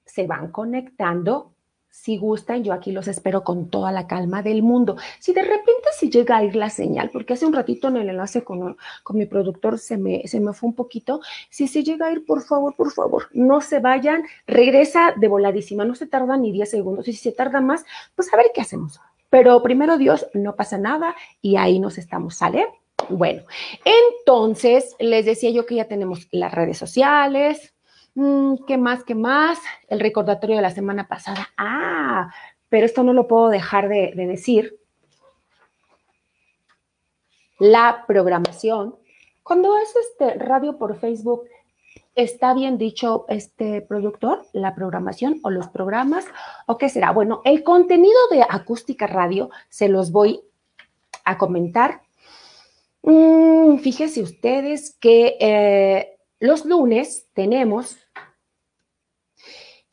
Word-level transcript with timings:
se 0.05 0.25
van 0.25 0.53
conectando 0.53 1.51
si 1.91 2.17
gustan, 2.17 2.63
yo 2.63 2.73
aquí 2.73 2.91
los 2.91 3.07
espero 3.07 3.43
con 3.43 3.69
toda 3.69 3.91
la 3.91 4.07
calma 4.07 4.41
del 4.41 4.63
mundo. 4.63 4.95
Si 5.19 5.33
de 5.33 5.43
repente 5.43 5.89
si 5.95 6.09
llega 6.09 6.37
a 6.37 6.43
ir 6.43 6.55
la 6.55 6.69
señal, 6.69 7.11
porque 7.11 7.33
hace 7.33 7.45
un 7.45 7.53
ratito 7.53 7.89
en 7.89 7.97
el 7.97 8.09
enlace 8.09 8.43
con, 8.43 8.77
con 9.03 9.17
mi 9.17 9.25
productor 9.25 9.77
se 9.77 9.97
me, 9.97 10.27
se 10.27 10.39
me 10.39 10.53
fue 10.53 10.69
un 10.69 10.75
poquito, 10.75 11.21
si 11.49 11.67
se 11.67 11.83
llega 11.83 12.07
a 12.07 12.11
ir, 12.11 12.25
por 12.25 12.41
favor, 12.41 12.75
por 12.75 12.91
favor, 12.91 13.27
no 13.33 13.61
se 13.61 13.79
vayan, 13.79 14.23
regresa 14.47 15.13
de 15.17 15.27
voladísima, 15.27 15.85
no 15.85 15.93
se 15.93 16.07
tarda 16.07 16.37
ni 16.37 16.51
10 16.51 16.71
segundos, 16.71 17.07
y 17.07 17.13
si 17.13 17.19
se 17.19 17.31
tarda 17.33 17.61
más, 17.61 17.85
pues 18.15 18.33
a 18.33 18.37
ver 18.37 18.47
qué 18.53 18.61
hacemos. 18.61 18.99
Pero 19.29 19.61
primero 19.61 19.97
Dios, 19.97 20.27
no 20.33 20.55
pasa 20.55 20.77
nada 20.77 21.15
y 21.41 21.57
ahí 21.57 21.79
nos 21.79 21.97
estamos, 21.97 22.35
¿sale? 22.35 22.67
Bueno, 23.09 23.43
entonces 23.85 24.95
les 24.99 25.25
decía 25.25 25.49
yo 25.51 25.65
que 25.65 25.75
ya 25.75 25.85
tenemos 25.85 26.27
las 26.31 26.53
redes 26.53 26.77
sociales, 26.77 27.73
¿Qué 28.13 28.77
más? 28.77 29.03
¿Qué 29.03 29.15
más? 29.15 29.59
El 29.87 29.99
recordatorio 29.99 30.57
de 30.57 30.61
la 30.61 30.71
semana 30.71 31.07
pasada. 31.07 31.49
Ah, 31.57 32.31
pero 32.69 32.85
esto 32.85 33.03
no 33.03 33.13
lo 33.13 33.27
puedo 33.27 33.49
dejar 33.49 33.87
de, 33.87 34.11
de 34.15 34.27
decir. 34.27 34.77
La 37.59 38.05
programación. 38.07 38.95
Cuando 39.43 39.77
es 39.77 39.93
este 39.95 40.35
radio 40.43 40.77
por 40.77 40.99
Facebook, 40.99 41.43
¿está 42.15 42.53
bien 42.53 42.77
dicho 42.77 43.25
este 43.29 43.81
productor? 43.81 44.45
¿La 44.51 44.75
programación 44.75 45.39
o 45.43 45.49
los 45.49 45.69
programas? 45.69 46.25
¿O 46.67 46.77
qué 46.77 46.89
será? 46.89 47.11
Bueno, 47.11 47.41
el 47.45 47.63
contenido 47.63 48.19
de 48.29 48.43
Acústica 48.47 49.07
Radio 49.07 49.49
se 49.69 49.87
los 49.87 50.11
voy 50.11 50.41
a 51.23 51.37
comentar. 51.37 52.01
Mm, 53.03 53.77
fíjense 53.77 54.21
ustedes 54.21 54.95
que 54.99 55.37
eh, 55.39 56.10
los 56.41 56.65
lunes 56.65 57.29
tenemos, 57.33 57.97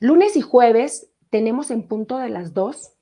lunes 0.00 0.34
y 0.34 0.41
jueves 0.41 1.12
tenemos 1.28 1.70
en 1.70 1.86
punto 1.86 2.16
de 2.16 2.31
las 2.31 2.54
dos 2.54 2.94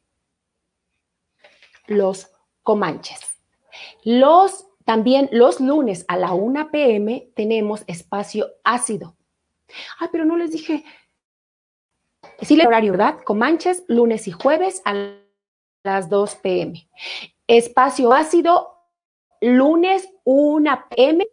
los 1.86 2.32
comanches. 2.64 3.20
Los, 4.02 4.66
también 4.84 5.28
los 5.30 5.60
lunes 5.60 6.04
a 6.08 6.16
la 6.16 6.32
1 6.32 6.72
pm 6.72 7.30
tenemos 7.36 7.84
espacio 7.86 8.48
ácido. 8.64 9.16
Ay, 10.00 10.08
pero 10.10 10.24
no 10.24 10.36
les 10.36 10.50
dije, 10.50 10.84
sí, 12.42 12.54
el 12.54 12.66
horario, 12.66 12.92
¿verdad? 12.92 13.20
Comanches, 13.22 13.84
lunes 13.86 14.26
y 14.26 14.32
jueves 14.32 14.82
a 14.84 15.20
las 15.84 16.10
2 16.10 16.34
pm. 16.36 16.90
Espacio 17.46 18.12
ácido, 18.12 18.76
lunes 19.40 20.08
1 20.24 20.84
pm 20.90 21.28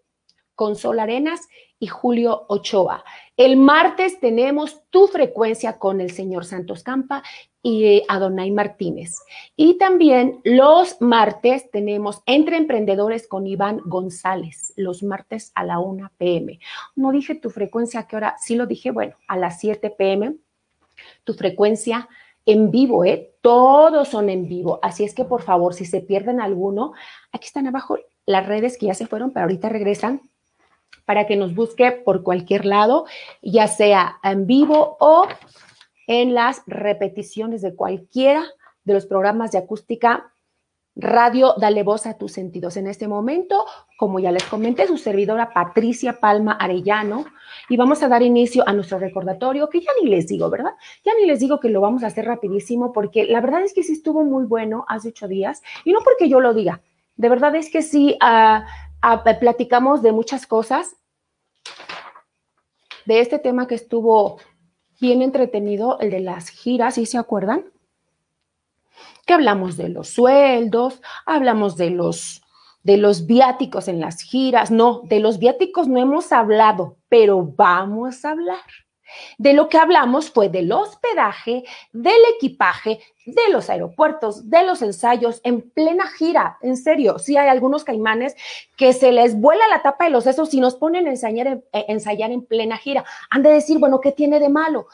con 0.54 0.76
Sol 0.76 1.00
Arenas 1.00 1.48
y 1.84 1.88
Julio 1.88 2.46
Ochoa. 2.48 3.04
El 3.36 3.58
martes 3.58 4.22
tenemos 4.22 4.84
tu 4.90 5.08
frecuencia 5.08 5.80
con 5.80 6.00
el 6.00 6.12
señor 6.12 6.46
Santos 6.46 6.82
Campa 6.82 7.24
y 7.62 8.04
Adonai 8.08 8.52
Martínez. 8.52 9.18
Y 9.58 9.78
también 9.78 10.40
los 10.46 11.02
martes 11.02 11.70
tenemos 11.72 12.22
Entre 12.26 12.56
Emprendedores 12.56 13.28
con 13.28 13.46
Iván 13.48 13.82
González, 13.84 14.72
los 14.78 15.04
martes 15.04 15.52
a 15.56 15.66
la 15.66 15.80
1 15.80 16.10
pm. 16.18 16.58
No 16.96 17.12
dije 17.12 17.36
tu 17.36 17.50
frecuencia, 17.50 18.00
¿a 18.00 18.08
qué 18.08 18.16
hora? 18.16 18.36
Sí 18.40 18.56
lo 18.56 18.66
dije, 18.66 18.92
bueno, 18.92 19.18
a 19.28 19.36
las 19.36 19.60
7 19.60 19.90
pm. 19.90 20.38
Tu 21.26 21.34
frecuencia 21.34 22.08
en 22.46 22.72
vivo, 22.72 23.04
¿eh? 23.04 23.34
Todos 23.42 24.08
son 24.08 24.30
en 24.30 24.48
vivo. 24.48 24.80
Así 24.82 25.04
es 25.04 25.14
que, 25.14 25.26
por 25.26 25.42
favor, 25.42 25.74
si 25.74 25.84
se 25.84 26.00
pierden 26.00 26.40
alguno, 26.40 26.94
aquí 27.34 27.48
están 27.48 27.68
abajo 27.68 27.98
las 28.26 28.48
redes 28.48 28.78
que 28.78 28.86
ya 28.86 28.94
se 28.94 29.06
fueron, 29.06 29.32
pero 29.32 29.44
ahorita 29.44 29.68
regresan 29.68 30.22
para 31.06 31.28
que 31.28 31.36
nos 31.36 31.54
busque 31.54 31.92
por 31.92 32.24
cualquier 32.24 32.66
lado, 32.66 33.06
ya 33.42 33.68
sea 33.68 34.18
en 34.24 34.48
vivo 34.48 34.98
o 35.00 35.28
en 36.08 36.34
las 36.34 36.64
repeticiones 36.68 37.62
de 37.62 37.76
cualquiera 37.76 38.44
de 38.84 38.94
los 38.94 39.06
programas 39.06 39.52
de 39.52 39.60
acústica 39.60 40.30
Radio 40.96 41.56
Dale 41.58 41.82
Voz 41.82 42.06
a 42.06 42.18
tus 42.18 42.34
sentidos. 42.34 42.78
En 42.78 42.86
este 42.86 43.08
momento, 43.08 43.66
como 43.98 44.20
ya 44.20 44.32
les 44.32 44.44
comenté, 44.44 44.86
su 44.86 44.98
servidora 44.98 45.52
Patricia 45.52 46.20
Palma 46.20 46.54
Arellano, 46.54 47.26
y 47.68 47.78
vamos 47.78 48.04
a 48.04 48.08
dar 48.08 48.22
inicio 48.22 48.64
a 48.68 48.74
nuestro 48.74 49.00
recordatorio, 49.00 49.70
que 49.70 49.82
ya 49.82 49.90
ni 50.02 50.10
les 50.10 50.28
digo, 50.28 50.50
¿verdad? 50.52 50.74
Ya 51.04 51.14
ni 51.20 51.26
les 51.26 51.40
digo 51.40 51.60
que 51.60 51.70
lo 51.70 51.82
vamos 51.82 52.04
a 52.04 52.08
hacer 52.08 52.26
rapidísimo, 52.26 52.94
porque 52.94 53.26
la 53.26 53.42
verdad 53.42 53.64
es 53.64 53.74
que 53.74 53.82
sí 53.82 53.94
estuvo 53.94 54.24
muy 54.24 54.46
bueno 54.46 54.86
hace 54.88 55.10
ocho 55.10 55.28
días, 55.28 55.64
y 55.84 55.94
no 55.94 56.00
porque 56.04 56.30
yo 56.30 56.40
lo 56.40 56.54
diga, 56.54 56.82
de 57.16 57.30
verdad 57.30 57.56
es 57.56 57.72
que 57.72 57.82
sí, 57.82 58.18
uh, 58.22 58.62
platicamos 59.40 60.02
de 60.02 60.12
muchas 60.12 60.48
cosas, 60.48 60.96
de 63.06 63.20
este 63.20 63.40
tema 63.40 63.68
que 63.68 63.76
estuvo 63.76 64.40
bien 65.00 65.22
entretenido, 65.22 66.00
el 66.00 66.12
de 66.12 66.22
las 66.22 66.50
giras, 66.50 66.96
¿sí 66.96 67.06
se 67.06 67.18
acuerdan? 67.18 67.66
Que 69.26 69.34
hablamos 69.34 69.76
de 69.76 69.90
los 69.90 70.10
sueldos, 70.10 71.02
hablamos 71.26 71.76
de 71.76 71.90
los 71.90 72.40
de 72.84 72.98
los 72.98 73.26
viáticos 73.26 73.88
en 73.88 74.00
las 74.00 74.22
giras. 74.22 74.70
No, 74.70 75.02
de 75.06 75.20
los 75.20 75.40
viáticos 75.40 75.88
no 75.88 76.00
hemos 76.00 76.32
hablado, 76.32 76.98
pero 77.10 77.44
vamos 77.44 78.26
a 78.26 78.32
hablar. 78.32 78.60
De 79.38 79.54
lo 79.54 79.70
que 79.70 79.78
hablamos 79.78 80.32
fue 80.32 80.50
del 80.50 80.72
hospedaje, 80.72 81.64
del 81.92 82.22
equipaje, 82.36 83.00
de 83.26 83.50
los 83.52 83.70
aeropuertos, 83.70 84.50
de 84.50 84.64
los 84.64 84.82
ensayos 84.82 85.40
en 85.44 85.62
plena 85.62 86.08
gira. 86.08 86.58
En 86.62 86.76
serio, 86.76 87.20
sí 87.20 87.38
hay 87.38 87.48
algunos 87.48 87.84
caimanes 87.84 88.36
que 88.76 88.94
se 88.94 89.12
les 89.12 89.40
vuela 89.40 89.68
la 89.70 89.82
tapa 89.82 90.06
de 90.06 90.12
los 90.12 90.26
sesos 90.26 90.54
y 90.54 90.60
nos 90.60 90.76
ponen 90.76 91.08
a 91.08 91.12
ensayar 91.12 91.48
en, 91.48 91.64
eh, 91.72 91.86
ensayar 91.88 92.32
en 92.32 92.46
plena 92.46 92.78
gira. 92.78 93.06
Han 93.30 93.44
de 93.44 93.52
decir, 93.52 93.80
bueno, 93.80 94.02
¿qué 94.02 94.12
tiene 94.12 94.40
de 94.40 94.50
malo? 94.50 94.88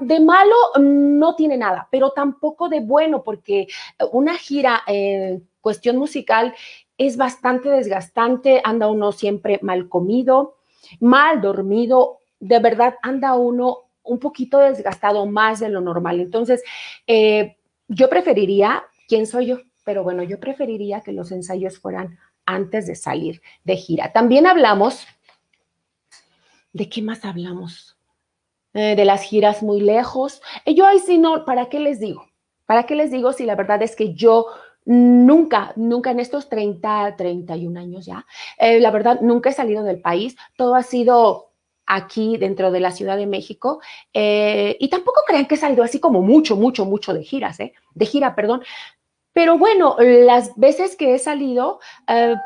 De 0.00 0.18
malo 0.18 0.56
no 0.80 1.36
tiene 1.36 1.56
nada, 1.56 1.86
pero 1.90 2.10
tampoco 2.10 2.68
de 2.68 2.80
bueno, 2.80 3.22
porque 3.22 3.68
una 4.10 4.36
gira 4.36 4.82
en 4.88 5.48
cuestión 5.60 5.96
musical 5.96 6.54
es 6.98 7.16
bastante 7.16 7.68
desgastante, 7.68 8.60
anda 8.64 8.88
uno 8.88 9.12
siempre 9.12 9.60
mal 9.62 9.88
comido, 9.88 10.56
mal 11.00 11.40
dormido, 11.40 12.18
de 12.40 12.58
verdad 12.58 12.94
anda 13.02 13.34
uno 13.34 13.90
un 14.02 14.18
poquito 14.18 14.58
desgastado 14.58 15.26
más 15.26 15.60
de 15.60 15.68
lo 15.68 15.80
normal. 15.80 16.20
Entonces, 16.20 16.62
eh, 17.06 17.56
yo 17.88 18.08
preferiría, 18.08 18.84
¿quién 19.08 19.26
soy 19.26 19.46
yo? 19.46 19.58
Pero 19.84 20.02
bueno, 20.02 20.22
yo 20.22 20.38
preferiría 20.38 21.00
que 21.00 21.12
los 21.12 21.32
ensayos 21.32 21.78
fueran 21.78 22.18
antes 22.46 22.86
de 22.86 22.94
salir 22.94 23.42
de 23.64 23.76
gira. 23.76 24.12
También 24.12 24.46
hablamos, 24.46 25.06
¿de 26.72 26.88
qué 26.88 27.02
más 27.02 27.24
hablamos? 27.24 27.96
Eh, 28.74 28.96
de 28.96 29.04
las 29.04 29.22
giras 29.22 29.62
muy 29.62 29.80
lejos. 29.80 30.42
Eh, 30.64 30.74
yo 30.74 30.86
ahí 30.86 30.98
sí 30.98 31.16
no, 31.16 31.44
¿para 31.44 31.68
qué 31.68 31.80
les 31.80 32.00
digo? 32.00 32.26
¿Para 32.66 32.84
qué 32.84 32.94
les 32.94 33.10
digo 33.10 33.32
si 33.32 33.44
la 33.46 33.54
verdad 33.54 33.82
es 33.82 33.96
que 33.96 34.14
yo 34.14 34.46
Nunca, 34.86 35.72
nunca 35.76 36.10
en 36.10 36.20
estos 36.20 36.50
30, 36.50 37.16
31 37.16 37.80
años 37.80 38.04
ya, 38.04 38.26
eh, 38.58 38.80
la 38.80 38.90
verdad, 38.90 39.20
nunca 39.22 39.48
he 39.48 39.52
salido 39.54 39.82
del 39.82 40.00
país. 40.00 40.36
Todo 40.56 40.74
ha 40.74 40.82
sido 40.82 41.53
aquí 41.86 42.36
dentro 42.36 42.70
de 42.70 42.80
la 42.80 42.90
Ciudad 42.90 43.16
de 43.16 43.26
México. 43.26 43.80
Eh, 44.12 44.76
y 44.80 44.88
tampoco 44.88 45.22
crean 45.26 45.46
que 45.46 45.56
he 45.56 45.58
salido 45.58 45.84
así 45.84 46.00
como 46.00 46.22
mucho, 46.22 46.56
mucho, 46.56 46.84
mucho 46.84 47.12
de 47.14 47.22
giras, 47.22 47.60
¿eh? 47.60 47.72
De 47.94 48.06
gira, 48.06 48.34
perdón. 48.34 48.62
Pero 49.32 49.58
bueno, 49.58 49.96
las 49.98 50.54
veces 50.56 50.96
que 50.96 51.14
he 51.14 51.18
salido, 51.18 51.80
eh, 52.06 52.36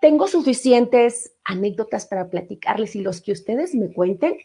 tengo 0.00 0.26
suficientes 0.26 1.32
anécdotas 1.44 2.06
para 2.06 2.30
platicarles 2.30 2.96
y 2.96 3.02
los 3.02 3.20
que 3.20 3.32
ustedes 3.32 3.74
me 3.74 3.92
cuenten, 3.92 4.38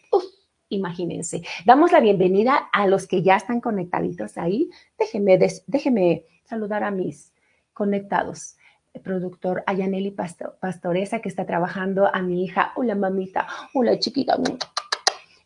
imagínense. 0.68 1.42
Damos 1.64 1.90
la 1.92 2.00
bienvenida 2.00 2.68
a 2.72 2.86
los 2.86 3.06
que 3.06 3.22
ya 3.22 3.36
están 3.36 3.60
conectaditos 3.60 4.36
ahí. 4.36 4.70
Déjenme, 4.98 5.38
déjenme 5.66 6.24
saludar 6.44 6.84
a 6.84 6.90
mis 6.90 7.32
conectados. 7.72 8.57
El 8.98 9.04
productor 9.04 9.62
Ayaneli 9.64 10.10
Pastoresa, 10.10 11.20
que 11.20 11.28
está 11.28 11.46
trabajando, 11.46 12.12
a 12.12 12.20
mi 12.20 12.42
hija, 12.42 12.72
hola 12.74 12.96
mamita, 12.96 13.46
hola 13.72 13.96
chiquita, 14.00 14.36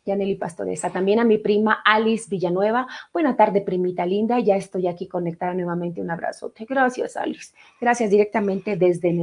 Yaneli 0.05 0.33
Pastoresa, 0.33 0.89
también 0.89 1.19
a 1.19 1.23
mi 1.23 1.37
prima 1.37 1.83
Alice 1.85 2.25
Villanueva. 2.27 2.87
Buena 3.13 3.35
tarde, 3.35 3.61
primita 3.61 4.07
linda. 4.07 4.39
Ya 4.39 4.55
estoy 4.55 4.87
aquí 4.87 5.07
conectada 5.07 5.53
nuevamente. 5.53 6.01
Un 6.01 6.09
abrazote. 6.09 6.65
Gracias, 6.65 7.15
Alice. 7.15 7.53
Gracias 7.79 8.09
directamente 8.09 8.75
desde 8.75 9.15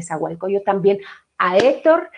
Yo 0.48 0.62
También 0.62 1.00
a 1.36 1.58
Héctor, 1.58 2.10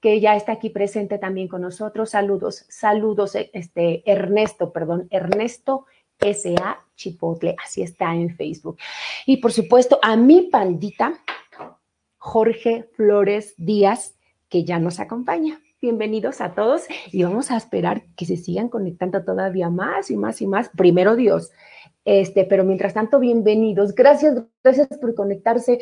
que 0.00 0.20
ya 0.20 0.36
está 0.36 0.52
aquí 0.52 0.70
presente 0.70 1.18
también 1.18 1.48
con 1.48 1.62
nosotros. 1.62 2.10
Saludos, 2.10 2.64
saludos, 2.68 3.34
este, 3.34 4.08
Ernesto, 4.08 4.72
perdón, 4.72 5.08
Ernesto 5.10 5.86
S.A. 6.20 6.80
Chipotle, 6.94 7.56
así 7.62 7.82
está 7.82 8.14
en 8.14 8.34
Facebook. 8.34 8.78
Y 9.26 9.38
por 9.38 9.52
supuesto, 9.52 9.98
a 10.02 10.16
mi 10.16 10.42
pandita, 10.42 11.12
Jorge 12.26 12.90
Flores 12.96 13.54
Díaz, 13.56 14.16
que 14.48 14.64
ya 14.64 14.80
nos 14.80 14.98
acompaña. 14.98 15.60
Bienvenidos 15.80 16.40
a 16.40 16.54
todos 16.54 16.82
y 17.12 17.22
vamos 17.22 17.52
a 17.52 17.56
esperar 17.56 18.02
que 18.16 18.24
se 18.24 18.36
sigan 18.36 18.68
conectando 18.68 19.24
todavía 19.24 19.70
más 19.70 20.10
y 20.10 20.16
más 20.16 20.42
y 20.42 20.48
más. 20.48 20.68
Primero 20.70 21.14
Dios. 21.14 21.52
Este, 22.04 22.44
pero 22.44 22.64
mientras 22.64 22.94
tanto, 22.94 23.20
bienvenidos. 23.20 23.94
Gracias, 23.94 24.42
gracias 24.64 24.88
por 25.00 25.14
conectarse 25.14 25.78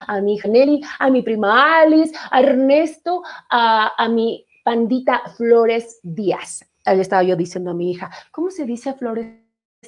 a 0.00 0.20
mi 0.20 0.34
hija 0.34 0.48
Nelly, 0.48 0.82
a 0.98 1.08
mi 1.08 1.22
prima 1.22 1.80
Alice, 1.80 2.14
a 2.30 2.42
Ernesto, 2.42 3.22
a, 3.48 3.90
a 3.96 4.08
mi 4.10 4.46
pandita 4.62 5.22
Flores 5.38 5.98
Díaz. 6.02 6.62
Le 6.84 7.00
estaba 7.00 7.22
yo 7.22 7.36
diciendo 7.36 7.70
a 7.70 7.74
mi 7.74 7.92
hija, 7.92 8.10
¿cómo 8.32 8.50
se 8.50 8.66
dice 8.66 8.92
Flores 8.92 9.28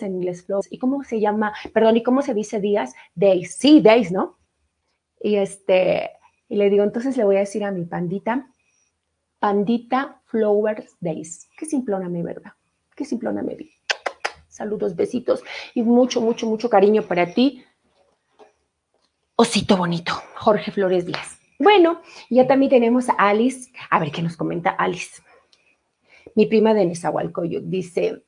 en 0.00 0.14
inglés? 0.14 0.42
Flores? 0.42 0.72
¿Y 0.72 0.78
cómo 0.78 1.04
se 1.04 1.20
llama? 1.20 1.52
Perdón, 1.74 1.98
¿y 1.98 2.02
cómo 2.02 2.22
se 2.22 2.32
dice 2.32 2.60
Díaz? 2.60 2.94
Days. 3.14 3.56
Sí, 3.58 3.82
Days, 3.82 4.10
¿no? 4.10 4.38
Y 5.22 5.36
este, 5.36 6.10
y 6.48 6.56
le 6.56 6.68
digo, 6.68 6.82
entonces 6.84 7.16
le 7.16 7.24
voy 7.24 7.36
a 7.36 7.40
decir 7.40 7.64
a 7.64 7.70
mi 7.70 7.84
pandita, 7.84 8.48
pandita 9.38 10.20
Flowers 10.26 10.96
Days. 11.00 11.48
Qué 11.56 11.66
simplona 11.66 12.08
mi 12.08 12.22
verdad, 12.22 12.52
qué 12.96 13.04
simplona 13.04 13.42
me 13.42 13.54
vi. 13.54 13.70
Saludos, 14.48 14.94
besitos 14.96 15.42
y 15.74 15.82
mucho, 15.82 16.20
mucho, 16.20 16.46
mucho 16.46 16.68
cariño 16.68 17.02
para 17.02 17.32
ti. 17.32 17.64
Osito 19.36 19.76
bonito, 19.76 20.12
Jorge 20.36 20.70
Flores 20.72 21.06
Díaz. 21.06 21.38
Bueno, 21.58 22.02
ya 22.28 22.46
también 22.46 22.70
tenemos 22.70 23.08
a 23.08 23.14
Alice. 23.14 23.72
A 23.88 23.98
ver 23.98 24.10
qué 24.10 24.20
nos 24.20 24.36
comenta 24.36 24.70
Alice. 24.70 25.22
Mi 26.34 26.46
prima 26.46 26.74
de 26.74 26.84
Nezahualcóyotl 26.84 27.70
dice, 27.70 28.22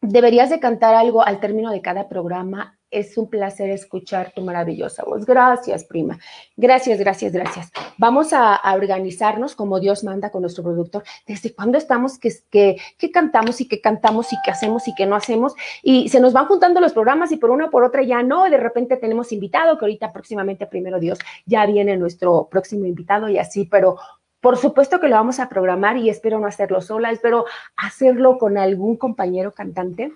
deberías 0.00 0.50
de 0.50 0.60
cantar 0.60 0.94
algo 0.94 1.24
al 1.24 1.40
término 1.40 1.70
de 1.70 1.80
cada 1.80 2.08
programa 2.08 2.75
es 2.98 3.18
un 3.18 3.28
placer 3.28 3.70
escuchar 3.70 4.32
tu 4.34 4.42
maravillosa 4.42 5.04
voz. 5.04 5.26
Gracias, 5.26 5.84
prima. 5.84 6.18
Gracias, 6.56 6.98
gracias, 6.98 7.32
gracias. 7.32 7.70
Vamos 7.98 8.32
a, 8.32 8.60
organizarnos 8.74 9.54
como 9.54 9.80
Dios 9.80 10.04
manda 10.04 10.30
con 10.30 10.42
nuestro 10.42 10.64
productor. 10.64 11.02
¿Desde 11.26 11.54
cuándo 11.54 11.78
estamos 11.78 12.18
que, 12.18 12.30
que, 12.50 13.10
cantamos 13.12 13.60
y 13.60 13.68
que 13.68 13.80
cantamos 13.80 14.32
y 14.32 14.36
que 14.44 14.50
hacemos 14.50 14.88
y 14.88 14.94
que 14.94 15.06
no 15.06 15.14
hacemos? 15.14 15.54
Y 15.82 16.08
se 16.08 16.20
nos 16.20 16.32
van 16.32 16.46
juntando 16.46 16.80
los 16.80 16.92
programas 16.92 17.32
y 17.32 17.36
por 17.36 17.50
una 17.50 17.70
por 17.70 17.84
otra 17.84 18.02
ya 18.02 18.22
no. 18.22 18.48
De 18.48 18.56
repente 18.56 18.96
tenemos 18.96 19.32
invitado, 19.32 19.78
que 19.78 19.84
ahorita 19.84 20.12
próximamente, 20.12 20.66
primero 20.66 20.98
Dios, 20.98 21.18
ya 21.44 21.66
viene 21.66 21.96
nuestro 21.96 22.48
próximo 22.50 22.86
invitado 22.86 23.28
y 23.28 23.38
así, 23.38 23.64
pero 23.64 23.98
por 24.40 24.56
supuesto 24.56 25.00
que 25.00 25.08
lo 25.08 25.16
vamos 25.16 25.40
a 25.40 25.48
programar 25.48 25.96
y 25.96 26.08
espero 26.08 26.38
no 26.38 26.46
hacerlo 26.46 26.80
sola, 26.80 27.10
espero 27.10 27.46
hacerlo 27.76 28.38
con 28.38 28.58
algún 28.58 28.96
compañero 28.96 29.52
cantante 29.52 30.12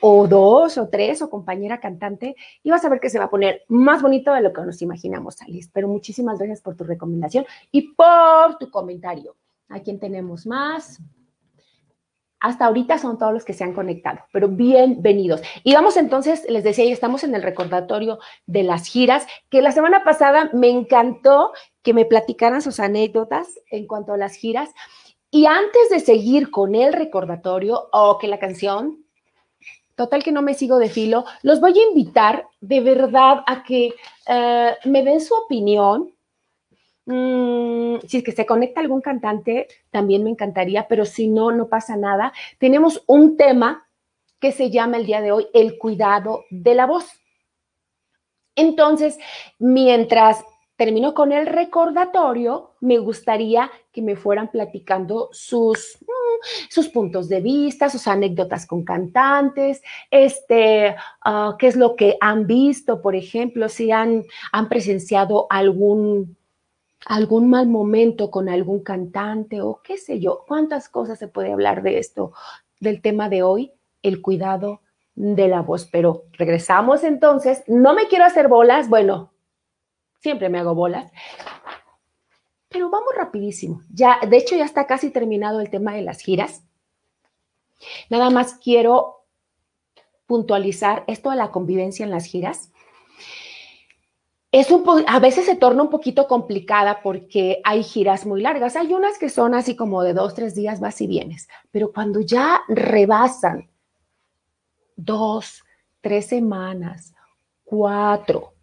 o 0.00 0.26
dos 0.26 0.78
o 0.78 0.88
tres 0.88 1.22
o 1.22 1.30
compañera 1.30 1.80
cantante 1.80 2.36
y 2.62 2.70
vas 2.70 2.84
a 2.84 2.88
ver 2.88 3.00
que 3.00 3.10
se 3.10 3.18
va 3.18 3.26
a 3.26 3.30
poner 3.30 3.62
más 3.68 4.02
bonito 4.02 4.32
de 4.32 4.40
lo 4.40 4.52
que 4.52 4.62
nos 4.62 4.82
imaginamos, 4.82 5.40
Alice. 5.42 5.70
Pero 5.72 5.88
muchísimas 5.88 6.38
gracias 6.38 6.60
por 6.60 6.76
tu 6.76 6.84
recomendación 6.84 7.46
y 7.70 7.94
por 7.94 8.58
tu 8.58 8.70
comentario. 8.70 9.36
¿A 9.68 9.80
quién 9.80 9.98
tenemos 9.98 10.46
más? 10.46 11.00
Hasta 12.40 12.66
ahorita 12.66 12.98
son 12.98 13.18
todos 13.18 13.32
los 13.32 13.44
que 13.44 13.52
se 13.52 13.64
han 13.64 13.74
conectado, 13.74 14.20
pero 14.32 14.48
bienvenidos. 14.48 15.42
Y 15.64 15.74
vamos 15.74 15.96
entonces, 15.96 16.46
les 16.48 16.62
decía, 16.62 16.84
ya 16.84 16.92
estamos 16.92 17.24
en 17.24 17.34
el 17.34 17.42
recordatorio 17.42 18.20
de 18.46 18.62
las 18.62 18.86
giras, 18.86 19.26
que 19.50 19.60
la 19.60 19.72
semana 19.72 20.04
pasada 20.04 20.48
me 20.52 20.70
encantó 20.70 21.52
que 21.82 21.92
me 21.92 22.04
platicaran 22.04 22.62
sus 22.62 22.78
anécdotas 22.78 23.48
en 23.70 23.88
cuanto 23.88 24.12
a 24.12 24.16
las 24.16 24.34
giras. 24.36 24.70
Y 25.32 25.46
antes 25.46 25.90
de 25.90 25.98
seguir 25.98 26.50
con 26.50 26.76
el 26.76 26.92
recordatorio 26.92 27.88
o 27.92 28.18
que 28.18 28.28
la 28.28 28.38
canción, 28.38 29.04
total 29.98 30.22
que 30.22 30.30
no 30.30 30.42
me 30.42 30.54
sigo 30.54 30.78
de 30.78 30.88
filo, 30.88 31.24
los 31.42 31.60
voy 31.60 31.76
a 31.76 31.88
invitar 31.88 32.46
de 32.60 32.80
verdad 32.80 33.42
a 33.46 33.64
que 33.64 33.92
eh, 34.28 34.76
me 34.84 35.02
den 35.02 35.20
su 35.20 35.34
opinión. 35.34 36.14
Mm, 37.04 37.96
si 38.06 38.18
es 38.18 38.22
que 38.22 38.30
se 38.30 38.46
conecta 38.46 38.80
algún 38.80 39.00
cantante, 39.00 39.66
también 39.90 40.22
me 40.22 40.30
encantaría, 40.30 40.86
pero 40.86 41.04
si 41.04 41.26
no, 41.26 41.50
no 41.50 41.68
pasa 41.68 41.96
nada. 41.96 42.32
Tenemos 42.58 43.02
un 43.08 43.36
tema 43.36 43.88
que 44.38 44.52
se 44.52 44.70
llama 44.70 44.98
el 44.98 45.06
día 45.06 45.20
de 45.20 45.32
hoy 45.32 45.48
el 45.52 45.76
cuidado 45.78 46.44
de 46.50 46.76
la 46.76 46.86
voz. 46.86 47.04
Entonces, 48.54 49.18
mientras 49.58 50.44
termino 50.78 51.12
con 51.12 51.32
el 51.32 51.48
recordatorio, 51.48 52.70
me 52.80 52.98
gustaría 52.98 53.68
que 53.92 54.00
me 54.00 54.14
fueran 54.14 54.48
platicando 54.48 55.28
sus, 55.32 55.98
mm, 56.02 56.70
sus 56.70 56.88
puntos 56.88 57.28
de 57.28 57.40
vista, 57.40 57.90
sus 57.90 58.06
anécdotas 58.06 58.64
con 58.64 58.84
cantantes, 58.84 59.82
este, 60.08 60.94
ah, 61.24 61.56
qué 61.58 61.66
es 61.66 61.74
lo 61.74 61.96
que 61.96 62.16
han 62.20 62.46
visto, 62.46 63.02
por 63.02 63.16
ejemplo, 63.16 63.68
si 63.68 63.90
han, 63.90 64.22
han 64.52 64.68
presenciado 64.68 65.48
algún, 65.50 66.36
algún 67.06 67.50
mal 67.50 67.66
momento 67.66 68.30
con 68.30 68.48
algún 68.48 68.84
cantante 68.84 69.60
o 69.60 69.80
qué 69.82 69.98
sé 69.98 70.20
yo, 70.20 70.44
cuántas 70.46 70.88
cosas 70.88 71.18
se 71.18 71.26
puede 71.26 71.52
hablar 71.52 71.82
de 71.82 71.98
esto, 71.98 72.32
del 72.78 73.02
tema 73.02 73.28
de 73.28 73.42
hoy, 73.42 73.72
el 74.04 74.22
cuidado 74.22 74.82
de 75.16 75.48
la 75.48 75.60
voz. 75.60 75.88
Pero 75.90 76.26
regresamos 76.34 77.02
entonces, 77.02 77.64
no 77.66 77.94
me 77.94 78.06
quiero 78.06 78.24
hacer 78.24 78.46
bolas, 78.46 78.88
bueno, 78.88 79.32
siempre 80.18 80.48
me 80.48 80.58
hago 80.58 80.74
bolas. 80.74 81.10
Pero 82.68 82.90
vamos 82.90 83.10
rapidísimo. 83.16 83.82
Ya, 83.92 84.18
de 84.28 84.36
hecho, 84.36 84.56
ya 84.56 84.64
está 84.64 84.86
casi 84.86 85.10
terminado 85.10 85.60
el 85.60 85.70
tema 85.70 85.94
de 85.94 86.02
las 86.02 86.20
giras. 86.20 86.62
Nada 88.10 88.30
más 88.30 88.54
quiero 88.54 89.24
puntualizar 90.26 91.04
esto 91.06 91.30
de 91.30 91.36
la 91.36 91.50
convivencia 91.50 92.04
en 92.04 92.10
las 92.10 92.26
giras. 92.26 92.70
Es 94.50 94.70
un 94.70 94.84
a 95.06 95.18
veces 95.18 95.44
se 95.44 95.56
torna 95.56 95.82
un 95.82 95.90
poquito 95.90 96.26
complicada 96.26 97.02
porque 97.02 97.60
hay 97.64 97.82
giras 97.82 98.26
muy 98.26 98.40
largas. 98.40 98.76
Hay 98.76 98.92
unas 98.94 99.18
que 99.18 99.28
son 99.28 99.54
así 99.54 99.76
como 99.76 100.02
de 100.02 100.14
dos, 100.14 100.34
tres 100.34 100.54
días 100.54 100.80
vas 100.80 101.00
y 101.00 101.06
vienes, 101.06 101.48
pero 101.70 101.92
cuando 101.92 102.20
ya 102.20 102.62
rebasan 102.68 103.70
dos, 104.96 105.64
tres 106.00 106.26
semanas, 106.26 107.14
cuatro, 107.64 108.54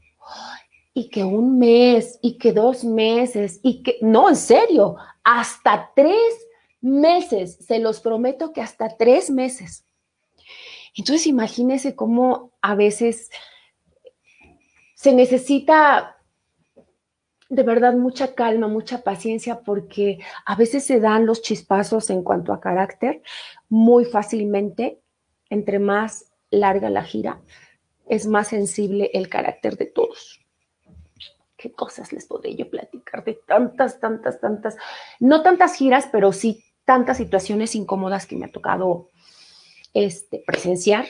y 0.98 1.10
que 1.10 1.25
un 1.25 1.60
mes 1.60 2.18
y 2.22 2.38
que 2.38 2.54
dos 2.54 2.86
meses 2.86 3.60
y 3.62 3.84
que, 3.84 3.98
no, 4.02 4.30
en 4.30 4.38
serio, 4.38 4.96
hasta 5.25 5.92
tres 5.94 6.48
meses, 6.80 7.58
se 7.60 7.80
los 7.80 8.00
prometo 8.00 8.54
que 8.54 8.62
hasta 8.62 8.96
tres 8.96 9.30
meses. 9.30 9.86
Entonces 10.96 11.28
imagínense 11.28 11.98
cómo 11.98 12.54
a 12.62 12.75
veces 12.75 13.30
se 14.96 15.14
necesita 15.14 16.16
de 17.50 17.64
verdad 17.64 17.96
mucha 17.96 18.34
calma, 18.34 18.70
mucha 18.70 19.04
paciencia, 19.04 19.60
porque 19.60 20.20
a 20.46 20.56
veces 20.56 20.86
se 20.86 21.02
dan 21.02 21.25
los 21.25 21.42
chispazos 21.42 22.10
en 22.10 22.24
cuanto 22.24 22.54
a 22.54 22.62
carácter 22.62 23.22
muy 23.68 24.06
fácilmente. 24.06 25.02
Entre 25.50 25.78
más 25.78 26.32
larga 26.50 26.90
la 26.90 27.04
gira, 27.04 27.42
es 28.08 28.25
más 28.28 28.48
sensible 28.48 29.12
el 29.14 29.28
carácter 29.28 29.75
de 29.78 29.86
todos 29.88 30.45
qué 31.58 31.72
cosas 31.72 32.12
les 32.14 32.26
podré 32.26 32.56
yo 32.56 32.70
platicar 32.70 33.24
de 33.24 33.40
tantas, 33.48 34.00
tantas, 34.00 34.40
tantas, 34.40 34.76
no 35.20 35.42
tantas 35.42 35.76
giras, 35.76 36.08
pero 36.12 36.32
sí 36.32 36.64
tantas 36.86 37.18
situaciones 37.18 37.76
incómodas 37.76 38.28
que 38.28 38.36
me 38.36 38.46
ha 38.46 38.52
tocado 38.52 39.10
este, 39.94 40.44
presenciar. 40.46 41.06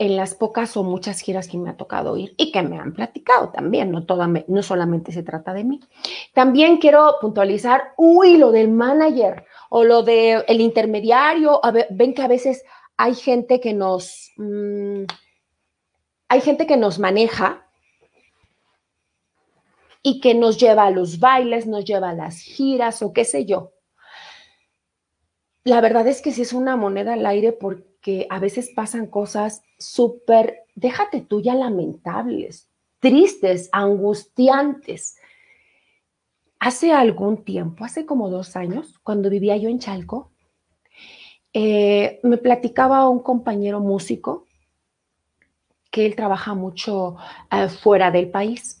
En 0.00 0.14
las 0.14 0.36
pocas 0.36 0.76
o 0.76 0.84
muchas 0.84 1.18
giras 1.18 1.48
que 1.48 1.58
me 1.58 1.70
ha 1.70 1.76
tocado 1.76 2.16
ir 2.16 2.32
y 2.36 2.52
que 2.52 2.62
me 2.62 2.78
han 2.78 2.92
platicado 2.92 3.48
también, 3.48 3.90
no, 3.90 4.06
no 4.46 4.62
solamente 4.62 5.10
se 5.10 5.24
trata 5.24 5.52
de 5.52 5.64
mí. 5.64 5.80
También 6.32 6.76
quiero 6.76 7.16
puntualizar, 7.20 7.94
uy, 7.96 8.36
lo 8.36 8.52
del 8.52 8.68
manager 8.68 9.44
o 9.70 9.82
lo 9.82 10.04
del 10.04 10.44
el 10.46 10.60
intermediario, 10.60 11.60
ven 11.90 12.14
que 12.14 12.22
a 12.22 12.28
veces 12.28 12.62
hay 12.96 13.16
gente 13.16 13.58
que 13.58 13.74
nos, 13.74 14.30
mm, 14.36 15.02
hay 16.28 16.40
gente 16.42 16.68
que 16.68 16.76
nos 16.76 17.00
maneja 17.00 17.67
y 20.02 20.20
que 20.20 20.34
nos 20.34 20.58
lleva 20.58 20.86
a 20.86 20.90
los 20.90 21.18
bailes, 21.18 21.66
nos 21.66 21.84
lleva 21.84 22.10
a 22.10 22.14
las 22.14 22.40
giras 22.40 23.02
o 23.02 23.12
qué 23.12 23.24
sé 23.24 23.44
yo. 23.44 23.72
La 25.64 25.80
verdad 25.80 26.06
es 26.06 26.22
que 26.22 26.32
sí 26.32 26.42
es 26.42 26.52
una 26.52 26.76
moneda 26.76 27.14
al 27.14 27.26
aire 27.26 27.52
porque 27.52 28.26
a 28.30 28.38
veces 28.38 28.70
pasan 28.74 29.06
cosas 29.06 29.62
súper, 29.78 30.64
déjate 30.74 31.20
tú 31.20 31.42
ya 31.42 31.54
lamentables, 31.54 32.70
tristes, 33.00 33.68
angustiantes. 33.72 35.18
Hace 36.58 36.92
algún 36.92 37.44
tiempo, 37.44 37.84
hace 37.84 38.06
como 38.06 38.30
dos 38.30 38.56
años, 38.56 38.98
cuando 39.02 39.30
vivía 39.30 39.56
yo 39.56 39.68
en 39.68 39.78
Chalco, 39.78 40.32
eh, 41.52 42.20
me 42.22 42.38
platicaba 42.38 43.08
un 43.08 43.20
compañero 43.20 43.80
músico 43.80 44.46
que 45.90 46.06
él 46.06 46.16
trabaja 46.16 46.54
mucho 46.54 47.16
eh, 47.50 47.68
fuera 47.68 48.10
del 48.10 48.30
país. 48.30 48.77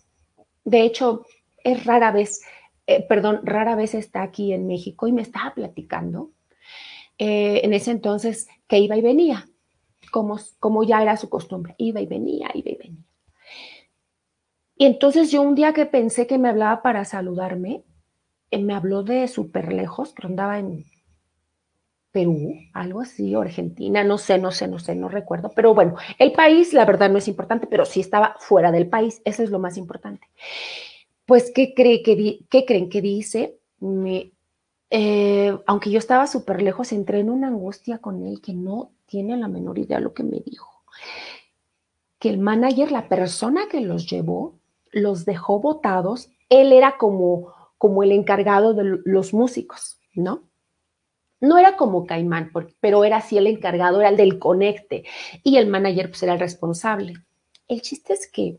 De 0.68 0.82
hecho, 0.82 1.24
es 1.64 1.84
rara 1.84 2.12
vez, 2.12 2.42
eh, 2.86 3.02
perdón, 3.08 3.40
rara 3.42 3.74
vez 3.74 3.94
está 3.94 4.22
aquí 4.22 4.52
en 4.52 4.66
México 4.66 5.06
y 5.06 5.12
me 5.12 5.22
estaba 5.22 5.54
platicando 5.54 6.30
en 7.20 7.72
ese 7.72 7.90
entonces 7.90 8.46
que 8.68 8.78
iba 8.78 8.96
y 8.96 9.00
venía, 9.00 9.48
como, 10.12 10.38
como 10.60 10.84
ya 10.84 11.02
era 11.02 11.16
su 11.16 11.28
costumbre, 11.28 11.74
iba 11.76 12.00
y 12.00 12.06
venía, 12.06 12.48
iba 12.54 12.70
y 12.70 12.76
venía. 12.76 13.04
Y 14.76 14.86
entonces 14.86 15.32
yo 15.32 15.42
un 15.42 15.56
día 15.56 15.72
que 15.72 15.86
pensé 15.86 16.28
que 16.28 16.38
me 16.38 16.48
hablaba 16.48 16.80
para 16.80 17.04
saludarme, 17.04 17.82
me 18.52 18.74
habló 18.74 19.02
de 19.02 19.26
súper 19.26 19.72
lejos, 19.72 20.12
que 20.12 20.28
andaba 20.28 20.60
en 20.60 20.84
Perú, 22.18 22.52
algo 22.72 23.00
así, 23.02 23.32
Argentina, 23.32 24.02
no 24.02 24.18
sé, 24.18 24.38
no 24.38 24.50
sé, 24.50 24.66
no 24.66 24.80
sé, 24.80 24.96
no 24.96 25.08
recuerdo. 25.08 25.52
Pero 25.54 25.72
bueno, 25.72 25.94
el 26.18 26.32
país, 26.32 26.72
la 26.72 26.84
verdad, 26.84 27.08
no 27.10 27.18
es 27.18 27.28
importante, 27.28 27.68
pero 27.68 27.84
sí 27.84 28.00
estaba 28.00 28.34
fuera 28.40 28.72
del 28.72 28.88
país, 28.88 29.22
eso 29.24 29.44
es 29.44 29.50
lo 29.50 29.60
más 29.60 29.76
importante. 29.76 30.26
Pues, 31.26 31.52
¿qué, 31.54 31.74
¿qué 31.74 32.64
creen 32.66 32.88
que 32.88 33.00
dice? 33.00 33.60
Eh, 34.90 35.56
aunque 35.66 35.92
yo 35.92 36.00
estaba 36.00 36.26
súper 36.26 36.60
lejos, 36.60 36.90
entré 36.90 37.20
en 37.20 37.30
una 37.30 37.46
angustia 37.46 37.98
con 37.98 38.26
él 38.26 38.40
que 38.40 38.52
no 38.52 38.90
tiene 39.06 39.36
la 39.36 39.46
menor 39.46 39.78
idea 39.78 39.98
de 39.98 40.02
lo 40.02 40.12
que 40.12 40.24
me 40.24 40.40
dijo. 40.40 40.82
Que 42.18 42.30
el 42.30 42.38
manager, 42.38 42.90
la 42.90 43.08
persona 43.08 43.68
que 43.70 43.80
los 43.80 44.10
llevó, 44.10 44.58
los 44.90 45.24
dejó 45.24 45.60
votados, 45.60 46.30
él 46.48 46.72
era 46.72 46.96
como, 46.98 47.54
como 47.76 48.02
el 48.02 48.10
encargado 48.10 48.74
de 48.74 48.98
los 49.04 49.32
músicos, 49.32 50.00
¿no? 50.16 50.47
No 51.40 51.58
era 51.58 51.76
como 51.76 52.06
Caimán, 52.06 52.50
pero 52.80 53.04
era 53.04 53.18
así 53.18 53.38
el 53.38 53.46
encargado, 53.46 54.00
era 54.00 54.10
el 54.10 54.16
del 54.16 54.38
conecte. 54.38 55.04
Y 55.44 55.56
el 55.56 55.68
manager 55.68 56.10
pues 56.10 56.22
era 56.22 56.34
el 56.34 56.40
responsable. 56.40 57.14
El 57.68 57.82
chiste 57.82 58.12
es 58.14 58.30
que 58.30 58.58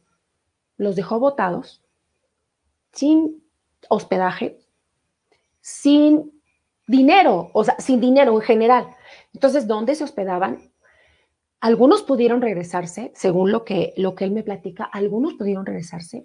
los 0.77 0.95
dejó 0.95 1.19
votados, 1.19 1.81
sin 2.93 3.43
hospedaje, 3.89 4.59
sin 5.61 6.41
dinero, 6.87 7.51
o 7.53 7.63
sea, 7.63 7.79
sin 7.79 7.99
dinero 7.99 8.33
en 8.33 8.41
general. 8.41 8.87
Entonces, 9.33 9.67
¿dónde 9.67 9.95
se 9.95 10.03
hospedaban? 10.03 10.71
Algunos 11.59 12.03
pudieron 12.03 12.41
regresarse, 12.41 13.11
según 13.13 13.51
lo 13.51 13.65
que, 13.65 13.93
lo 13.97 14.15
que 14.15 14.23
él 14.23 14.31
me 14.31 14.43
platica, 14.43 14.85
algunos 14.85 15.33
pudieron 15.33 15.65
regresarse, 15.65 16.23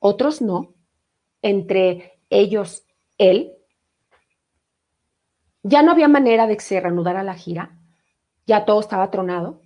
otros 0.00 0.42
no. 0.42 0.74
Entre 1.40 2.20
ellos, 2.30 2.84
él, 3.16 3.52
ya 5.62 5.82
no 5.82 5.92
había 5.92 6.08
manera 6.08 6.46
de 6.46 6.56
que 6.56 6.62
se 6.62 6.80
reanudara 6.80 7.22
la 7.22 7.34
gira, 7.34 7.78
ya 8.46 8.64
todo 8.64 8.80
estaba 8.80 9.10
tronado. 9.10 9.62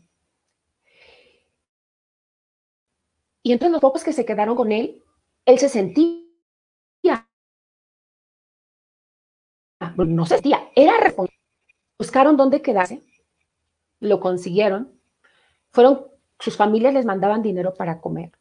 Y 3.42 3.52
entre 3.52 3.68
los 3.68 3.80
pocos 3.80 4.04
que 4.04 4.12
se 4.12 4.24
quedaron 4.24 4.54
con 4.54 4.72
él, 4.72 5.02
él 5.46 5.58
se 5.58 5.68
sentía, 5.68 6.22
no 9.96 10.26
se 10.26 10.34
sentía, 10.34 10.68
era 10.76 10.98
responsable. 10.98 11.38
Buscaron 11.98 12.36
dónde 12.36 12.62
quedarse, 12.62 13.02
lo 14.00 14.20
consiguieron, 14.20 15.00
fueron, 15.70 16.06
sus 16.38 16.56
familias 16.56 16.94
les 16.94 17.04
mandaban 17.04 17.42
dinero 17.42 17.74
para 17.74 18.00
comer. 18.00 18.32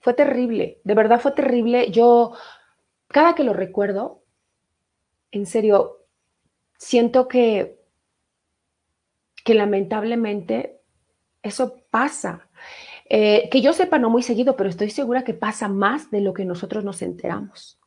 Fue 0.00 0.14
terrible, 0.14 0.80
de 0.84 0.94
verdad 0.94 1.20
fue 1.20 1.32
terrible. 1.32 1.90
Yo, 1.90 2.32
cada 3.08 3.34
que 3.34 3.44
lo 3.44 3.54
recuerdo, 3.54 4.23
en 5.34 5.46
serio, 5.46 6.06
siento 6.78 7.26
que, 7.26 7.80
que 9.44 9.54
lamentablemente 9.54 10.80
eso 11.42 11.76
pasa. 11.90 12.48
Eh, 13.08 13.48
que 13.50 13.60
yo 13.60 13.72
sepa, 13.72 13.98
no 13.98 14.10
muy 14.10 14.22
seguido, 14.22 14.56
pero 14.56 14.70
estoy 14.70 14.90
segura 14.90 15.24
que 15.24 15.34
pasa 15.34 15.68
más 15.68 16.10
de 16.10 16.20
lo 16.20 16.32
que 16.32 16.44
nosotros 16.44 16.84
nos 16.84 17.02
enteramos. 17.02 17.80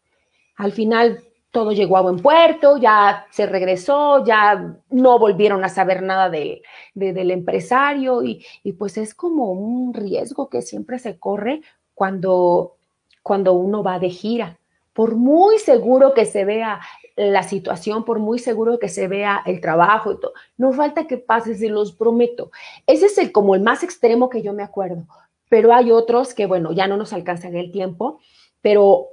Al 0.57 0.73
final 0.73 1.23
todo 1.51 1.71
llegó 1.71 1.97
a 1.97 2.01
buen 2.01 2.19
puerto, 2.19 2.77
ya 2.77 3.25
se 3.31 3.45
regresó, 3.45 4.25
ya 4.25 4.77
no 4.89 5.17
volvieron 5.17 5.63
a 5.63 5.69
saber 5.69 6.03
nada 6.03 6.29
del 6.29 7.31
empresario 7.31 8.23
y, 8.23 8.45
y, 8.63 8.73
pues 8.73 8.97
es 8.97 9.15
como 9.15 9.51
un 9.51 9.93
riesgo 9.93 10.49
que 10.49 10.61
siempre 10.61 10.99
se 10.99 11.17
corre 11.17 11.61
cuando, 11.93 12.75
cuando 13.23 13.53
uno 13.53 13.83
va 13.83 13.99
de 13.99 14.09
gira. 14.09 14.59
Por 14.97 15.15
muy 15.15 15.59
seguro 15.59 16.15
que 16.15 16.25
se 16.25 16.43
vea 16.43 16.79
la 17.15 17.43
situación, 17.43 18.03
por 18.03 18.17
muy 18.17 18.39
seguro 18.39 18.79
que 18.79 18.89
se 18.89 19.07
vea 19.07 19.43
el 19.45 19.61
trabajo 19.61 20.11
y 20.11 20.19
todo, 20.19 20.33
no 20.57 20.73
falta 20.73 21.05
que 21.05 21.19
pase, 21.19 21.53
se 21.53 21.69
los 21.69 21.91
prometo. 21.91 22.49
Ese 22.87 23.05
es 23.05 23.19
el, 23.19 23.31
como 23.31 23.53
el 23.53 23.61
más 23.61 23.83
extremo 23.83 24.27
que 24.27 24.41
yo 24.41 24.53
me 24.53 24.63
acuerdo, 24.63 25.05
pero 25.49 25.71
hay 25.71 25.91
otros 25.91 26.33
que, 26.33 26.47
bueno, 26.47 26.71
ya 26.71 26.87
no 26.87 26.97
nos 26.97 27.13
alcanzan 27.13 27.55
el 27.55 27.71
tiempo, 27.71 28.19
pero, 28.63 29.09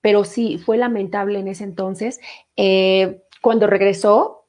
pero 0.00 0.24
sí, 0.24 0.58
fue 0.58 0.76
lamentable 0.78 1.38
en 1.38 1.46
ese 1.46 1.62
entonces. 1.62 2.20
Eh, 2.56 3.22
cuando 3.40 3.68
regresó, 3.68 4.46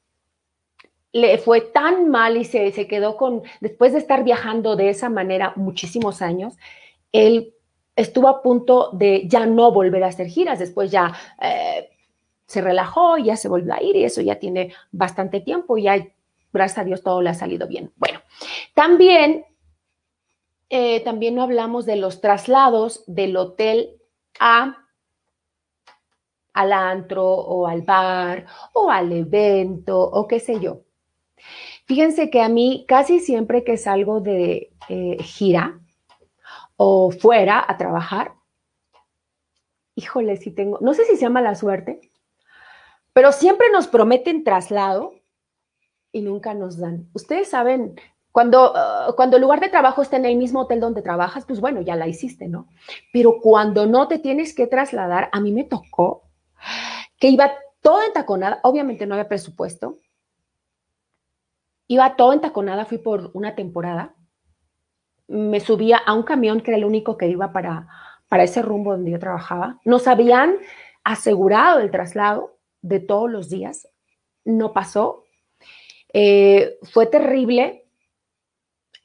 le 1.12 1.38
fue 1.38 1.60
tan 1.60 2.08
mal 2.08 2.36
y 2.36 2.44
se, 2.44 2.72
se 2.72 2.88
quedó 2.88 3.16
con, 3.16 3.44
después 3.60 3.92
de 3.92 4.00
estar 4.00 4.24
viajando 4.24 4.74
de 4.74 4.88
esa 4.88 5.10
manera 5.10 5.52
muchísimos 5.54 6.22
años, 6.22 6.56
él 7.12 7.54
estuvo 8.00 8.28
a 8.28 8.42
punto 8.42 8.90
de 8.92 9.24
ya 9.26 9.46
no 9.46 9.72
volver 9.72 10.02
a 10.04 10.08
hacer 10.08 10.28
giras, 10.28 10.58
después 10.58 10.90
ya 10.90 11.12
eh, 11.40 11.90
se 12.46 12.60
relajó, 12.60 13.18
ya 13.18 13.36
se 13.36 13.48
volvió 13.48 13.74
a 13.74 13.82
ir 13.82 13.96
y 13.96 14.04
eso 14.04 14.20
ya 14.22 14.38
tiene 14.38 14.72
bastante 14.90 15.40
tiempo 15.40 15.76
y 15.76 15.82
ya, 15.84 16.06
gracias 16.52 16.78
a 16.78 16.84
Dios, 16.84 17.02
todo 17.02 17.20
le 17.20 17.30
ha 17.30 17.34
salido 17.34 17.68
bien. 17.68 17.92
Bueno, 17.96 18.20
también, 18.74 19.44
eh, 20.70 21.00
también 21.00 21.34
no 21.34 21.42
hablamos 21.42 21.84
de 21.84 21.96
los 21.96 22.20
traslados 22.20 23.04
del 23.06 23.36
hotel 23.36 23.96
a 24.38 24.76
al 26.52 26.72
antro 26.72 27.24
o 27.24 27.66
al 27.66 27.82
bar 27.82 28.46
o 28.72 28.90
al 28.90 29.12
evento 29.12 30.00
o 30.00 30.26
qué 30.26 30.40
sé 30.40 30.58
yo. 30.58 30.82
Fíjense 31.84 32.30
que 32.30 32.40
a 32.40 32.48
mí 32.48 32.84
casi 32.88 33.20
siempre 33.20 33.62
que 33.62 33.76
salgo 33.76 34.20
de 34.20 34.72
eh, 34.88 35.16
gira 35.22 35.80
o 36.82 37.10
fuera 37.10 37.62
a 37.68 37.76
trabajar, 37.76 38.32
híjole, 39.96 40.38
si 40.38 40.50
tengo, 40.50 40.78
no 40.80 40.94
sé 40.94 41.04
si 41.04 41.16
se 41.16 41.20
llama 41.20 41.42
la 41.42 41.54
suerte, 41.54 42.00
pero 43.12 43.32
siempre 43.32 43.66
nos 43.70 43.86
prometen 43.86 44.44
traslado 44.44 45.12
y 46.10 46.22
nunca 46.22 46.54
nos 46.54 46.78
dan. 46.78 47.06
Ustedes 47.12 47.50
saben, 47.50 48.00
cuando, 48.32 48.72
uh, 48.72 49.14
cuando 49.14 49.36
el 49.36 49.42
lugar 49.42 49.60
de 49.60 49.68
trabajo 49.68 50.00
está 50.00 50.16
en 50.16 50.24
el 50.24 50.38
mismo 50.38 50.60
hotel 50.60 50.80
donde 50.80 51.02
trabajas, 51.02 51.44
pues 51.44 51.60
bueno, 51.60 51.82
ya 51.82 51.96
la 51.96 52.08
hiciste, 52.08 52.48
¿no? 52.48 52.66
Pero 53.12 53.40
cuando 53.42 53.84
no 53.84 54.08
te 54.08 54.18
tienes 54.18 54.54
que 54.54 54.66
trasladar, 54.66 55.28
a 55.32 55.40
mí 55.40 55.52
me 55.52 55.64
tocó 55.64 56.22
que 57.18 57.28
iba 57.28 57.52
todo 57.82 58.02
entaconada, 58.04 58.58
obviamente 58.62 59.04
no 59.04 59.16
había 59.16 59.28
presupuesto, 59.28 59.98
iba 61.88 62.16
todo 62.16 62.32
entaconada, 62.32 62.86
fui 62.86 62.96
por 62.96 63.32
una 63.34 63.54
temporada, 63.54 64.14
me 65.30 65.60
subía 65.60 65.96
a 65.96 66.12
un 66.12 66.24
camión 66.24 66.60
que 66.60 66.72
era 66.72 66.78
el 66.78 66.84
único 66.84 67.16
que 67.16 67.28
iba 67.28 67.52
para, 67.52 67.86
para 68.28 68.42
ese 68.42 68.62
rumbo 68.62 68.92
donde 68.92 69.12
yo 69.12 69.18
trabajaba, 69.18 69.78
nos 69.84 70.08
habían 70.08 70.56
asegurado 71.04 71.80
el 71.80 71.90
traslado, 71.90 72.58
de 72.82 73.00
todos 73.00 73.30
los 73.30 73.48
días. 73.48 73.88
No 74.44 74.72
pasó. 74.72 75.24
Eh, 76.12 76.78
fue 76.92 77.06
terrible, 77.06 77.84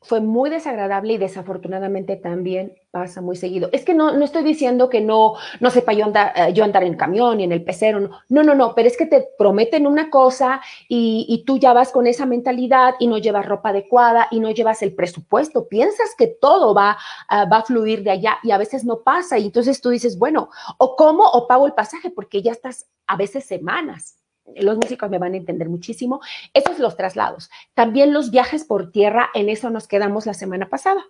fue 0.02 0.22
muy 0.22 0.50
desagradable 0.50 1.14
y 1.14 1.18
desafortunadamente 1.18 2.16
también 2.16 2.76
pasa 2.96 3.20
muy 3.20 3.36
seguido. 3.36 3.68
Es 3.74 3.84
que 3.84 3.94
no, 3.94 4.14
no 4.14 4.24
estoy 4.24 4.42
diciendo 4.42 4.90
que 4.90 5.02
no, 5.02 5.34
no 5.60 5.70
sepa 5.70 5.92
yo 5.92 6.06
andar, 6.06 6.32
eh, 6.34 6.54
yo 6.54 6.64
andar 6.64 6.86
en 6.86 6.96
camión 6.96 7.42
y 7.42 7.44
en 7.44 7.52
el 7.52 7.62
pecero, 7.62 8.00
no. 8.00 8.44
no, 8.44 8.56
no, 8.56 8.74
pero 8.74 8.88
es 8.88 8.96
que 8.96 9.06
te 9.06 9.28
prometen 9.38 9.86
una 9.86 10.10
cosa 10.10 10.62
y, 10.88 11.26
y, 11.28 11.44
tú 11.44 11.58
ya 11.58 11.74
vas 11.74 11.92
con 11.92 12.08
esa 12.08 12.26
mentalidad 12.26 12.96
y 12.98 13.08
no 13.08 13.18
llevas 13.18 13.46
ropa 13.48 13.72
adecuada 13.72 14.30
y 14.32 14.40
no 14.40 14.50
llevas 14.50 14.82
el 14.82 14.96
presupuesto, 14.96 15.68
piensas 15.68 16.16
que 16.18 16.28
todo 16.28 16.74
va, 16.74 16.98
uh, 17.30 17.50
va 17.52 17.58
a 17.58 17.64
fluir 17.64 18.02
de 18.02 18.12
allá 18.12 18.38
y 18.44 18.52
a 18.52 18.58
veces 18.58 18.86
no 18.86 19.02
pasa 19.02 19.38
y 19.38 19.48
entonces 19.48 19.82
tú 19.82 19.90
dices, 19.90 20.18
bueno, 20.18 20.50
o 20.78 20.96
como 20.96 21.26
o 21.26 21.48
pago 21.48 21.68
el 21.68 21.74
pasaje 21.74 22.12
porque 22.12 22.42
ya 22.42 22.54
estás 22.54 22.88
a 23.08 23.18
veces 23.18 23.44
semanas 23.44 24.20
los 24.56 24.78
músicos 24.78 25.10
me 25.10 25.18
van 25.18 25.34
a 25.34 25.38
entender 25.38 25.68
muchísimo. 25.68 26.22
Esos 26.54 26.78
los 26.78 26.96
traslados. 26.96 27.50
También 27.74 28.14
los 28.14 28.30
viajes 28.30 28.64
por 28.64 28.92
tierra, 28.92 29.32
en 29.34 29.50
eso 29.50 29.72
nos 29.72 29.88
quedamos 29.88 30.28
la 30.28 30.36
semana 30.36 30.70
pasada 30.70 31.04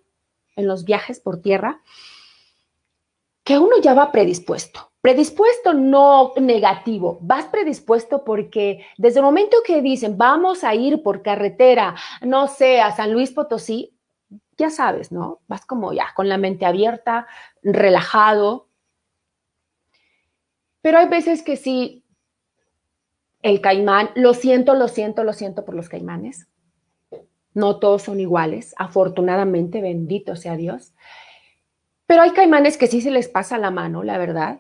en 0.56 0.68
los 0.68 0.86
viajes 0.86 1.20
por 1.20 1.42
tierra, 1.42 1.82
que 3.44 3.60
uno 3.60 3.78
ya 3.82 3.94
va 3.94 4.12
predispuesto. 4.12 4.92
Predispuesto 5.02 5.74
no 5.74 6.34
negativo, 6.38 7.20
vas 7.22 7.46
predispuesto 7.46 8.24
porque 8.24 8.84
desde 8.98 9.20
el 9.20 9.26
momento 9.26 9.58
que 9.64 9.84
dicen 9.84 10.18
vamos 10.18 10.64
a 10.64 10.74
ir 10.74 11.04
por 11.04 11.22
carretera, 11.22 11.96
no 12.22 12.48
sé, 12.48 12.82
a 12.82 12.96
San 12.96 13.14
Luis 13.14 13.32
Potosí, 13.32 13.96
ya 14.58 14.72
sabes, 14.72 15.12
¿no? 15.12 15.42
Vas 15.48 15.66
como 15.66 15.94
ya 15.94 16.08
con 16.16 16.28
la 16.28 16.38
mente 16.38 16.66
abierta, 16.66 17.28
relajado. 17.62 18.68
Pero 20.82 20.98
hay 20.98 21.08
veces 21.08 21.44
que 21.44 21.56
sí, 21.56 22.04
el 23.44 23.62
caimán, 23.62 24.10
lo 24.16 24.34
siento, 24.34 24.74
lo 24.74 24.88
siento, 24.88 25.24
lo 25.24 25.34
siento 25.34 25.66
por 25.66 25.76
los 25.76 25.88
caimanes. 25.88 26.48
No 27.56 27.80
todos 27.80 28.04
son 28.04 28.20
iguales, 28.20 28.76
afortunadamente, 28.78 29.82
bendito 29.82 30.36
sea 30.36 30.56
Dios. 30.56 30.94
Pero 32.06 32.22
hay 32.22 32.32
caimanes 32.32 32.78
que 32.78 32.86
sí 32.86 33.02
se 33.02 33.10
les 33.10 33.28
pasa 33.28 33.58
la 33.58 33.72
mano, 33.72 34.04
la 34.04 34.20
verdad. 34.20 34.60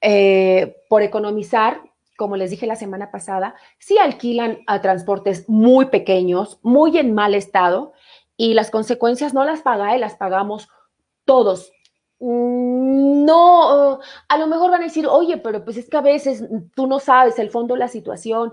Eh, 0.00 0.76
por 0.88 1.02
economizar, 1.02 1.82
como 2.16 2.36
les 2.36 2.50
dije 2.50 2.66
la 2.66 2.76
semana 2.76 3.10
pasada, 3.10 3.56
sí 3.78 3.98
alquilan 3.98 4.58
a 4.66 4.80
transportes 4.80 5.48
muy 5.48 5.86
pequeños, 5.86 6.60
muy 6.62 6.96
en 6.98 7.14
mal 7.14 7.34
estado, 7.34 7.94
y 8.36 8.54
las 8.54 8.70
consecuencias 8.70 9.34
no 9.34 9.44
las 9.44 9.62
paga 9.62 9.94
él, 9.94 10.02
las 10.02 10.14
pagamos 10.14 10.68
todos. 11.24 11.72
No, 12.20 14.00
a 14.28 14.38
lo 14.38 14.46
mejor 14.46 14.70
van 14.70 14.82
a 14.82 14.84
decir, 14.84 15.06
oye, 15.06 15.38
pero 15.38 15.64
pues 15.64 15.76
es 15.76 15.88
que 15.88 15.96
a 15.96 16.02
veces 16.02 16.44
tú 16.74 16.86
no 16.86 17.00
sabes 17.00 17.38
el 17.38 17.50
fondo 17.50 17.74
de 17.74 17.80
la 17.80 17.88
situación. 17.88 18.52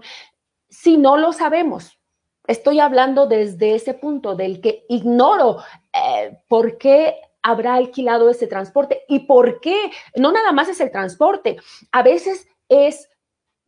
Si 0.69 0.97
no 0.97 1.17
lo 1.17 1.33
sabemos, 1.33 1.99
Estoy 2.47 2.79
hablando 2.79 3.27
desde 3.27 3.75
ese 3.75 3.93
punto 3.93 4.35
del 4.35 4.61
que 4.61 4.85
ignoro 4.89 5.57
eh, 5.93 6.37
por 6.47 6.77
qué 6.77 7.15
habrá 7.41 7.75
alquilado 7.75 8.29
ese 8.29 8.47
transporte 8.47 9.03
y 9.07 9.19
por 9.19 9.59
qué. 9.61 9.91
No 10.15 10.31
nada 10.31 10.51
más 10.51 10.67
es 10.67 10.79
el 10.79 10.91
transporte, 10.91 11.57
a 11.91 12.03
veces 12.03 12.47
es 12.69 13.09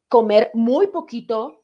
comer 0.10 0.52
muy 0.54 0.88
poquito, 0.88 1.64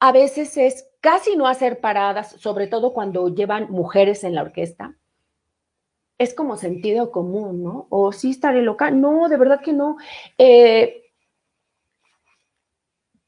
a 0.00 0.12
veces 0.12 0.56
es 0.56 0.88
casi 1.00 1.36
no 1.36 1.46
hacer 1.46 1.80
paradas, 1.80 2.32
sobre 2.32 2.66
todo 2.66 2.92
cuando 2.92 3.28
llevan 3.28 3.70
mujeres 3.70 4.24
en 4.24 4.34
la 4.34 4.42
orquesta. 4.42 4.96
Es 6.18 6.34
como 6.34 6.56
sentido 6.56 7.10
común, 7.10 7.62
¿no? 7.64 7.86
O 7.90 8.12
sí 8.12 8.30
estaré 8.30 8.62
loca. 8.62 8.90
No, 8.90 9.28
de 9.28 9.36
verdad 9.36 9.60
que 9.60 9.72
no. 9.72 9.96
Eh, 10.38 11.01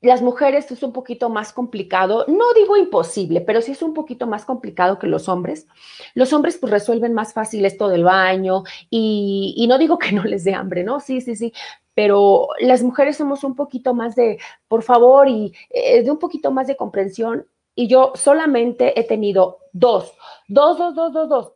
las 0.05 0.23
mujeres 0.23 0.71
es 0.71 0.83
un 0.83 0.93
poquito 0.93 1.31
más 1.31 1.53
complicado, 1.53 2.25
no 2.29 2.53
digo 2.55 2.77
imposible, 2.77 3.41
pero 3.41 3.61
sí 3.61 3.73
es 3.73 3.83
un 3.83 3.95
poquito 3.95 4.27
más 4.27 4.45
complicado 4.45 4.99
que 4.99 5.07
los 5.07 5.29
hombres. 5.29 5.67
Los 6.15 6.33
hombres 6.33 6.59
pues 6.59 6.71
resuelven 6.71 7.15
más 7.15 7.33
fácil 7.33 7.65
esto 7.65 7.89
del 7.89 8.05
baño 8.05 8.65
y, 8.91 9.65
no 9.69 9.79
digo 9.79 9.99
que 9.99 10.13
no 10.13 10.25
les 10.25 10.45
dé 10.45 10.55
hambre, 10.55 10.85
¿no? 10.85 11.01
Sí, 11.01 11.21
sí, 11.21 11.37
sí, 11.37 11.53
pero 11.95 12.49
las 12.61 12.83
mujeres 12.83 13.17
somos 13.17 13.45
un 13.45 13.55
poquito 13.55 13.95
más 13.95 14.15
de, 14.15 14.39
por 14.69 14.83
favor, 14.83 15.29
y 15.29 15.55
eh, 15.71 16.03
de 16.03 16.11
un 16.11 16.19
poquito 16.19 16.51
más 16.51 16.67
de 16.67 16.77
comprensión. 16.77 17.47
Y 17.75 17.89
yo 17.89 18.13
solamente 18.15 18.99
he 18.99 19.05
tenido 19.05 19.59
dos, 19.73 20.13
dos, 20.49 20.79
dos, 20.79 20.95
dos, 20.95 21.13
dos, 21.13 21.29
dos, 21.29 21.53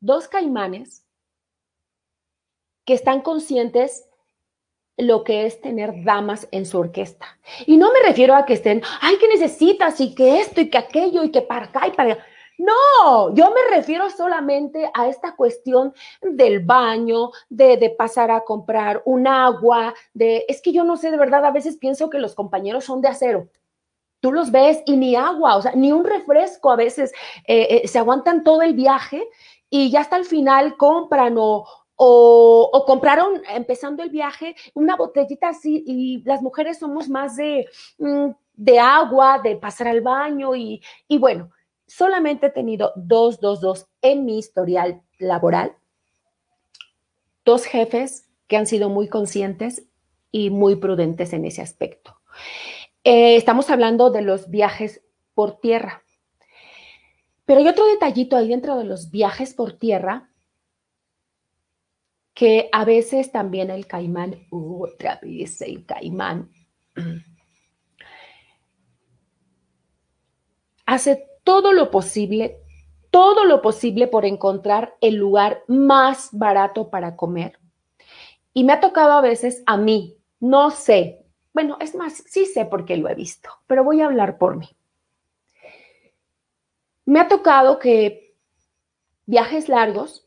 dos 0.00 0.28
caimanes 0.28 1.04
que 2.84 2.94
están 2.94 3.20
conscientes 3.20 4.08
lo 4.96 5.24
que 5.24 5.46
es 5.46 5.60
tener 5.60 6.04
damas 6.04 6.48
en 6.50 6.66
su 6.66 6.78
orquesta. 6.78 7.38
Y 7.66 7.76
no 7.76 7.92
me 7.92 8.00
refiero 8.06 8.34
a 8.34 8.44
que 8.44 8.54
estén, 8.54 8.82
ay, 9.00 9.16
que 9.18 9.28
necesitas 9.28 10.00
y 10.00 10.14
que 10.14 10.40
esto 10.40 10.60
y 10.60 10.70
que 10.70 10.78
aquello 10.78 11.24
y 11.24 11.30
que 11.30 11.42
para 11.42 11.66
acá 11.66 11.86
y 11.86 11.90
para 11.92 12.12
allá. 12.12 12.24
No, 12.56 13.34
yo 13.34 13.50
me 13.50 13.76
refiero 13.76 14.08
solamente 14.10 14.88
a 14.94 15.08
esta 15.08 15.34
cuestión 15.34 15.92
del 16.22 16.60
baño, 16.60 17.30
de, 17.48 17.92
pasar 17.98 18.30
a 18.30 18.42
comprar 18.42 19.02
un 19.04 19.26
agua, 19.26 19.92
de, 20.12 20.44
es 20.48 20.62
que 20.62 20.72
yo 20.72 20.84
no 20.84 20.96
sé, 20.96 21.10
de 21.10 21.16
verdad, 21.16 21.44
a 21.44 21.50
veces 21.50 21.76
pienso 21.76 22.08
que 22.08 22.18
los 22.18 22.34
compañeros 22.34 22.84
son 22.84 23.00
de 23.00 23.08
acero. 23.08 23.48
Tú 24.20 24.32
los 24.32 24.52
ves 24.52 24.82
y 24.86 24.96
ni 24.96 25.16
agua, 25.16 25.56
o 25.56 25.62
sea, 25.62 25.72
ni 25.74 25.90
un 25.90 26.04
refresco 26.04 26.70
a 26.70 26.76
veces 26.76 27.12
eh, 27.46 27.82
eh, 27.82 27.88
se 27.88 27.98
aguantan 27.98 28.44
todo 28.44 28.62
el 28.62 28.74
viaje 28.74 29.28
y 29.68 29.90
ya 29.90 30.00
hasta 30.00 30.16
el 30.16 30.24
final 30.24 30.76
compran 30.76 31.34
o, 31.36 31.66
o, 31.96 32.84
compraron, 32.86 33.42
empezando 33.48 34.02
el 34.02 34.10
viaje, 34.10 34.56
una 34.74 34.96
botellita 34.96 35.50
así 35.50 35.82
y 35.86 36.22
las 36.24 36.42
mujeres 36.42 36.78
somos 36.78 37.08
más 37.08 37.36
de, 37.36 37.68
mm, 37.98 38.30
de 38.54 38.78
agua, 38.78 39.40
de 39.42 39.56
pasar 39.56 39.88
al 39.88 40.00
baño 40.00 40.54
y, 40.56 40.82
y 41.08 41.18
bueno, 41.18 41.50
solamente 41.86 42.46
he 42.46 42.50
tenido 42.50 42.92
dos, 42.96 43.40
dos, 43.40 43.60
dos 43.60 43.86
en 44.02 44.24
mi 44.24 44.38
historial 44.38 45.02
laboral, 45.18 45.76
dos 47.44 47.64
jefes 47.64 48.28
que 48.46 48.56
han 48.56 48.66
sido 48.66 48.88
muy 48.88 49.08
conscientes 49.08 49.86
y 50.30 50.50
muy 50.50 50.76
prudentes 50.76 51.32
en 51.32 51.44
ese 51.44 51.62
aspecto. 51.62 52.18
Eh, 53.04 53.36
estamos 53.36 53.70
hablando 53.70 54.10
de 54.10 54.22
los 54.22 54.50
viajes 54.50 55.02
por 55.34 55.60
tierra. 55.60 56.02
Pero 57.44 57.60
hay 57.60 57.68
otro 57.68 57.86
detallito 57.86 58.36
ahí 58.36 58.48
dentro 58.48 58.76
de 58.76 58.84
los 58.84 59.10
viajes 59.10 59.54
por 59.54 59.74
tierra 59.74 60.30
que 62.34 62.68
a 62.72 62.84
veces 62.84 63.30
también 63.30 63.70
el 63.70 63.86
caimán, 63.86 64.46
uh, 64.50 64.84
otra 64.84 65.20
vez 65.22 65.62
el 65.62 65.86
caimán, 65.86 66.50
hace 70.86 71.28
todo 71.44 71.72
lo 71.72 71.90
posible, 71.90 72.58
todo 73.10 73.44
lo 73.44 73.62
posible 73.62 74.08
por 74.08 74.24
encontrar 74.24 74.96
el 75.00 75.14
lugar 75.14 75.62
más 75.68 76.30
barato 76.32 76.90
para 76.90 77.16
comer. 77.16 77.58
Y 78.52 78.64
me 78.64 78.72
ha 78.72 78.80
tocado 78.80 79.12
a 79.12 79.20
veces 79.20 79.62
a 79.66 79.76
mí, 79.76 80.16
no 80.40 80.70
sé, 80.70 81.24
bueno, 81.52 81.76
es 81.80 81.94
más, 81.94 82.14
sí 82.26 82.46
sé 82.46 82.64
porque 82.66 82.96
lo 82.96 83.08
he 83.08 83.14
visto, 83.14 83.48
pero 83.68 83.84
voy 83.84 84.00
a 84.00 84.06
hablar 84.06 84.38
por 84.38 84.56
mí. 84.56 84.68
Me 87.04 87.20
ha 87.20 87.28
tocado 87.28 87.78
que 87.78 88.34
viajes 89.26 89.68
largos, 89.68 90.23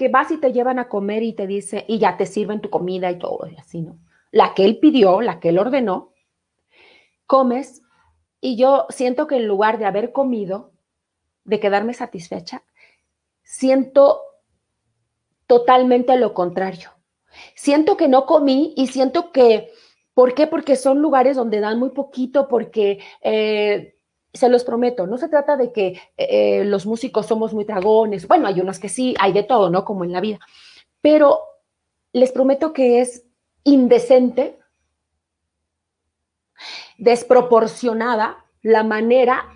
que 0.00 0.08
vas 0.08 0.30
y 0.30 0.38
te 0.38 0.54
llevan 0.54 0.78
a 0.78 0.88
comer 0.88 1.22
y 1.22 1.34
te 1.34 1.46
dice, 1.46 1.84
y 1.86 1.98
ya 1.98 2.16
te 2.16 2.24
sirven 2.24 2.62
tu 2.62 2.70
comida 2.70 3.10
y 3.10 3.18
todo, 3.18 3.46
y 3.46 3.56
así, 3.56 3.82
¿no? 3.82 3.98
La 4.30 4.54
que 4.54 4.64
él 4.64 4.78
pidió, 4.78 5.20
la 5.20 5.40
que 5.40 5.50
él 5.50 5.58
ordenó, 5.58 6.14
comes 7.26 7.82
y 8.40 8.56
yo 8.56 8.86
siento 8.88 9.26
que 9.26 9.36
en 9.36 9.46
lugar 9.46 9.78
de 9.78 9.84
haber 9.84 10.10
comido, 10.12 10.72
de 11.44 11.60
quedarme 11.60 11.92
satisfecha, 11.92 12.62
siento 13.42 14.22
totalmente 15.46 16.16
lo 16.16 16.32
contrario. 16.32 16.92
Siento 17.54 17.98
que 17.98 18.08
no 18.08 18.24
comí 18.24 18.72
y 18.78 18.86
siento 18.86 19.32
que, 19.32 19.70
¿por 20.14 20.32
qué? 20.32 20.46
Porque 20.46 20.76
son 20.76 21.02
lugares 21.02 21.36
donde 21.36 21.60
dan 21.60 21.78
muy 21.78 21.90
poquito, 21.90 22.48
porque 22.48 23.00
eh, 23.20 23.98
se 24.32 24.48
los 24.48 24.64
prometo, 24.64 25.06
no 25.06 25.18
se 25.18 25.28
trata 25.28 25.56
de 25.56 25.72
que 25.72 26.00
eh, 26.16 26.64
los 26.64 26.86
músicos 26.86 27.26
somos 27.26 27.52
muy 27.52 27.64
dragones, 27.64 28.28
bueno, 28.28 28.46
hay 28.46 28.60
unos 28.60 28.78
que 28.78 28.88
sí, 28.88 29.14
hay 29.18 29.32
de 29.32 29.42
todo, 29.42 29.70
¿no? 29.70 29.84
Como 29.84 30.04
en 30.04 30.12
la 30.12 30.20
vida, 30.20 30.38
pero 31.00 31.40
les 32.12 32.32
prometo 32.32 32.72
que 32.72 33.00
es 33.00 33.24
indecente, 33.64 34.58
desproporcionada 36.98 38.44
la 38.62 38.82
manera 38.82 39.46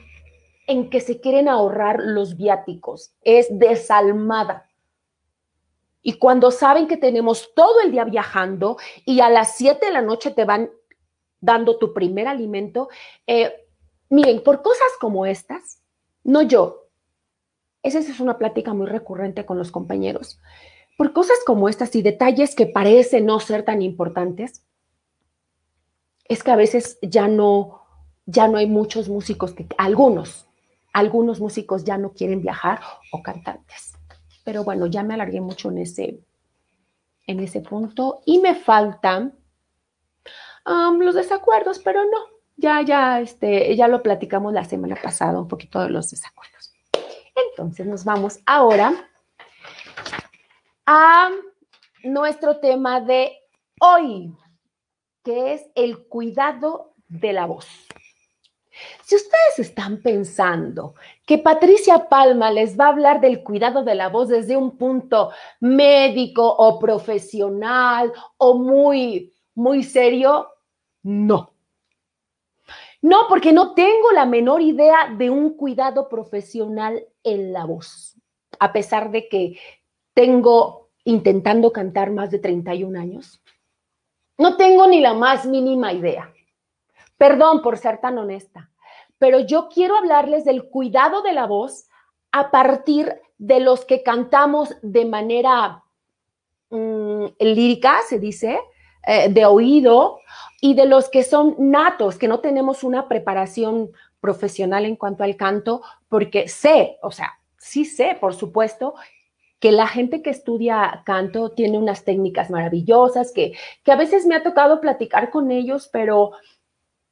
en 0.66 0.88
que 0.90 1.00
se 1.00 1.20
quieren 1.20 1.48
ahorrar 1.48 2.00
los 2.00 2.36
viáticos, 2.36 3.14
es 3.22 3.46
desalmada. 3.50 4.70
Y 6.02 6.14
cuando 6.14 6.50
saben 6.50 6.86
que 6.86 6.96
tenemos 6.96 7.54
todo 7.54 7.80
el 7.80 7.92
día 7.92 8.04
viajando 8.04 8.76
y 9.04 9.20
a 9.20 9.30
las 9.30 9.56
7 9.56 9.86
de 9.86 9.92
la 9.92 10.02
noche 10.02 10.30
te 10.30 10.44
van 10.44 10.70
dando 11.40 11.78
tu 11.78 11.92
primer 11.92 12.28
alimento, 12.28 12.88
eh, 13.26 13.63
Miren, 14.10 14.42
por 14.42 14.62
cosas 14.62 14.88
como 15.00 15.26
estas, 15.26 15.80
no 16.22 16.42
yo, 16.42 16.88
esa 17.82 17.98
es 17.98 18.20
una 18.20 18.38
plática 18.38 18.72
muy 18.74 18.86
recurrente 18.86 19.44
con 19.44 19.58
los 19.58 19.70
compañeros, 19.70 20.40
por 20.96 21.12
cosas 21.12 21.36
como 21.46 21.68
estas 21.68 21.94
y 21.96 22.02
detalles 22.02 22.54
que 22.54 22.66
parecen 22.66 23.26
no 23.26 23.40
ser 23.40 23.64
tan 23.64 23.82
importantes, 23.82 24.64
es 26.26 26.42
que 26.42 26.50
a 26.50 26.56
veces 26.56 26.98
ya 27.02 27.28
no, 27.28 27.82
ya 28.26 28.48
no 28.48 28.58
hay 28.58 28.66
muchos 28.66 29.08
músicos 29.08 29.52
que, 29.52 29.66
algunos, 29.76 30.46
algunos 30.92 31.40
músicos 31.40 31.84
ya 31.84 31.98
no 31.98 32.12
quieren 32.12 32.40
viajar 32.40 32.80
o 33.12 33.22
cantantes. 33.22 33.92
pero 34.44 34.62
bueno, 34.62 34.86
ya 34.86 35.02
me 35.02 35.14
alargué 35.14 35.40
mucho 35.40 35.70
en 35.70 35.78
ese, 35.78 36.20
en 37.26 37.40
ese 37.40 37.60
punto 37.60 38.20
y 38.26 38.38
me 38.38 38.54
faltan 38.54 39.34
um, 40.66 40.98
los 41.00 41.14
desacuerdos, 41.14 41.78
pero 41.78 42.04
no, 42.04 42.33
ya, 42.56 42.82
ya, 42.82 43.20
este, 43.20 43.74
ya 43.76 43.88
lo 43.88 44.02
platicamos 44.02 44.52
la 44.52 44.64
semana 44.64 44.96
pasada, 45.00 45.38
un 45.38 45.48
poquito 45.48 45.80
de 45.80 45.90
los 45.90 46.10
desacuerdos. 46.10 46.72
Entonces 47.34 47.86
nos 47.86 48.04
vamos 48.04 48.40
ahora 48.46 48.92
a 50.86 51.30
nuestro 52.04 52.58
tema 52.58 53.00
de 53.00 53.32
hoy, 53.80 54.32
que 55.22 55.54
es 55.54 55.62
el 55.74 56.06
cuidado 56.06 56.94
de 57.08 57.32
la 57.32 57.46
voz. 57.46 57.66
Si 59.02 59.14
ustedes 59.14 59.58
están 59.58 60.02
pensando 60.02 60.94
que 61.24 61.38
Patricia 61.38 62.08
Palma 62.08 62.50
les 62.50 62.78
va 62.78 62.86
a 62.86 62.88
hablar 62.88 63.20
del 63.20 63.42
cuidado 63.42 63.84
de 63.84 63.94
la 63.94 64.08
voz 64.08 64.28
desde 64.28 64.56
un 64.56 64.76
punto 64.76 65.30
médico 65.60 66.44
o 66.44 66.78
profesional 66.78 68.12
o 68.36 68.58
muy, 68.58 69.32
muy 69.54 69.84
serio, 69.84 70.48
no. 71.02 71.53
No, 73.04 73.28
porque 73.28 73.52
no 73.52 73.74
tengo 73.74 74.12
la 74.12 74.24
menor 74.24 74.62
idea 74.62 75.12
de 75.14 75.28
un 75.28 75.58
cuidado 75.58 76.08
profesional 76.08 77.04
en 77.22 77.52
la 77.52 77.66
voz, 77.66 78.18
a 78.58 78.72
pesar 78.72 79.10
de 79.10 79.28
que 79.28 79.58
tengo 80.14 80.88
intentando 81.04 81.70
cantar 81.70 82.10
más 82.12 82.30
de 82.30 82.38
31 82.38 82.98
años. 82.98 83.42
No 84.38 84.56
tengo 84.56 84.86
ni 84.86 85.02
la 85.02 85.12
más 85.12 85.44
mínima 85.44 85.92
idea. 85.92 86.32
Perdón 87.18 87.60
por 87.60 87.76
ser 87.76 88.00
tan 88.00 88.16
honesta, 88.16 88.70
pero 89.18 89.40
yo 89.40 89.68
quiero 89.68 89.98
hablarles 89.98 90.46
del 90.46 90.70
cuidado 90.70 91.20
de 91.20 91.34
la 91.34 91.46
voz 91.46 91.90
a 92.32 92.50
partir 92.50 93.20
de 93.36 93.60
los 93.60 93.84
que 93.84 94.02
cantamos 94.02 94.76
de 94.80 95.04
manera 95.04 95.84
mm, 96.70 97.26
lírica, 97.38 98.00
se 98.08 98.18
dice, 98.18 98.58
eh, 99.06 99.28
de 99.28 99.44
oído, 99.44 100.20
y 100.64 100.72
de 100.72 100.86
los 100.86 101.10
que 101.10 101.24
son 101.24 101.56
natos, 101.58 102.16
que 102.16 102.26
no 102.26 102.40
tenemos 102.40 102.84
una 102.84 103.06
preparación 103.06 103.90
profesional 104.18 104.86
en 104.86 104.96
cuanto 104.96 105.22
al 105.22 105.36
canto, 105.36 105.82
porque 106.08 106.48
sé, 106.48 106.96
o 107.02 107.10
sea, 107.10 107.34
sí 107.58 107.84
sé, 107.84 108.16
por 108.18 108.32
supuesto, 108.32 108.94
que 109.58 109.72
la 109.72 109.86
gente 109.86 110.22
que 110.22 110.30
estudia 110.30 111.02
canto 111.04 111.50
tiene 111.50 111.76
unas 111.76 112.04
técnicas 112.04 112.48
maravillosas, 112.48 113.30
que, 113.30 113.52
que 113.82 113.92
a 113.92 113.96
veces 113.96 114.24
me 114.24 114.36
ha 114.36 114.42
tocado 114.42 114.80
platicar 114.80 115.28
con 115.28 115.50
ellos, 115.50 115.90
pero 115.92 116.32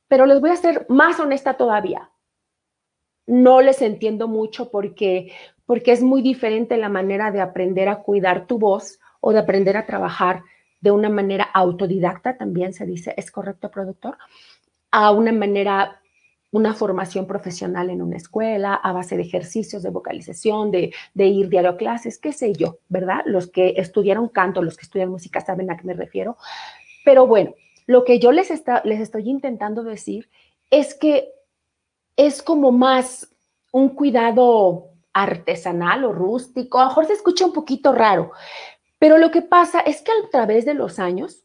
pero 0.09 0.25
les 0.25 0.41
voy 0.41 0.49
a 0.49 0.57
ser 0.57 0.87
más 0.89 1.21
honesta 1.21 1.59
todavía. 1.59 2.11
No 3.27 3.61
les 3.61 3.83
entiendo 3.83 4.29
mucho 4.29 4.71
porque, 4.71 5.31
porque 5.67 5.93
es 5.93 6.03
muy 6.03 6.23
diferente 6.23 6.79
la 6.79 6.89
manera 6.89 7.31
de 7.31 7.43
aprender 7.43 7.91
a 7.91 7.97
cuidar 8.03 8.47
tu 8.47 8.59
voz 8.59 8.99
o 9.21 9.35
de 9.35 9.41
aprender 9.41 9.77
a 9.77 9.85
trabajar 9.85 10.43
de 10.83 10.91
una 10.91 11.09
manera 11.09 11.45
autodidacta, 11.45 12.37
también 12.37 12.75
se 12.75 12.85
dice, 12.85 13.15
¿es 13.17 13.31
correcto, 13.31 13.71
productor? 13.71 14.19
A 14.91 15.13
una 15.13 15.33
manera, 15.33 16.03
una 16.51 16.75
formación 16.75 17.27
profesional 17.27 17.89
en 17.89 18.03
una 18.03 18.17
escuela, 18.17 18.75
a 18.75 18.93
base 18.93 19.17
de 19.17 19.23
ejercicios 19.23 19.83
de 19.83 19.91
vocalización, 19.91 20.71
de, 20.71 20.93
de 21.15 21.27
ir 21.27 21.49
diario 21.49 21.71
a 21.71 21.77
clases, 21.77 22.19
qué 22.19 22.33
sé 22.33 22.53
yo, 22.53 22.81
¿verdad? 22.89 23.23
Los 23.25 23.47
que 23.47 23.75
estudiaron 23.77 24.29
canto, 24.29 24.61
los 24.61 24.77
que 24.77 24.83
estudian 24.83 25.09
música 25.09 25.41
saben 25.41 25.71
a 25.71 25.77
qué 25.77 25.85
me 25.85 25.95
refiero. 25.95 26.37
Pero 27.05 27.27
bueno, 27.27 27.55
lo 27.87 28.05
que 28.05 28.19
yo 28.19 28.33
les, 28.33 28.51
les 28.85 29.01
estoy 29.01 29.31
intentando 29.31 29.85
decir 29.85 30.29
es 30.71 30.95
que 30.95 31.31
es 32.17 32.43
como 32.43 32.73
más 32.73 33.33
un 33.71 33.91
cuidado 33.91 34.89
artesanal 35.13 36.05
o 36.05 36.13
rústico, 36.13 36.79
a 36.79 36.85
lo 36.85 36.89
mejor 36.89 37.07
se 37.07 37.13
escucha 37.13 37.47
un 37.47 37.53
poquito 37.53 37.93
raro, 37.93 38.33
pero 39.03 39.19
lo 39.19 39.33
que 39.33 39.43
pasa 39.43 39.81
es 39.81 40.01
que 40.01 40.13
a 40.13 40.31
través 40.31 40.65
de 40.65 40.75
los 40.75 41.01
años, 41.01 41.43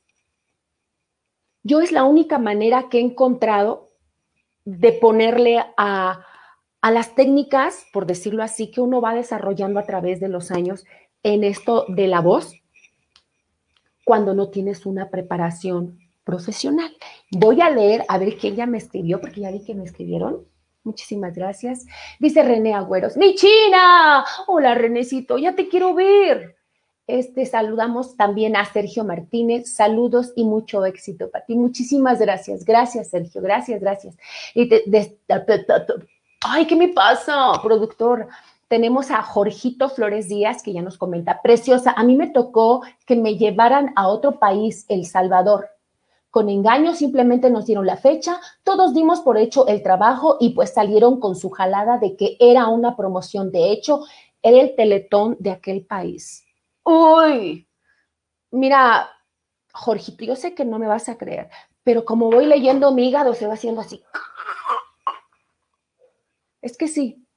yo 1.64 1.82
es 1.82 1.92
la 1.92 2.04
única 2.04 2.38
manera 2.38 2.88
que 2.88 3.00
he 3.00 3.02
encontrado 3.02 3.90
de 4.64 4.92
ponerle 4.92 5.66
a, 5.76 6.24
a 6.82 6.92
las 6.92 7.16
técnicas, 7.16 7.88
por 7.92 8.06
decirlo 8.06 8.44
así, 8.44 8.70
que 8.70 8.80
uno 8.80 9.02
va 9.02 9.16
desarrollando 9.16 9.80
a 9.80 9.88
través 9.88 10.20
de 10.20 10.28
los 10.28 10.52
años 10.52 10.86
en 11.24 11.44
esto 11.44 11.86
de 11.88 12.06
la 12.06 12.22
voz, 12.22 12.54
cuando 14.06 14.36
no 14.36 14.50
tienes 14.52 14.86
una 14.86 15.10
preparación 15.10 15.98
profesional. 16.24 16.96
Voy 17.32 17.62
a 17.62 17.72
leer 17.72 18.06
a 18.08 18.20
ver 18.20 18.38
quién 18.38 18.56
ya 18.56 18.68
me 18.68 18.78
escribió, 18.78 19.20
porque 19.20 19.42
ya 19.42 19.50
vi 19.50 19.66
que 19.66 19.74
me 19.74 19.86
escribieron. 19.86 20.46
Muchísimas 20.84 21.34
gracias. 21.34 21.88
Dice 22.20 22.44
René 22.44 22.76
Agüeros, 22.76 23.18
mi 23.18 23.34
China. 23.34 24.24
Hola 24.46 24.76
Renecito, 24.76 25.40
ya 25.40 25.56
te 25.56 25.68
quiero 25.68 25.96
ver. 25.96 26.57
Este, 27.08 27.46
saludamos 27.46 28.18
también 28.18 28.56
a 28.56 28.66
Sergio 28.66 29.04
Martínez. 29.06 29.74
Saludos 29.74 30.34
y 30.36 30.44
mucho 30.44 30.86
éxito 30.86 31.32
para 31.32 31.46
ti. 31.46 31.56
Muchísimas 31.56 32.20
gracias. 32.20 32.66
Gracias, 32.66 33.10
Sergio. 33.10 33.42
Gracias, 33.42 33.80
gracias. 33.80 34.18
Y 34.54 34.70
Ay, 36.46 36.68
¿qué 36.68 36.76
me 36.76 36.90
pasa, 36.90 37.54
productor? 37.64 38.28
Tenemos 38.68 39.10
a 39.10 39.24
Jorgito 39.24 39.88
Flores 39.90 40.28
Díaz, 40.28 40.62
que 40.62 40.74
ya 40.74 40.82
nos 40.82 40.98
comenta, 40.98 41.42
preciosa, 41.42 41.94
a 41.96 42.04
mí 42.04 42.18
me 42.18 42.28
tocó 42.28 42.84
que 43.06 43.16
me 43.16 43.38
llevaran 43.38 43.94
a 43.96 44.10
otro 44.10 44.40
país, 44.40 44.86
El 44.90 45.06
Salvador 45.06 45.70
con 46.30 46.50
engaño, 46.50 46.94
simplemente 46.94 47.50
nos 47.50 47.66
dieron 47.66 47.88
la 47.88 47.98
fecha, 47.98 48.40
todos 48.64 48.94
dimos 48.94 49.22
por 49.22 49.38
hecho 49.40 49.66
el 49.68 49.82
trabajo 49.82 50.38
y 50.40 50.50
pues 50.50 50.72
salieron 50.72 51.20
con 51.20 51.36
su 51.36 51.50
jalada 51.50 51.98
de 51.98 52.16
que 52.16 52.38
era 52.40 52.68
una 52.68 52.96
promoción. 52.96 53.52
De 53.52 53.72
hecho, 53.72 54.02
era 54.44 54.62
el 54.62 54.76
teletón 54.76 55.38
de 55.40 55.50
aquel 55.50 55.86
país. 55.86 56.47
Uy, 56.90 57.68
mira, 58.50 59.10
Jorgito, 59.74 60.24
yo 60.24 60.38
sé 60.38 60.56
que 60.56 60.64
no 60.64 60.80
me 60.80 60.88
vas 60.88 61.10
a 61.10 61.18
creer, 61.18 61.50
pero 61.84 62.06
como 62.06 62.32
voy 62.32 62.46
leyendo 62.46 62.94
mi 62.94 63.10
hígado 63.10 63.34
se 63.34 63.46
va 63.46 63.56
haciendo 63.56 63.82
así. 63.82 64.02
Es 66.62 66.78
que 66.78 66.88
sí, 66.88 67.28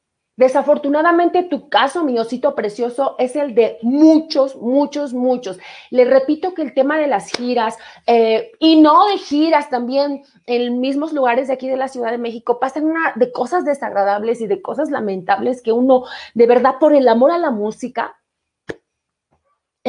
Desafortunadamente, 0.41 1.43
tu 1.43 1.69
caso, 1.69 2.03
mi 2.03 2.19
osito 2.19 2.55
precioso, 2.55 3.15
es 3.19 3.37
el 3.37 3.55
de 3.55 3.77
muchos, 3.83 4.57
muchos, 4.57 5.13
muchos. 5.13 5.59
Le 5.91 6.07
repito 6.07 6.55
que 6.55 6.63
el 6.63 6.73
tema 6.73 6.97
de 6.97 7.09
las 7.09 7.31
giras, 7.31 7.77
eh, 8.07 8.51
y 8.59 8.81
no 8.81 9.05
de 9.09 9.19
giras, 9.19 9.69
también 9.69 10.23
en 10.47 10.81
mismos 10.81 11.13
lugares 11.13 11.49
de 11.49 11.53
aquí 11.53 11.69
de 11.69 11.77
la 11.77 11.89
Ciudad 11.89 12.11
de 12.11 12.17
México, 12.17 12.59
pasan 12.59 12.87
una 12.87 13.13
de 13.17 13.31
cosas 13.33 13.67
desagradables 13.67 14.41
y 14.41 14.47
de 14.47 14.63
cosas 14.63 14.91
lamentables 14.91 15.61
que 15.61 15.73
uno, 15.73 16.05
de 16.33 16.47
verdad, 16.47 16.77
por 16.81 16.95
el 16.95 17.07
amor 17.07 17.33
a 17.33 17.37
la 17.37 17.51
música, 17.51 18.17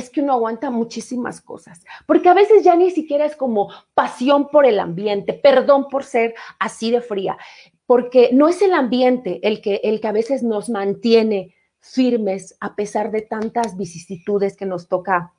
es 0.02 0.10
que 0.10 0.22
uno 0.22 0.34
aguanta 0.34 0.70
muchísimas 0.70 1.42
cosas, 1.42 1.84
porque 2.06 2.30
a 2.30 2.34
veces 2.34 2.64
ya 2.64 2.76
ni 2.76 2.92
siquiera 2.92 3.26
es 3.26 3.36
como 3.36 3.70
pasión 3.94 4.50
por 4.50 4.66
el 4.66 4.80
ambiente, 4.80 5.34
perdón 5.34 5.88
por 5.90 6.04
ser 6.04 6.36
así 6.60 6.92
de 6.92 7.02
fría, 7.02 7.38
porque 7.86 8.30
no 8.34 8.48
es 8.48 8.62
el 8.62 8.74
ambiente 8.74 9.40
el 9.44 9.62
que, 9.62 9.82
el 9.84 10.02
que 10.02 10.08
a 10.08 10.12
veces 10.12 10.44
nos 10.44 10.70
mantiene 10.70 11.56
firmes 11.80 12.56
a 12.60 12.76
pesar 12.76 13.12
de 13.12 13.22
tantas 13.22 13.76
vicisitudes 13.76 14.56
que 14.56 14.66
nos 14.66 14.88
toca 14.88 15.34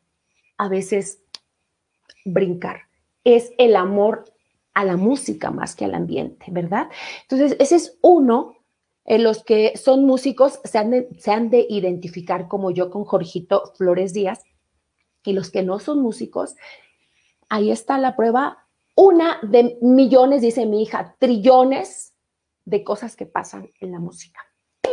a 0.59 0.69
veces 0.69 1.23
brincar. 2.25 2.83
Es 3.25 3.53
el 3.59 3.77
amor 3.77 4.25
a 4.75 4.85
la 4.85 4.97
música 4.97 5.51
más 5.51 5.77
que 5.77 5.85
al 5.85 5.95
ambiente, 5.95 6.47
¿verdad? 6.51 6.89
Entonces, 7.23 7.57
ese 7.61 7.77
es 7.77 7.99
uno 8.01 8.57
en 9.05 9.25
los 9.25 9.43
que 9.45 9.77
son 9.77 10.05
músicos, 10.05 10.61
se 10.65 10.79
han, 10.79 10.91
de, 10.91 11.09
se 11.19 11.33
han 11.33 11.51
de 11.51 11.67
identificar 11.69 12.49
como 12.49 12.71
yo 12.71 12.91
con 12.91 13.05
Jorgito 13.05 13.73
Flores 13.77 14.13
Díaz, 14.13 14.43
y 15.25 15.33
los 15.33 15.51
que 15.51 15.63
no 15.63 15.79
son 15.79 16.01
músicos, 16.01 16.57
ahí 17.49 17.71
está 17.71 17.99
la 17.99 18.17
prueba, 18.17 18.67
una 18.95 19.39
de 19.43 19.79
millones, 19.81 20.43
dice 20.43 20.67
mi 20.67 20.83
hija, 20.83 21.17
trillones 21.19 22.15
de 22.65 22.85
cosas 22.85 23.17
que 23.17 23.27
pasan 23.27 23.71
en 23.81 23.93
la 23.93 23.99
música. 23.99 24.41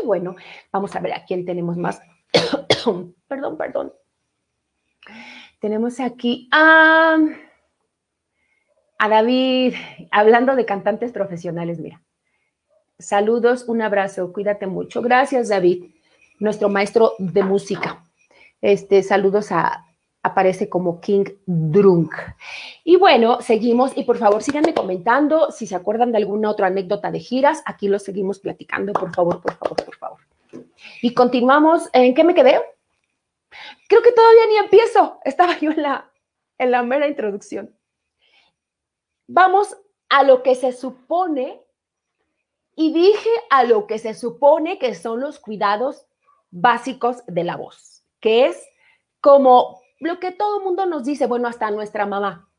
Y 0.02 0.06
bueno, 0.06 0.36
vamos 0.72 0.96
a 0.96 1.00
ver 1.00 1.14
a 1.14 1.26
quién 1.26 1.46
tenemos 1.46 1.78
más. 1.78 2.02
perdón, 3.28 3.58
perdón. 3.58 3.94
Tenemos 5.60 6.00
aquí 6.00 6.48
a, 6.52 7.18
David, 9.00 9.76
hablando 10.12 10.56
de 10.56 10.66
cantantes 10.66 11.12
profesionales, 11.12 11.80
mira. 11.80 12.02
Saludos, 12.98 13.64
un 13.68 13.82
abrazo, 13.82 14.34
cuídate 14.34 14.68
mucho. 14.68 15.02
Gracias, 15.02 15.50
David, 15.50 15.86
nuestro 16.40 16.70
maestro 16.70 17.14
de 17.18 17.44
música. 17.44 18.04
Este, 18.62 19.04
saludos 19.04 19.52
a, 19.52 19.89
aparece 20.24 20.70
como 20.70 21.00
King 21.00 21.26
Drunk. 21.46 22.14
Y 22.84 22.98
bueno, 22.98 23.42
seguimos 23.42 23.96
y 23.96 24.04
por 24.04 24.18
favor 24.18 24.44
síganme 24.44 24.74
comentando 24.74 25.52
si 25.52 25.66
se 25.66 25.76
acuerdan 25.76 26.12
de 26.12 26.18
alguna 26.18 26.50
otra 26.50 26.68
anécdota 26.68 27.12
de 27.12 27.20
giras, 27.20 27.62
aquí 27.66 27.88
lo 27.88 28.00
seguimos 28.00 28.40
platicando, 28.40 28.94
por 28.94 29.14
favor, 29.14 29.42
por 29.42 29.54
favor, 29.56 29.86
por 29.86 29.96
favor. 29.96 30.20
Y 31.02 31.14
continuamos, 31.14 31.90
¿en 31.94 32.14
qué 32.14 32.24
me 32.24 32.36
quedé? 32.36 32.60
Creo 33.88 34.02
que 34.02 34.12
todavía 34.12 34.46
ni 34.48 34.58
empiezo, 34.58 35.20
estaba 35.24 35.58
yo 35.60 35.72
en 35.72 35.82
la, 35.82 36.12
en 36.58 36.72
la 36.72 36.84
mera 36.84 37.08
introducción. 37.08 37.76
Vamos 39.28 39.78
a 40.10 40.24
lo 40.24 40.44
que 40.44 40.56
se 40.56 40.72
supone, 40.74 41.62
y 42.80 42.94
dije 42.94 43.30
a 43.50 43.66
lo 43.66 43.88
que 43.88 44.00
se 44.00 44.14
supone 44.14 44.80
que 44.80 44.96
son 44.96 45.20
los 45.20 45.38
cuidados 45.38 46.06
básicos 46.50 47.26
de 47.28 47.44
la 47.44 47.58
voz. 47.58 48.06
que 48.22 48.46
es 48.46 48.70
como 49.20 49.82
lo 50.00 50.20
que 50.20 50.32
todo 50.32 50.60
el 50.60 50.64
mundo 50.64 50.86
nos 50.86 51.04
dice, 51.04 51.28
bueno, 51.28 51.48
hasta 51.48 51.72
nuestra 51.72 52.06
mamá. 52.06 52.50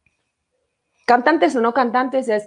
Cantantes 1.06 1.56
o 1.56 1.60
no 1.60 1.74
cantantes 1.74 2.28
es 2.28 2.46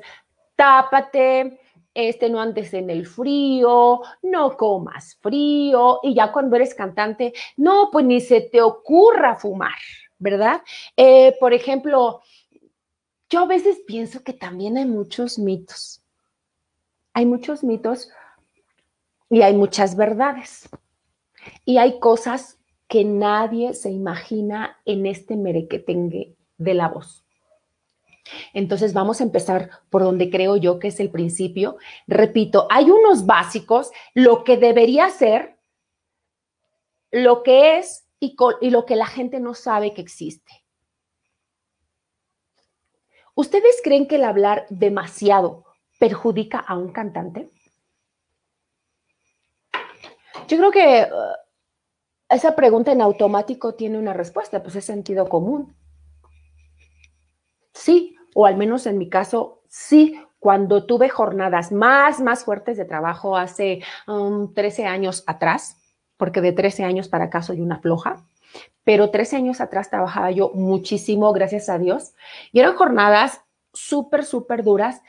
tápate, 0.56 1.60
este, 1.93 2.29
no 2.29 2.39
andes 2.39 2.73
en 2.73 2.89
el 2.89 3.06
frío, 3.06 4.01
no 4.23 4.58
comas 4.58 5.17
frío, 5.21 5.99
y 6.03 6.15
ya 6.15 6.32
cuando 6.32 6.56
eres 6.56 6.73
cantante, 6.73 7.34
no, 7.58 7.89
pues 7.91 8.06
ni 8.06 8.21
se 8.21 8.41
te 8.41 8.62
ocurra 8.62 9.36
fumar, 9.36 9.77
¿verdad? 10.17 10.62
Eh, 10.95 11.36
por 11.39 11.53
ejemplo, 11.53 12.21
yo 13.29 13.41
a 13.41 13.47
veces 13.47 13.82
pienso 13.86 14.23
que 14.23 14.34
también 14.34 14.77
hay 14.77 14.86
muchos 14.86 15.39
mitos. 15.39 16.03
Hay 17.13 17.25
muchos 17.25 17.63
mitos 17.63 18.10
y 19.29 19.41
hay 19.41 19.56
muchas 19.56 19.95
verdades. 19.95 20.69
Y 21.65 21.77
hay 21.77 21.99
cosas 21.99 22.60
que 22.93 23.03
nadie 23.03 23.73
se 23.73 23.89
imagina 23.89 24.79
en 24.86 25.08
este 25.08 25.36
merequetengue 25.36 26.36
de 26.60 26.73
la 26.75 26.89
voz. 26.89 27.25
Entonces 28.53 28.93
vamos 28.93 29.19
a 29.19 29.23
empezar 29.23 29.71
por 29.89 30.03
donde 30.03 30.29
creo 30.29 30.58
yo 30.58 30.77
que 30.77 30.89
es 30.89 30.99
el 30.99 31.10
principio. 31.10 31.77
Repito, 32.06 32.67
hay 32.69 32.91
unos 32.91 33.25
básicos, 33.25 33.89
lo 34.13 34.43
que 34.43 34.58
debería 34.58 35.10
ser, 35.10 35.58
lo 37.10 37.41
que 37.41 37.79
es 37.79 38.06
y, 38.19 38.36
y 38.62 38.69
lo 38.69 38.86
que 38.86 38.95
la 38.95 39.08
gente 39.08 39.39
no 39.39 39.56
sabe 39.56 39.95
que 39.95 40.01
existe. 40.01 40.63
¿Ustedes 43.34 43.82
creen 43.84 44.08
que 44.08 44.17
el 44.17 44.23
hablar 44.23 44.67
demasiado 44.69 45.65
perjudica 45.97 46.60
a 46.60 46.77
un 46.77 46.91
cantante? 46.91 47.49
Yo 50.47 50.58
creo 50.58 50.71
que 50.71 51.08
uh, 51.12 51.42
esa 52.36 52.56
pregunta 52.56 52.91
en 52.91 53.02
automático 53.02 53.76
tiene 53.76 53.98
una 53.98 54.13
respuesta, 54.13 54.62
pues 54.63 54.76
es 54.76 54.86
sentido 54.86 55.28
común. 55.30 55.76
Sí, 57.74 58.15
o 58.36 58.46
al 58.46 58.58
menos 58.58 58.86
en 58.86 58.98
mi 58.98 59.10
caso, 59.10 59.62
sí, 59.67 60.19
cuando 60.39 60.86
tuve 60.86 61.10
jornadas 61.10 61.72
más, 61.72 62.19
más 62.19 62.43
fuertes 62.43 62.78
de 62.78 62.86
trabajo 62.86 63.38
hace 63.38 63.82
13 64.54 64.82
um, 64.82 64.88
años 64.88 65.24
atrás, 65.26 65.78
porque 66.17 66.41
de 66.41 66.52
13 66.52 66.84
años 66.84 67.08
para 67.08 67.26
acá 67.26 67.41
soy 67.41 67.62
una 67.62 67.80
floja, 67.80 68.26
pero 68.84 69.10
13 69.10 69.38
años 69.38 69.62
atrás 69.62 69.89
trabajaba 69.89 70.32
yo 70.32 70.52
muchísimo, 70.54 71.32
gracias 71.34 71.69
a 71.69 71.78
Dios, 71.78 72.13
y 72.52 72.60
eran 72.60 72.76
jornadas 72.76 73.41
súper, 73.74 74.26
súper 74.26 74.63
duras 74.63 75.02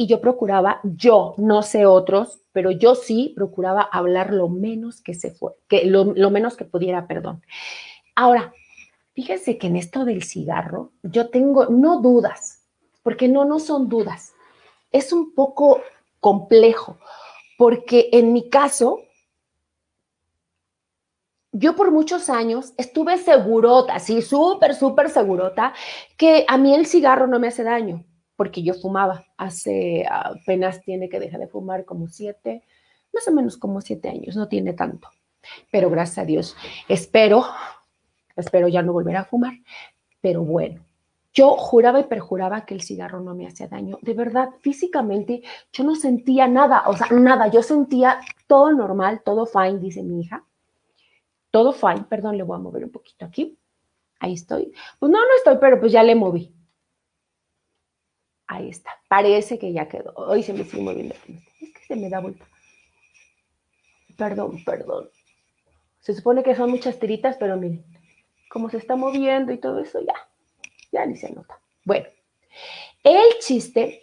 y 0.00 0.06
yo 0.06 0.20
procuraba, 0.20 0.80
yo, 0.84 1.34
no 1.38 1.62
sé 1.62 1.84
otros, 1.84 2.38
pero 2.52 2.70
yo 2.70 2.94
sí 2.94 3.32
procuraba 3.34 3.82
hablar 3.82 4.32
lo 4.32 4.48
menos 4.48 5.00
que 5.00 5.12
se 5.12 5.32
fue, 5.32 5.54
que 5.66 5.86
lo, 5.86 6.14
lo 6.14 6.30
menos 6.30 6.56
que 6.56 6.64
pudiera, 6.64 7.08
perdón. 7.08 7.42
Ahora, 8.14 8.54
fíjense 9.14 9.58
que 9.58 9.66
en 9.66 9.74
esto 9.74 10.04
del 10.04 10.22
cigarro, 10.22 10.92
yo 11.02 11.30
tengo, 11.30 11.66
no 11.66 12.00
dudas, 12.00 12.62
porque 13.02 13.26
no, 13.26 13.44
no 13.44 13.58
son 13.58 13.88
dudas. 13.88 14.34
Es 14.92 15.12
un 15.12 15.34
poco 15.34 15.82
complejo, 16.20 17.00
porque 17.58 18.08
en 18.12 18.32
mi 18.32 18.48
caso, 18.48 19.00
yo 21.50 21.74
por 21.74 21.90
muchos 21.90 22.30
años 22.30 22.72
estuve 22.76 23.18
segurota, 23.18 23.96
así 23.96 24.22
súper, 24.22 24.76
súper 24.76 25.10
segurota, 25.10 25.74
que 26.16 26.44
a 26.46 26.56
mí 26.56 26.72
el 26.72 26.86
cigarro 26.86 27.26
no 27.26 27.40
me 27.40 27.48
hace 27.48 27.64
daño, 27.64 28.04
porque 28.38 28.62
yo 28.62 28.72
fumaba. 28.72 29.26
Hace 29.36 30.06
apenas 30.08 30.80
tiene 30.82 31.08
que 31.08 31.18
dejar 31.18 31.40
de 31.40 31.48
fumar 31.48 31.84
como 31.84 32.06
siete, 32.06 32.62
más 33.12 33.26
o 33.26 33.32
menos 33.32 33.56
como 33.56 33.80
siete 33.80 34.08
años, 34.08 34.36
no 34.36 34.46
tiene 34.46 34.74
tanto. 34.74 35.08
Pero 35.72 35.90
gracias 35.90 36.18
a 36.18 36.24
Dios, 36.24 36.56
espero, 36.88 37.44
espero 38.36 38.68
ya 38.68 38.80
no 38.80 38.92
volver 38.92 39.16
a 39.16 39.24
fumar. 39.24 39.54
Pero 40.20 40.44
bueno, 40.44 40.86
yo 41.34 41.56
juraba 41.56 41.98
y 41.98 42.04
perjuraba 42.04 42.64
que 42.64 42.74
el 42.74 42.82
cigarro 42.82 43.20
no 43.20 43.34
me 43.34 43.48
hacía 43.48 43.66
daño. 43.66 43.98
De 44.02 44.14
verdad, 44.14 44.50
físicamente 44.60 45.42
yo 45.72 45.82
no 45.82 45.96
sentía 45.96 46.46
nada, 46.46 46.84
o 46.86 46.96
sea, 46.96 47.08
nada. 47.10 47.48
Yo 47.48 47.64
sentía 47.64 48.20
todo 48.46 48.72
normal, 48.72 49.22
todo 49.24 49.46
fine, 49.46 49.80
dice 49.80 50.04
mi 50.04 50.20
hija. 50.20 50.44
Todo 51.50 51.72
fine, 51.72 52.04
perdón, 52.08 52.36
le 52.36 52.44
voy 52.44 52.54
a 52.54 52.60
mover 52.60 52.84
un 52.84 52.92
poquito 52.92 53.24
aquí. 53.24 53.58
Ahí 54.20 54.34
estoy. 54.34 54.72
Pues 55.00 55.10
no, 55.10 55.18
no 55.18 55.34
estoy, 55.38 55.56
pero 55.60 55.80
pues 55.80 55.90
ya 55.90 56.04
le 56.04 56.14
moví. 56.14 56.54
Ahí 58.48 58.70
está. 58.70 58.90
Parece 59.08 59.58
que 59.58 59.72
ya 59.72 59.88
quedó. 59.88 60.12
Hoy 60.16 60.42
se 60.42 60.52
me 60.52 60.64
sigue 60.64 60.82
moviendo. 60.82 61.14
Es 61.14 61.72
que 61.72 61.84
se 61.86 61.96
me 61.96 62.10
da 62.10 62.20
vuelta. 62.20 62.44
Perdón, 64.16 64.64
perdón. 64.64 65.08
Se 66.00 66.14
supone 66.14 66.42
que 66.42 66.56
son 66.56 66.70
muchas 66.70 66.98
tiritas, 66.98 67.36
pero 67.36 67.56
miren, 67.56 67.84
como 68.50 68.68
se 68.70 68.78
está 68.78 68.96
moviendo 68.96 69.52
y 69.52 69.58
todo 69.58 69.80
eso, 69.80 70.00
ya 70.00 70.14
ya 70.92 71.06
ni 71.06 71.16
se 71.16 71.30
nota. 71.32 71.60
Bueno, 71.84 72.06
el 73.02 73.38
chiste 73.40 74.02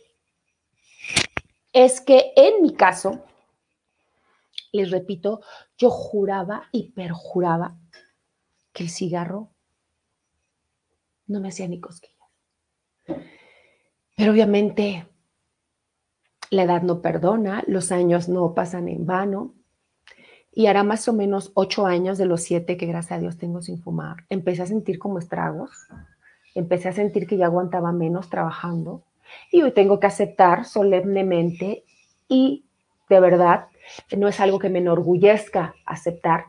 es 1.73 2.01
que 2.01 2.33
en 2.35 2.61
mi 2.61 2.73
caso, 2.73 3.23
les 4.71 4.91
repito, 4.91 5.41
yo 5.77 5.89
juraba 5.89 6.69
y 6.71 6.91
perjuraba 6.91 7.77
que 8.73 8.83
el 8.83 8.89
cigarro 8.89 9.49
no 11.27 11.39
me 11.39 11.49
hacía 11.49 11.67
ni 11.67 11.79
cosquillas. 11.79 12.14
Pero 14.15 14.31
obviamente 14.31 15.07
la 16.49 16.63
edad 16.63 16.81
no 16.81 17.01
perdona, 17.01 17.63
los 17.67 17.91
años 17.91 18.29
no 18.29 18.53
pasan 18.53 18.87
en 18.87 19.05
vano. 19.05 19.53
Y 20.51 20.67
hará 20.67 20.83
más 20.83 21.07
o 21.09 21.13
menos 21.13 21.51
ocho 21.53 21.85
años 21.85 22.17
de 22.17 22.25
los 22.25 22.41
siete 22.41 22.77
que 22.77 22.85
gracias 22.85 23.17
a 23.17 23.21
Dios 23.21 23.37
tengo 23.37 23.61
sin 23.61 23.81
fumar. 23.81 24.25
Empecé 24.29 24.61
a 24.61 24.67
sentir 24.67 24.99
como 24.99 25.19
estragos 25.19 25.71
empecé 26.55 26.89
a 26.89 26.93
sentir 26.93 27.27
que 27.27 27.37
ya 27.37 27.45
aguantaba 27.45 27.91
menos 27.91 28.29
trabajando 28.29 29.03
y 29.51 29.61
hoy 29.61 29.71
tengo 29.71 29.99
que 29.99 30.07
aceptar 30.07 30.65
solemnemente 30.65 31.83
y 32.27 32.65
de 33.09 33.19
verdad 33.19 33.67
no 34.17 34.27
es 34.27 34.39
algo 34.39 34.57
que 34.57 34.69
me 34.69 34.79
enorgullezca 34.79 35.75
aceptar, 35.85 36.45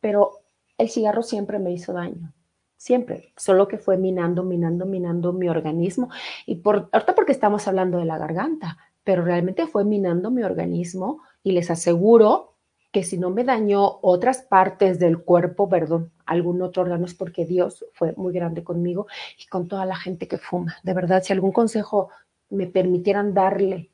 pero 0.00 0.32
el 0.78 0.88
cigarro 0.88 1.22
siempre 1.22 1.58
me 1.58 1.72
hizo 1.72 1.92
daño, 1.92 2.32
siempre, 2.80 3.34
solo 3.36 3.68
que 3.68 3.76
fue 3.76 3.98
minando, 3.98 4.42
minando, 4.42 4.86
minando 4.86 5.34
mi 5.34 5.50
organismo 5.50 6.08
y 6.46 6.56
por 6.56 6.88
ahorita 6.92 7.14
porque 7.14 7.32
estamos 7.32 7.68
hablando 7.68 7.98
de 7.98 8.06
la 8.06 8.16
garganta, 8.16 8.78
pero 9.04 9.22
realmente 9.22 9.66
fue 9.66 9.84
minando 9.84 10.30
mi 10.30 10.42
organismo 10.42 11.20
y 11.42 11.52
les 11.52 11.70
aseguro 11.70 12.54
que 12.90 13.02
si 13.02 13.18
no 13.18 13.28
me 13.28 13.44
dañó 13.44 13.98
otras 14.00 14.40
partes 14.40 14.98
del 14.98 15.18
cuerpo, 15.18 15.68
perdón, 15.68 16.10
algún 16.24 16.62
otro 16.62 16.82
órgano, 16.82 17.04
es 17.04 17.12
porque 17.12 17.44
Dios 17.44 17.84
fue 17.92 18.14
muy 18.16 18.32
grande 18.32 18.64
conmigo 18.64 19.06
y 19.38 19.46
con 19.46 19.68
toda 19.68 19.84
la 19.84 19.96
gente 19.96 20.26
que 20.26 20.38
fuma. 20.38 20.76
De 20.82 20.94
verdad, 20.94 21.22
si 21.22 21.34
algún 21.34 21.52
consejo 21.52 22.08
me 22.48 22.66
permitieran 22.66 23.34
darle 23.34 23.90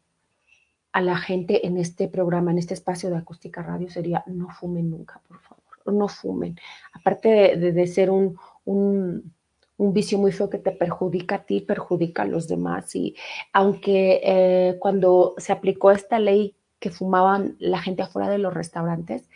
a 0.93 1.01
la 1.03 1.17
gente 1.17 1.67
en 1.67 1.77
este 1.77 2.07
programa, 2.07 2.53
en 2.53 2.59
este 2.59 2.75
espacio 2.75 3.11
de 3.11 3.17
acústica 3.17 3.65
radio, 3.65 3.91
sería 3.91 4.23
no 4.29 4.49
fumen 4.49 4.91
nunca, 4.91 5.21
por 5.27 5.41
favor, 5.41 5.93
no 5.93 6.07
fumen. 6.07 6.57
Aparte 6.95 7.57
de, 7.57 7.87
ser 7.89 8.11
un, 8.11 8.39
un, 8.67 9.33
vicio 9.79 10.19
muy 10.19 10.33
feo 10.33 10.51
que 10.51 10.59
te 10.59 10.73
perjudica 10.73 11.37
a 11.37 11.45
ti, 11.45 11.61
perjudica 11.61 12.23
a 12.23 12.27
los 12.27 12.49
demás. 12.49 12.95
Y 12.95 13.17
aunque 13.53 14.21
eh, 14.23 14.77
cuando 14.79 15.35
se 15.39 15.53
aplicó 15.53 15.91
esta 15.91 16.19
ley 16.19 16.57
que 16.79 16.91
fumaban 16.91 17.57
la 17.59 17.81
gente 17.81 18.03
afuera 18.03 18.29
de 18.29 18.39
los 18.39 18.55
restaurantes. 18.55 19.29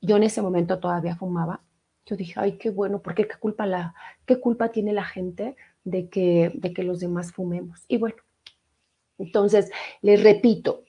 Yo 0.00 0.16
en 0.16 0.22
ese 0.22 0.42
momento 0.42 0.78
todavía 0.78 1.16
fumaba. 1.16 1.60
Yo 2.06 2.16
dije, 2.16 2.34
ay, 2.36 2.58
qué 2.58 2.70
bueno, 2.70 3.00
porque 3.00 3.26
qué 3.26 3.36
culpa, 3.38 3.66
la, 3.66 3.94
qué 4.26 4.38
culpa 4.38 4.70
tiene 4.70 4.92
la 4.92 5.04
gente 5.04 5.56
de 5.84 6.08
que, 6.08 6.52
de 6.54 6.72
que 6.72 6.82
los 6.82 7.00
demás 7.00 7.32
fumemos. 7.32 7.84
Y 7.88 7.96
bueno, 7.98 8.16
entonces, 9.18 9.70
les 10.02 10.22
repito, 10.22 10.84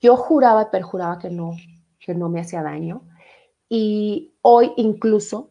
yo 0.00 0.16
juraba 0.16 0.62
y 0.62 0.72
perjuraba 0.72 1.18
que 1.18 1.30
no, 1.30 1.56
que 1.98 2.14
no 2.14 2.28
me 2.28 2.40
hacía 2.40 2.62
daño. 2.62 3.02
Y 3.68 4.34
hoy 4.42 4.72
incluso 4.76 5.50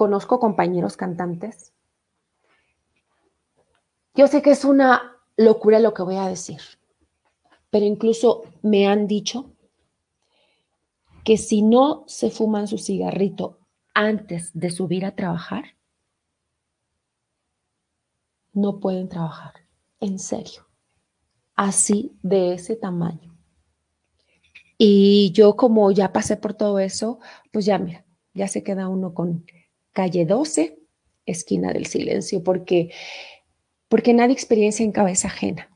conozco 0.00 0.40
compañeros 0.40 0.96
cantantes. 0.96 1.74
Yo 4.14 4.28
sé 4.28 4.40
que 4.40 4.52
es 4.52 4.64
una 4.64 5.18
locura 5.36 5.78
lo 5.78 5.92
que 5.92 6.02
voy 6.02 6.16
a 6.16 6.26
decir, 6.26 6.62
pero 7.68 7.84
incluso 7.84 8.44
me 8.62 8.88
han 8.88 9.06
dicho 9.06 9.52
que 11.22 11.36
si 11.36 11.60
no 11.60 12.04
se 12.06 12.30
fuman 12.30 12.66
su 12.66 12.78
cigarrito 12.78 13.58
antes 13.92 14.50
de 14.54 14.70
subir 14.70 15.04
a 15.04 15.14
trabajar, 15.14 15.76
no 18.54 18.80
pueden 18.80 19.10
trabajar. 19.10 19.52
En 20.00 20.18
serio. 20.18 20.66
Así 21.56 22.16
de 22.22 22.54
ese 22.54 22.74
tamaño. 22.74 23.36
Y 24.78 25.30
yo 25.32 25.56
como 25.56 25.90
ya 25.90 26.10
pasé 26.10 26.38
por 26.38 26.54
todo 26.54 26.78
eso, 26.78 27.18
pues 27.52 27.66
ya 27.66 27.78
mira, 27.78 28.06
ya 28.32 28.48
se 28.48 28.62
queda 28.62 28.88
uno 28.88 29.12
con 29.12 29.44
calle 29.92 30.24
12, 30.26 30.78
esquina 31.26 31.72
del 31.72 31.86
silencio, 31.86 32.42
porque, 32.42 32.92
porque 33.88 34.14
nadie 34.14 34.32
experiencia 34.32 34.84
en 34.84 34.92
cabeza 34.92 35.28
ajena. 35.28 35.68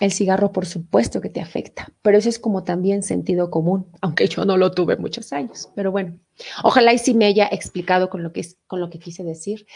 El 0.00 0.12
cigarro, 0.12 0.50
por 0.50 0.64
supuesto 0.64 1.20
que 1.20 1.28
te 1.28 1.42
afecta, 1.42 1.92
pero 2.00 2.16
eso 2.16 2.30
es 2.30 2.38
como 2.38 2.64
también 2.64 3.02
sentido 3.02 3.50
común, 3.50 3.86
aunque 4.00 4.28
yo 4.28 4.46
no 4.46 4.56
lo 4.56 4.70
tuve 4.72 4.96
muchos 4.96 5.32
años. 5.32 5.70
Pero 5.74 5.92
bueno, 5.92 6.18
ojalá 6.64 6.94
y 6.94 6.98
sí 6.98 7.12
me 7.12 7.26
haya 7.26 7.46
explicado 7.52 8.08
con 8.08 8.22
lo 8.22 8.32
que, 8.32 8.42
con 8.66 8.80
lo 8.80 8.88
que 8.88 8.98
quise 8.98 9.24
decir. 9.24 9.66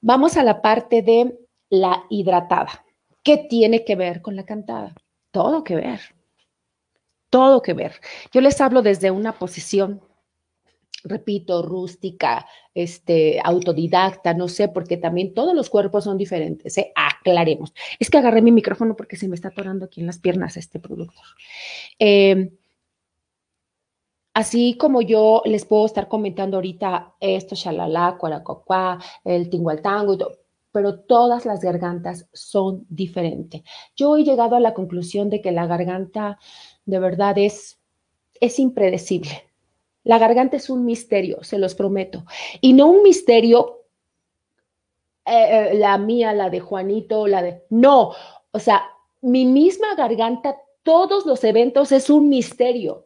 Vamos 0.00 0.36
a 0.36 0.42
la 0.42 0.60
parte 0.60 1.02
de 1.02 1.38
la 1.70 2.04
hidratada. 2.10 2.84
¿Qué 3.22 3.36
tiene 3.36 3.84
que 3.84 3.94
ver 3.94 4.22
con 4.22 4.34
la 4.34 4.44
cantada? 4.44 4.94
Todo 5.30 5.62
que 5.62 5.76
ver. 5.76 6.00
Todo 7.30 7.62
que 7.62 7.74
ver. 7.74 8.00
Yo 8.32 8.40
les 8.40 8.60
hablo 8.60 8.82
desde 8.82 9.10
una 9.10 9.38
posición 9.38 10.00
repito, 11.04 11.62
rústica, 11.62 12.46
este, 12.74 13.40
autodidacta, 13.42 14.34
no 14.34 14.48
sé, 14.48 14.68
porque 14.68 14.96
también 14.96 15.34
todos 15.34 15.54
los 15.54 15.70
cuerpos 15.70 16.04
son 16.04 16.18
diferentes, 16.18 16.76
¿eh? 16.78 16.92
aclaremos. 16.94 17.72
Es 17.98 18.10
que 18.10 18.18
agarré 18.18 18.42
mi 18.42 18.52
micrófono 18.52 18.96
porque 18.96 19.16
se 19.16 19.28
me 19.28 19.34
está 19.34 19.48
atorando 19.48 19.86
aquí 19.86 20.00
en 20.00 20.06
las 20.06 20.18
piernas 20.18 20.56
este 20.56 20.80
productor. 20.80 21.26
Em, 21.98 22.50
así 24.34 24.76
como 24.78 25.02
yo 25.02 25.42
les 25.44 25.64
puedo 25.64 25.86
estar 25.86 26.08
comentando 26.08 26.56
ahorita 26.56 27.14
esto, 27.20 27.54
shalala, 27.54 28.16
cuaracuacua, 28.18 28.98
el 29.24 29.50
tingualtango 29.50 30.14
y 30.14 30.18
todo, 30.18 30.38
pero 30.72 31.00
todas 31.00 31.46
las 31.46 31.60
gargantas 31.60 32.28
son 32.32 32.86
diferentes. 32.88 33.62
Yo 33.96 34.16
he 34.16 34.24
llegado 34.24 34.56
a 34.56 34.60
la 34.60 34.74
conclusión 34.74 35.30
de 35.30 35.40
que 35.40 35.52
la 35.52 35.66
garganta 35.66 36.38
de 36.86 36.98
verdad 36.98 37.38
es, 37.38 37.80
es 38.40 38.58
impredecible 38.58 39.47
la 40.08 40.16
garganta 40.16 40.56
es 40.56 40.70
un 40.70 40.86
misterio, 40.86 41.44
se 41.44 41.58
los 41.58 41.74
prometo. 41.74 42.24
Y 42.62 42.72
no 42.72 42.86
un 42.86 43.02
misterio, 43.02 43.82
eh, 45.26 45.72
eh, 45.72 45.74
la 45.74 45.98
mía, 45.98 46.32
la 46.32 46.48
de 46.48 46.60
Juanito, 46.60 47.26
la 47.26 47.42
de... 47.42 47.66
No, 47.68 48.14
o 48.50 48.58
sea, 48.58 48.84
mi 49.20 49.44
misma 49.44 49.94
garganta, 49.96 50.56
todos 50.82 51.26
los 51.26 51.44
eventos 51.44 51.92
es 51.92 52.08
un 52.08 52.30
misterio. 52.30 53.04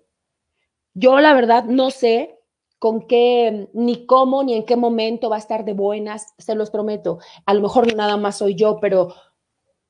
Yo 0.94 1.18
la 1.18 1.34
verdad 1.34 1.64
no 1.64 1.90
sé 1.90 2.38
con 2.78 3.08
qué, 3.08 3.68
ni 3.72 4.06
cómo, 4.06 4.44
ni 4.44 4.54
en 4.54 4.64
qué 4.64 4.76
momento 4.76 5.28
va 5.28 5.36
a 5.36 5.40
estar 5.40 5.64
de 5.64 5.72
buenas, 5.72 6.34
se 6.38 6.54
los 6.54 6.70
prometo. 6.70 7.18
A 7.46 7.54
lo 7.54 7.62
mejor 7.62 7.92
nada 7.96 8.16
más 8.16 8.38
soy 8.38 8.54
yo, 8.54 8.78
pero 8.80 9.12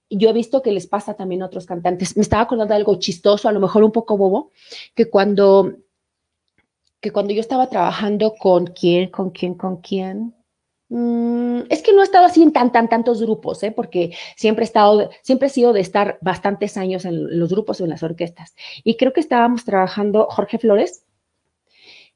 yo 0.09 0.31
he 0.31 0.33
visto 0.33 0.63
que 0.63 0.73
les 0.73 0.87
pasa 0.87 1.13
también 1.13 1.43
a 1.43 1.47
otros 1.47 1.67
cantantes. 1.67 2.17
Me 2.17 2.23
estaba 2.23 2.45
acordando 2.45 2.73
algo 2.73 2.99
chistoso, 2.99 3.51
a 3.51 3.53
lo 3.53 3.61
mejor 3.61 3.85
un 3.85 3.93
poco 3.93 4.17
bobo, 4.17 4.51
que 4.95 5.11
cuando 5.11 5.75
que 7.03 7.11
cuando 7.11 7.35
yo 7.35 7.41
estaba 7.41 7.69
trabajando 7.69 8.35
con 8.39 8.69
quién, 8.69 9.11
con 9.11 9.31
quién, 9.31 9.55
con 9.55 9.79
quién, 9.79 10.35
mm, 10.89 11.63
es 11.69 11.83
que 11.83 11.93
no 11.93 12.01
he 12.01 12.05
estado 12.05 12.27
así 12.27 12.43
en 12.43 12.53
tan, 12.53 12.71
tan, 12.71 12.89
tantos 12.89 13.21
grupos, 13.21 13.63
¿eh? 13.65 13.73
porque 13.73 14.15
siempre 14.37 14.63
he 14.63 14.67
estado, 14.67 15.11
siempre 15.23 15.49
he 15.49 15.51
sido 15.51 15.73
de 15.73 15.81
estar 15.81 16.19
bastantes 16.23 16.77
años 16.77 17.05
en 17.05 17.41
los 17.41 17.51
grupos 17.51 17.81
o 17.81 17.85
en 17.85 17.91
las 17.91 18.05
orquestas. 18.05 18.55
Y 18.85 18.97
creo 18.97 19.13
que 19.13 19.21
estábamos 19.21 19.65
trabajando 19.65 20.29
Jorge 20.31 20.59
Flores 20.59 21.05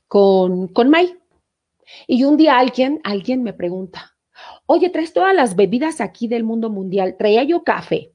con, 0.06 0.68
con 0.68 0.88
May. 0.88 1.18
Y 2.06 2.22
un 2.22 2.36
día 2.36 2.56
alguien, 2.56 3.00
alguien 3.02 3.42
me 3.42 3.52
pregunta, 3.52 4.16
oye, 4.66 4.88
traes 4.90 5.12
todas 5.12 5.34
las 5.34 5.56
bebidas 5.56 6.00
aquí 6.00 6.28
del 6.28 6.44
mundo 6.44 6.70
mundial. 6.70 7.16
Traía 7.18 7.42
yo 7.42 7.64
café, 7.64 8.12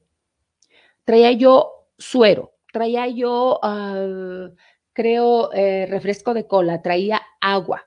traía 1.04 1.32
yo 1.32 1.70
suero, 1.98 2.54
traía 2.72 3.08
yo 3.08 3.60
ah, 3.62 4.48
creo, 4.92 5.52
eh, 5.52 5.86
refresco 5.86 6.34
de 6.34 6.46
cola, 6.46 6.82
traía 6.82 7.22
agua, 7.40 7.86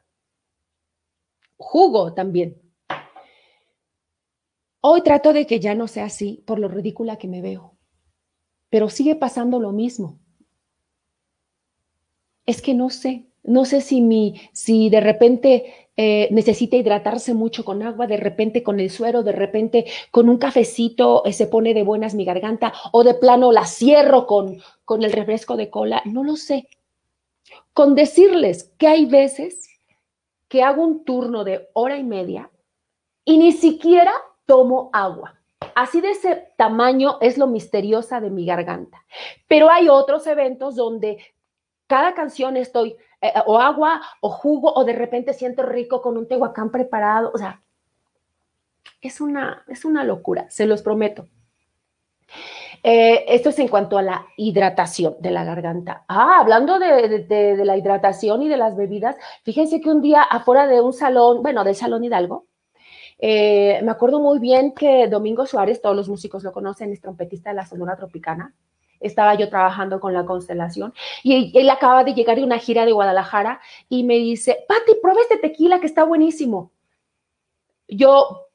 jugo 1.58 2.14
también. 2.14 2.62
Hoy 4.82 5.02
trato 5.02 5.34
de 5.34 5.48
que 5.48 5.60
ya 5.60 5.74
no 5.74 5.88
sea 5.88 6.06
así 6.06 6.44
por 6.46 6.60
lo 6.60 6.68
ridícula 6.68 7.18
que 7.18 7.28
me 7.28 7.42
veo, 7.42 7.78
pero 8.70 8.90
sigue 8.90 9.16
pasando 9.16 9.60
lo 9.60 9.72
mismo. 9.72 10.20
Es 12.46 12.62
que 12.62 12.76
no 12.76 12.92
sé, 12.92 13.26
no 13.44 13.66
sé 13.66 13.82
si, 13.82 14.02
mi, 14.02 14.40
si 14.54 14.92
de 14.92 15.00
repente 15.00 15.90
eh, 15.98 16.28
necesita 16.32 16.76
hidratarse 16.76 17.34
mucho 17.34 17.66
con 17.66 17.82
agua, 17.82 18.06
de 18.06 18.18
repente 18.18 18.62
con 18.62 18.80
el 18.80 18.92
suero, 18.92 19.24
de 19.24 19.32
repente 19.32 19.86
con 20.12 20.30
un 20.30 20.38
cafecito 20.38 21.26
eh, 21.26 21.34
se 21.34 21.48
pone 21.48 21.74
de 21.74 21.82
buenas 21.82 22.14
mi 22.14 22.26
garganta 22.26 22.72
o 22.92 23.04
de 23.04 23.16
plano 23.16 23.52
la 23.52 23.66
cierro 23.66 24.28
con, 24.28 24.62
con 24.84 25.04
el 25.04 25.12
refresco 25.12 25.58
de 25.58 25.72
cola, 25.72 26.04
no 26.06 26.24
lo 26.24 26.36
sé 26.36 26.68
con 27.74 27.96
decirles 27.96 28.74
que 28.78 28.88
hay 28.88 29.06
veces 29.06 29.70
que 30.48 30.64
hago 30.64 30.84
un 30.84 31.04
turno 31.04 31.44
de 31.44 31.70
hora 31.74 31.98
y 31.98 32.04
media 32.04 32.50
y 33.24 33.38
ni 33.38 33.52
siquiera 33.52 34.14
tomo 34.46 34.90
agua. 34.94 35.40
Así 35.74 36.00
de 36.00 36.12
ese 36.12 36.54
tamaño 36.58 37.18
es 37.22 37.38
lo 37.38 37.48
misteriosa 37.48 38.22
de 38.22 38.30
mi 38.30 38.46
garganta. 38.46 39.04
Pero 39.48 39.70
hay 39.70 39.90
otros 39.90 40.26
eventos 40.28 40.76
donde 40.76 41.18
cada 41.88 42.14
canción 42.14 42.56
estoy 42.58 42.96
eh, 43.22 43.34
o 43.46 43.60
agua 43.60 44.02
o 44.22 44.30
jugo 44.30 44.74
o 44.74 44.84
de 44.86 44.94
repente 44.94 45.34
siento 45.34 45.64
rico 45.64 46.02
con 46.02 46.18
un 46.18 46.28
tehuacán 46.28 46.72
preparado. 46.72 47.32
O 47.34 47.38
sea, 47.38 47.62
es 49.02 49.20
una, 49.22 49.64
es 49.68 49.86
una 49.86 50.04
locura, 50.04 50.50
se 50.50 50.66
los 50.66 50.82
prometo. 50.82 51.28
Eh, 52.88 53.26
esto 53.34 53.50
es 53.50 53.58
en 53.58 53.68
cuanto 53.68 53.98
a 53.98 54.04
la 54.04 54.28
hidratación 54.38 55.16
de 55.20 55.32
la 55.32 55.44
garganta. 55.44 56.06
Ah, 56.08 56.38
hablando 56.40 56.78
de, 56.78 57.56
la 57.66 57.78
hidratación 57.78 58.44
y 58.44 58.48
de 58.48 58.58
las 58.58 58.76
bebidas, 58.76 59.16
fíjense 59.42 59.82
que 59.82 59.90
un 59.90 60.04
día 60.04 60.22
afuera 60.22 60.68
de 60.68 60.82
un 60.82 60.94
salón, 60.94 61.42
bueno, 61.42 61.64
del 61.64 61.74
Salón 61.74 62.04
Hidalgo, 62.04 62.46
eh, 63.18 63.80
me 63.82 63.90
acuerdo 63.90 64.20
muy 64.20 64.38
bien 64.38 64.72
que 64.76 65.08
Domingo 65.08 65.48
Suárez, 65.48 65.82
todos 65.82 65.96
los 65.96 66.08
músicos 66.10 66.44
lo 66.44 66.52
conocen, 66.52 66.92
es 66.92 67.02
trompetista 67.02 67.50
de 67.50 67.56
la 67.56 67.66
Sonora 67.66 67.96
Tropicana. 67.96 68.54
Estaba 69.00 69.34
yo 69.34 69.50
trabajando 69.50 70.00
con 70.00 70.14
la 70.14 70.24
constelación 70.24 70.94
y 71.24 71.58
él 71.58 71.68
acaba 71.72 72.04
de 72.04 72.14
llegar 72.14 72.38
de 72.38 72.44
una 72.44 72.60
gira 72.60 72.86
de 72.86 72.92
Guadalajara 72.92 73.62
y 73.90 74.04
me 74.04 74.20
dice, 74.20 74.64
Pati, 74.68 75.00
prueba 75.02 75.22
este 75.22 75.38
tequila 75.38 75.80
que 75.80 75.88
está 75.88 76.04
buenísimo. 76.04 76.72
Yo, 77.88 78.46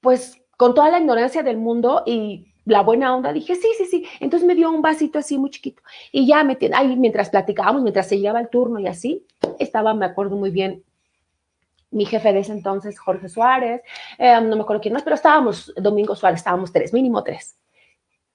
pues, 0.00 0.40
con 0.56 0.72
toda 0.74 0.90
la 0.90 0.98
ignorancia 0.98 1.42
del 1.42 1.58
mundo 1.58 2.02
y 2.06 2.46
la 2.66 2.82
buena 2.82 3.14
onda, 3.14 3.32
dije, 3.32 3.54
sí, 3.54 3.68
sí, 3.78 3.86
sí. 3.86 4.06
Entonces 4.20 4.46
me 4.46 4.54
dio 4.54 4.68
un 4.70 4.82
vasito 4.82 5.18
así 5.18 5.38
muy 5.38 5.50
chiquito. 5.50 5.82
Y 6.12 6.26
ya 6.26 6.44
me 6.44 6.58
ahí 6.74 6.96
mientras 6.96 7.30
platicábamos, 7.30 7.82
mientras 7.82 8.08
se 8.08 8.18
llegaba 8.18 8.40
el 8.40 8.48
turno 8.48 8.78
y 8.80 8.88
así, 8.88 9.24
estaba, 9.58 9.94
me 9.94 10.04
acuerdo 10.04 10.36
muy 10.36 10.50
bien, 10.50 10.84
mi 11.92 12.04
jefe 12.04 12.32
de 12.32 12.40
ese 12.40 12.52
entonces, 12.52 12.98
Jorge 12.98 13.28
Suárez, 13.28 13.82
eh, 14.18 14.38
no 14.40 14.56
me 14.56 14.62
acuerdo 14.62 14.82
quién 14.82 14.94
más, 14.94 15.04
pero 15.04 15.14
estábamos, 15.14 15.72
Domingo 15.76 16.16
Suárez, 16.16 16.40
estábamos 16.40 16.72
tres, 16.72 16.92
mínimo 16.92 17.22
tres. 17.22 17.56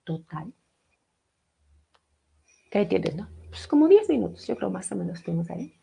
Total. 0.05 0.51
¿Qué 2.71 2.85
tienes, 2.85 3.15
no? 3.15 3.27
Pues 3.49 3.67
como 3.67 3.89
diez 3.89 4.09
minutos, 4.09 4.47
yo 4.47 4.55
creo 4.55 4.69
más 4.69 4.89
o 4.93 4.95
menos 4.95 5.19
estuvimos 5.19 5.49
ahí. 5.51 5.73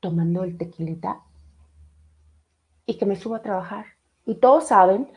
Tomando 0.00 0.42
el 0.42 0.58
tequilita 0.58 1.20
y 2.84 2.98
que 2.98 3.06
me 3.06 3.14
subo 3.14 3.36
a 3.36 3.42
trabajar. 3.42 3.86
Y 4.26 4.34
todos 4.34 4.68
saben 4.68 5.08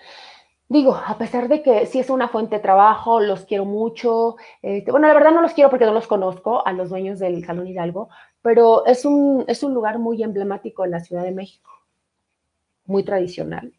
digo, 0.70 0.96
a 0.96 1.18
pesar 1.18 1.48
de 1.48 1.62
que 1.62 1.86
sí 1.86 2.00
es 2.00 2.10
una 2.10 2.28
fuente 2.28 2.58
de 2.58 2.62
trabajo, 2.62 3.20
los 3.20 3.46
quiero 3.46 3.66
mucho. 3.66 4.36
Este, 4.62 4.92
bueno, 4.92 5.08
la 5.08 5.14
verdad 5.14 5.32
no 5.32 5.42
los 5.42 5.54
quiero 5.54 5.70
porque 5.70 5.86
no 5.86 5.94
los 5.94 6.08
conozco 6.08 6.66
a 6.66 6.74
los 6.74 6.90
dueños 6.90 7.20
del 7.20 7.46
Salón 7.46 7.68
Hidalgo, 7.68 8.10
pero 8.42 8.86
es 8.86 9.06
un, 9.06 9.46
es 9.48 9.64
un 9.64 9.74
lugar 9.74 10.00
muy 10.00 10.22
emblemático 10.24 10.86
en 10.86 10.92
la 10.92 11.00
Ciudad 11.00 11.24
de 11.24 11.32
México, 11.32 11.72
muy 12.86 13.04
tradicional. 13.04 13.74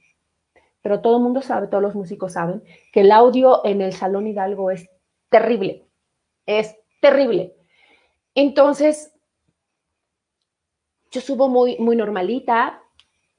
Pero 0.81 1.01
todo 1.01 1.16
el 1.18 1.22
mundo 1.22 1.42
sabe, 1.42 1.66
todos 1.66 1.83
los 1.83 1.94
músicos 1.94 2.33
saben, 2.33 2.62
que 2.92 3.01
el 3.01 3.12
audio 3.12 3.64
en 3.64 3.83
el 3.83 3.92
Salón 3.92 4.27
Hidalgo 4.27 4.70
es 4.70 4.88
terrible, 5.29 5.87
es 6.46 6.77
terrible. 7.01 7.55
Entonces, 8.35 9.12
yo 11.11 11.20
subo 11.20 11.48
muy, 11.48 11.77
muy 11.79 11.96
normalita 11.96 12.83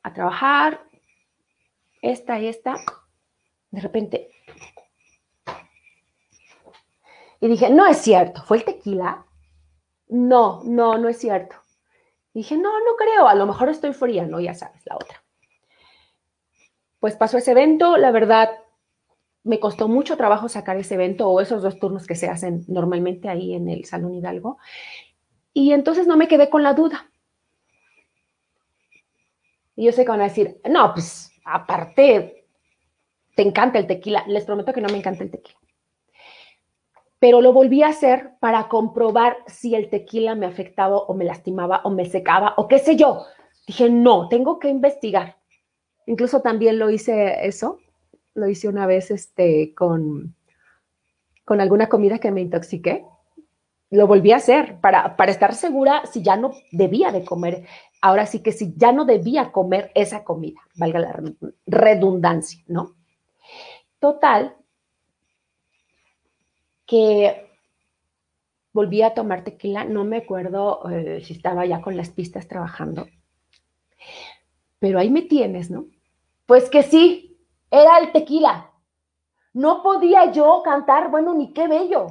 a 0.04 0.14
trabajar, 0.14 0.82
esta 2.02 2.40
y 2.40 2.48
esta, 2.48 2.76
de 3.72 3.82
repente. 3.82 4.32
Y 7.42 7.48
dije, 7.48 7.70
no 7.70 7.88
es 7.88 7.98
cierto, 7.98 8.44
¿fue 8.44 8.58
el 8.58 8.66
tequila? 8.66 9.26
No, 10.10 10.62
no, 10.64 10.98
no 10.98 11.08
es 11.08 11.18
cierto. 11.18 11.56
dije, 12.34 12.58
no, 12.58 12.80
no 12.80 12.96
creo, 12.98 13.28
a 13.28 13.36
lo 13.36 13.46
mejor 13.46 13.70
estoy 13.70 13.94
fría, 13.94 14.26
no, 14.26 14.40
ya 14.40 14.54
sabes, 14.54 14.82
la 14.86 14.96
otra. 14.96 15.24
Pues 17.00 17.16
pasó 17.16 17.38
ese 17.38 17.52
evento, 17.52 17.98
la 17.98 18.12
verdad, 18.12 18.50
me 19.44 19.60
costó 19.60 19.88
mucho 19.88 20.18
trabajo 20.18 20.50
sacar 20.50 20.78
ese 20.78 20.96
evento 20.96 21.30
o 21.30 21.40
esos 21.42 21.62
dos 21.62 21.80
turnos 21.80 22.08
que 22.08 22.16
se 22.16 22.28
hacen 22.28 22.66
normalmente 22.68 23.30
ahí 23.30 23.54
en 23.54 23.70
el 23.70 23.86
Salón 23.86 24.14
Hidalgo. 24.14 24.58
Y 25.54 25.72
entonces 25.72 26.08
no 26.08 26.18
me 26.18 26.28
quedé 26.28 26.50
con 26.50 26.64
la 26.64 26.74
duda. 26.74 27.10
Y 29.76 29.86
yo 29.86 29.92
sé 29.94 30.04
que 30.04 30.12
van 30.12 30.22
a 30.22 30.26
decir, 30.26 30.60
no, 30.70 30.94
pues 30.94 31.32
aparte, 31.46 32.39
te 33.40 33.48
encanta 33.48 33.80
el 33.80 33.88
tequila. 33.88 34.26
Les 34.28 34.44
prometo 34.44 34.74
que 34.74 34.82
no 34.82 34.90
me 34.90 34.98
encanta 34.98 35.24
el 35.24 35.32
tequila. 35.32 35.58
Pero 37.20 37.40
lo 37.40 37.54
volví 37.54 37.84
a 37.84 37.88
hacer 37.88 38.32
para 38.42 38.68
comprobar 38.68 39.38
si 39.48 39.76
el 39.76 39.90
tequila 39.90 40.36
me 40.36 40.46
afectaba 40.46 40.98
o 40.98 41.14
me 41.14 41.24
lastimaba 41.24 41.80
o 41.86 41.90
me 41.90 42.04
secaba 42.04 42.54
o 42.58 42.68
qué 42.68 42.80
sé 42.80 42.98
yo. 42.98 43.24
Dije, 43.66 43.90
no, 43.90 44.28
tengo 44.28 44.60
que 44.60 44.68
investigar. 44.68 45.38
Incluso 46.06 46.42
también 46.42 46.80
lo 46.80 46.90
hice 46.90 47.48
eso. 47.48 47.80
Lo 48.34 48.50
hice 48.50 48.68
una 48.68 48.86
vez 48.86 49.10
este, 49.10 49.74
con, 49.74 50.36
con 51.46 51.62
alguna 51.62 51.88
comida 51.88 52.20
que 52.20 52.32
me 52.32 52.42
intoxiqué, 52.42 53.06
lo 53.90 54.06
volví 54.06 54.34
a 54.34 54.38
hacer 54.38 54.82
para, 54.82 55.16
para 55.16 55.32
estar 55.32 55.56
segura 55.56 56.06
si 56.12 56.22
ya 56.22 56.36
no 56.36 56.52
debía 56.74 57.14
de 57.14 57.24
comer. 57.24 57.64
Ahora 58.02 58.26
sí 58.26 58.44
que 58.44 58.52
si 58.52 58.74
ya 58.76 58.92
no 58.92 59.06
debía 59.06 59.54
comer 59.54 59.92
esa 59.96 60.26
comida, 60.26 60.60
valga 60.76 61.00
la 61.00 61.24
redundancia, 61.66 62.62
¿no? 62.68 62.99
Total, 64.00 64.56
que 66.86 67.50
volví 68.74 69.02
a 69.02 69.14
tomar 69.14 69.44
tequila, 69.44 69.84
no 69.84 70.06
me 70.06 70.18
acuerdo 70.18 70.90
eh, 70.90 71.22
si 71.24 71.34
estaba 71.34 71.66
ya 71.66 71.82
con 71.82 71.98
las 71.98 72.10
pistas 72.10 72.48
trabajando, 72.48 73.08
pero 74.80 75.00
ahí 75.00 75.10
me 75.10 75.24
tienes, 75.24 75.70
¿no? 75.70 75.86
Pues 76.46 76.70
que 76.70 76.84
sí, 76.84 77.38
era 77.70 78.00
el 78.00 78.12
tequila. 78.12 78.72
No 79.54 79.84
podía 79.84 80.32
yo 80.32 80.62
cantar, 80.64 81.12
bueno, 81.12 81.34
ni 81.34 81.54
qué 81.54 81.68
bello. 81.68 82.08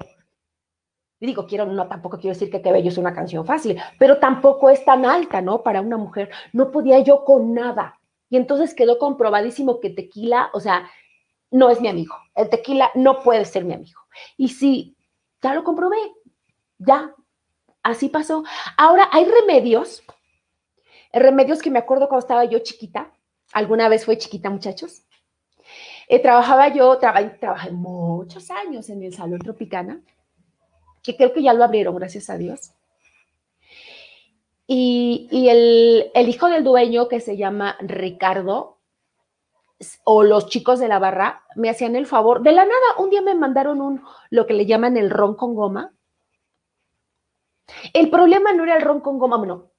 Y 1.20 1.26
digo, 1.26 1.46
quiero, 1.46 1.66
no, 1.66 1.88
tampoco 1.88 2.18
quiero 2.18 2.34
decir 2.34 2.50
que 2.50 2.62
qué 2.62 2.70
bello 2.70 2.90
es 2.90 2.98
una 2.98 3.14
canción 3.14 3.44
fácil, 3.44 3.80
pero 3.98 4.18
tampoco 4.18 4.70
es 4.70 4.84
tan 4.84 5.04
alta, 5.04 5.40
¿no? 5.40 5.62
Para 5.62 5.80
una 5.80 5.96
mujer. 5.96 6.30
No 6.52 6.70
podía 6.70 7.00
yo 7.00 7.24
con 7.24 7.54
nada. 7.54 7.98
Y 8.30 8.36
entonces 8.36 8.74
quedó 8.74 8.98
comprobadísimo 8.98 9.80
que 9.80 9.90
tequila, 9.90 10.50
o 10.52 10.60
sea, 10.60 10.88
no 11.50 11.70
es 11.70 11.80
mi 11.80 11.88
amigo. 11.88 12.14
El 12.34 12.48
tequila 12.48 12.90
no 12.94 13.22
puede 13.22 13.44
ser 13.44 13.64
mi 13.64 13.74
amigo. 13.74 14.00
Y 14.36 14.48
sí, 14.48 14.96
ya 15.42 15.54
lo 15.54 15.64
comprobé. 15.64 15.98
Ya, 16.78 17.14
así 17.82 18.08
pasó. 18.08 18.44
Ahora, 18.76 19.08
hay 19.12 19.24
remedios, 19.24 20.02
remedios 21.12 21.62
que 21.62 21.70
me 21.70 21.78
acuerdo 21.78 22.08
cuando 22.08 22.24
estaba 22.24 22.44
yo 22.44 22.58
chiquita. 22.60 23.12
¿Alguna 23.52 23.88
vez 23.88 24.04
fue 24.04 24.18
chiquita, 24.18 24.50
muchachos? 24.50 25.02
Eh, 26.08 26.20
trabajaba 26.20 26.68
yo, 26.68 26.98
trabajé 26.98 27.70
muchos 27.70 28.50
años 28.50 28.88
en 28.88 29.02
el 29.02 29.14
Salón 29.14 29.40
Tropicana, 29.40 30.00
que 31.02 31.16
creo 31.16 31.32
que 31.32 31.42
ya 31.42 31.52
lo 31.52 31.64
abrieron, 31.64 31.94
gracias 31.96 32.30
a 32.30 32.38
Dios. 32.38 32.72
Y, 34.66 35.48
el, 35.48 36.10
el, 36.14 36.28
hijo 36.28 36.48
del 36.48 36.62
dueño, 36.62 37.08
que 37.08 37.20
se 37.20 37.38
llama 37.38 37.76
Ricardo, 37.80 38.77
o 40.04 40.24
los 40.24 40.48
chicos 40.48 40.80
de 40.80 40.88
la 40.88 40.98
barra, 40.98 41.42
me 41.54 41.70
hacían 41.70 41.96
el 41.96 42.06
favor. 42.06 42.42
De 42.42 42.52
la 42.52 42.64
nada, 42.64 42.98
un 42.98 43.10
día 43.10 43.22
me 43.22 43.34
mandaron 43.34 43.80
un, 43.80 44.02
lo 44.30 44.46
que 44.46 44.54
le 44.54 44.66
llaman 44.66 44.96
el 44.96 45.10
ron 45.10 45.34
con 45.34 45.54
goma. 45.54 45.92
El 47.92 48.10
problema 48.10 48.52
no 48.52 48.64
era 48.64 48.76
el 48.76 48.82
ron 48.82 49.00
con 49.00 49.18
goma, 49.18 49.44
no. 49.44 49.70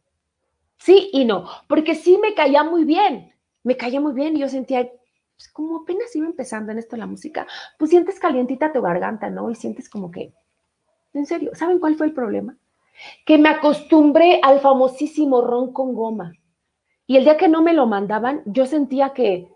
Sí 0.77 1.09
y 1.11 1.25
no, 1.25 1.45
porque 1.67 1.95
sí 1.95 2.17
me 2.17 2.33
caía 2.33 2.63
muy 2.63 2.85
bien, 2.85 3.33
me 3.63 3.75
caía 3.75 3.99
muy 3.99 4.13
bien 4.13 4.37
y 4.37 4.39
yo 4.39 4.47
sentía, 4.47 4.89
pues, 5.35 5.49
como 5.51 5.81
apenas 5.81 6.15
iba 6.15 6.25
empezando 6.25 6.71
en 6.71 6.79
esto 6.79 6.95
la 6.95 7.05
música, 7.05 7.45
pues 7.77 7.91
sientes 7.91 8.17
calientita 8.19 8.71
tu 8.71 8.81
garganta, 8.81 9.29
¿no? 9.29 9.49
Y 9.51 9.55
sientes 9.55 9.89
como 9.89 10.09
que, 10.09 10.33
en 11.13 11.25
serio, 11.25 11.51
¿saben 11.53 11.79
cuál 11.79 11.95
fue 11.95 12.07
el 12.07 12.13
problema? 12.13 12.55
Que 13.25 13.37
me 13.37 13.49
acostumbré 13.49 14.39
al 14.41 14.61
famosísimo 14.61 15.41
ron 15.41 15.73
con 15.73 15.93
goma. 15.93 16.31
Y 17.05 17.17
el 17.17 17.23
día 17.23 17.37
que 17.37 17.49
no 17.49 17.61
me 17.61 17.73
lo 17.73 17.85
mandaban, 17.85 18.41
yo 18.45 18.65
sentía 18.65 19.09
que, 19.09 19.51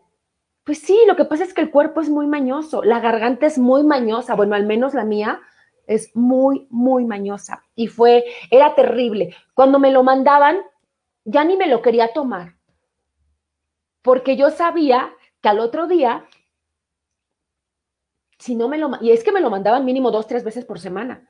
pues 0.63 0.79
sí, 0.79 0.97
lo 1.07 1.15
que 1.15 1.25
pasa 1.25 1.43
es 1.43 1.53
que 1.53 1.61
el 1.61 1.71
cuerpo 1.71 2.01
es 2.01 2.09
muy 2.09 2.25
mañoso, 2.25 2.83
la 2.83 2.99
garganta 2.99 3.45
es 3.45 3.57
muy 3.57 3.83
mañosa, 3.83 4.35
bueno, 4.35 4.55
al 4.55 4.65
menos 4.65 4.93
la 4.93 5.03
mía 5.03 5.41
es 5.87 6.15
muy, 6.15 6.67
muy 6.69 7.05
mañosa. 7.05 7.63
Y 7.75 7.87
fue, 7.87 8.23
era 8.49 8.73
terrible. 8.73 9.35
Cuando 9.53 9.79
me 9.79 9.91
lo 9.91 10.03
mandaban, 10.03 10.61
ya 11.25 11.43
ni 11.43 11.57
me 11.57 11.67
lo 11.67 11.81
quería 11.81 12.13
tomar, 12.13 12.55
porque 14.01 14.35
yo 14.35 14.49
sabía 14.49 15.13
que 15.41 15.49
al 15.49 15.59
otro 15.59 15.87
día, 15.87 16.25
si 18.39 18.55
no 18.55 18.69
me 18.69 18.77
lo, 18.77 18.91
y 19.01 19.11
es 19.11 19.23
que 19.23 19.31
me 19.31 19.41
lo 19.41 19.49
mandaban 19.49 19.85
mínimo 19.85 20.11
dos, 20.11 20.27
tres 20.27 20.43
veces 20.43 20.65
por 20.65 20.79
semana. 20.79 21.27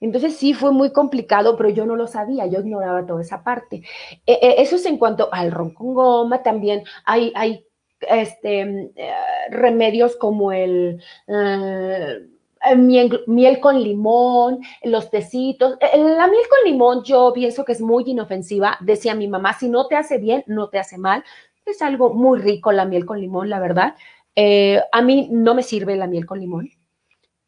Entonces 0.00 0.36
sí 0.36 0.52
fue 0.52 0.72
muy 0.72 0.92
complicado, 0.92 1.56
pero 1.56 1.70
yo 1.70 1.86
no 1.86 1.96
lo 1.96 2.06
sabía, 2.06 2.46
yo 2.46 2.60
ignoraba 2.60 3.06
toda 3.06 3.22
esa 3.22 3.42
parte. 3.42 3.82
E, 4.26 4.32
e, 4.32 4.60
eso 4.60 4.76
es 4.76 4.84
en 4.84 4.98
cuanto 4.98 5.32
al 5.32 5.52
ron 5.52 5.72
con 5.72 5.94
goma, 5.94 6.42
también 6.42 6.84
hay, 7.06 7.32
hay 7.34 7.66
este, 8.00 8.60
eh, 8.96 9.14
remedios 9.50 10.16
como 10.16 10.52
el... 10.52 11.02
Eh, 11.28 12.28
miel, 12.76 13.60
con 13.60 13.82
limón, 13.82 14.60
los 14.82 15.10
tecitos. 15.10 15.76
La 15.80 16.26
miel 16.26 16.42
con 16.48 16.70
limón 16.70 17.04
yo 17.04 17.32
pienso 17.34 17.64
que 17.64 17.72
es 17.72 17.80
muy 17.80 18.04
inofensiva. 18.06 18.78
Decía 18.80 19.14
mi 19.14 19.28
mamá, 19.28 19.52
si 19.54 19.68
no 19.68 19.86
te 19.86 19.96
hace 19.96 20.18
bien, 20.18 20.44
no 20.46 20.68
te 20.68 20.78
hace 20.78 20.98
mal. 20.98 21.22
Es 21.66 21.82
algo 21.82 22.12
muy 22.12 22.38
rico 22.40 22.72
la 22.72 22.84
miel 22.84 23.06
con 23.06 23.20
limón, 23.20 23.50
la 23.50 23.60
verdad. 23.60 23.94
Eh, 24.36 24.82
a 24.92 25.02
mí 25.02 25.28
no 25.30 25.54
me 25.54 25.62
sirve 25.62 25.96
la 25.96 26.06
miel 26.06 26.26
con 26.26 26.40
limón, 26.40 26.70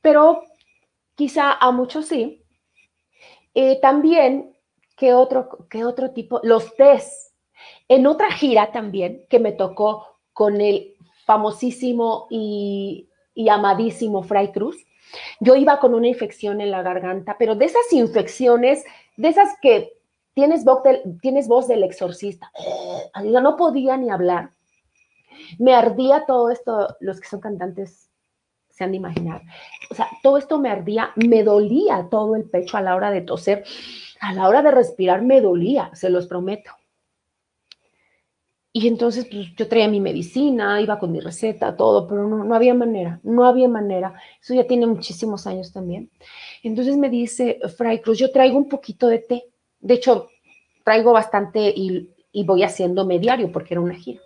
pero 0.01 0.43
quizá 1.15 1.53
a 1.53 1.73
muchos 1.73 2.07
sí. 2.07 2.43
Eh, 3.55 3.81
también, 3.81 4.57
¿qué 4.97 5.15
otro, 5.15 5.67
¿qué 5.69 5.85
otro 5.85 6.13
tipo? 6.13 6.41
Los 6.43 6.75
tés. 6.77 7.33
En 7.89 8.07
otra 8.07 8.31
gira 8.31 8.71
también 8.71 9.25
que 9.29 9.39
me 9.39 9.53
tocó 9.53 10.16
con 10.37 10.61
el 10.61 10.95
famosísimo 11.25 12.27
y, 12.29 13.09
amadísimo 13.51 14.23
Fray 14.23 14.53
Cruz, 14.53 14.77
yo 15.41 15.57
iba 15.57 15.81
con 15.81 15.95
una 15.95 16.09
infección 16.09 16.61
en 16.61 16.71
la 16.71 16.83
garganta, 16.83 17.37
pero 17.39 17.55
de 17.55 17.65
esas 17.65 17.91
infecciones, 17.91 18.85
de 19.17 19.29
esas 19.29 19.49
que 19.63 19.95
tienes 20.35 20.63
voz 20.63 20.83
del, 20.83 21.19
tienes 21.23 21.49
voz 21.49 21.69
del 21.69 21.85
exorcista. 21.85 22.53
Yo 23.25 23.41
no 23.41 23.57
podía 23.57 23.97
ni 23.97 24.11
hablar. 24.11 24.51
Me 25.59 25.75
ardía 25.75 26.27
todo 26.27 26.51
esto, 26.51 26.95
los 27.01 27.19
que 27.19 27.29
son 27.29 27.41
cantantes 27.41 28.11
se 28.69 28.85
han 28.85 28.91
de 28.91 28.99
imaginar. 28.99 29.41
O 29.91 29.95
sea, 29.95 30.07
todo 30.23 30.37
esto 30.37 30.59
me 30.59 30.69
ardía, 30.69 31.13
me 31.17 31.45
dolía 31.45 32.09
todo 32.11 32.37
el 32.37 32.45
pecho 32.45 32.77
a 32.77 32.83
la 32.83 32.95
hora 32.95 33.11
de 33.11 33.23
toser, 33.23 33.65
a 34.21 34.35
la 34.35 34.47
hora 34.47 34.61
de 34.61 34.71
respirar 34.71 35.23
me 35.23 35.41
dolía, 35.41 35.91
se 35.95 36.11
los 36.11 36.27
prometo. 36.27 36.73
Y 38.77 38.89
entonces 38.89 39.25
pues, 39.25 39.57
yo 39.57 39.69
traía 39.69 39.89
mi 39.89 40.01
medicina, 40.01 40.83
iba 40.83 40.99
con 40.99 41.11
mi 41.11 41.19
receta, 41.19 41.75
todo, 41.75 42.07
pero 42.07 42.29
no, 42.29 42.45
no 42.45 42.55
había 42.55 42.75
manera, 42.75 43.19
no 43.23 43.47
había 43.47 43.71
manera. 43.71 44.13
Eso 44.39 44.53
ya 44.53 44.67
tiene 44.67 44.87
muchísimos 44.87 45.47
años 45.47 45.73
también. 45.73 46.11
Entonces 46.63 46.99
me 46.99 47.09
dice 47.09 47.59
Fray 47.75 48.03
Cruz, 48.03 48.19
yo 48.19 48.31
traigo 48.31 48.59
un 48.59 48.69
poquito 48.69 49.09
de 49.09 49.21
té. 49.21 49.45
De 49.81 49.95
hecho, 49.95 50.29
traigo 50.85 51.15
bastante 51.15 51.73
y, 51.75 52.13
voy 52.45 52.65
haciendo 52.65 53.07
diario 53.07 53.51
porque 53.51 53.73
era 53.73 53.81
una 53.81 53.95
gira. 53.95 54.21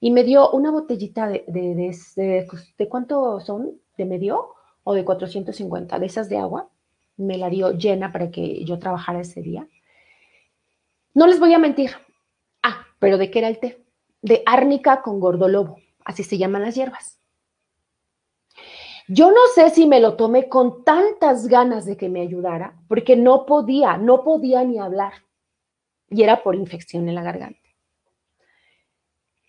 Y 0.00 0.10
me 0.10 0.24
dio 0.24 0.50
una 0.52 0.70
botellita 0.70 1.28
de, 1.28 1.44
de, 1.46 2.48
de, 2.78 2.88
cuánto 2.88 3.38
son, 3.40 3.72
de 3.98 4.06
medio 4.06 4.54
o 4.84 4.94
de 4.94 5.04
450, 5.04 5.98
de 5.98 6.06
esas 6.06 6.30
de 6.30 6.38
agua. 6.38 6.70
Me 7.18 7.36
la 7.36 7.50
dio 7.50 7.72
llena 7.72 8.12
para 8.12 8.30
que 8.30 8.64
yo 8.64 8.78
trabajara 8.78 9.20
ese 9.20 9.42
día. 9.42 9.68
No 11.12 11.26
les 11.26 11.38
voy 11.38 11.52
a 11.52 11.58
mentir. 11.58 11.90
Pero 12.98 13.18
¿de 13.18 13.30
qué 13.30 13.38
era 13.40 13.48
el 13.48 13.58
té? 13.58 13.84
De 14.22 14.42
árnica 14.46 15.02
con 15.02 15.20
gordolobo, 15.20 15.78
así 16.04 16.24
se 16.24 16.38
llaman 16.38 16.62
las 16.62 16.74
hierbas. 16.74 17.18
Yo 19.06 19.30
no 19.30 19.40
sé 19.54 19.70
si 19.70 19.86
me 19.86 20.00
lo 20.00 20.16
tomé 20.16 20.48
con 20.48 20.84
tantas 20.84 21.48
ganas 21.48 21.86
de 21.86 21.96
que 21.96 22.10
me 22.10 22.20
ayudara, 22.20 22.74
porque 22.88 23.16
no 23.16 23.46
podía, 23.46 23.96
no 23.96 24.22
podía 24.22 24.64
ni 24.64 24.78
hablar. 24.78 25.12
Y 26.10 26.22
era 26.22 26.42
por 26.42 26.54
infección 26.54 27.08
en 27.08 27.14
la 27.14 27.22
garganta. 27.22 27.60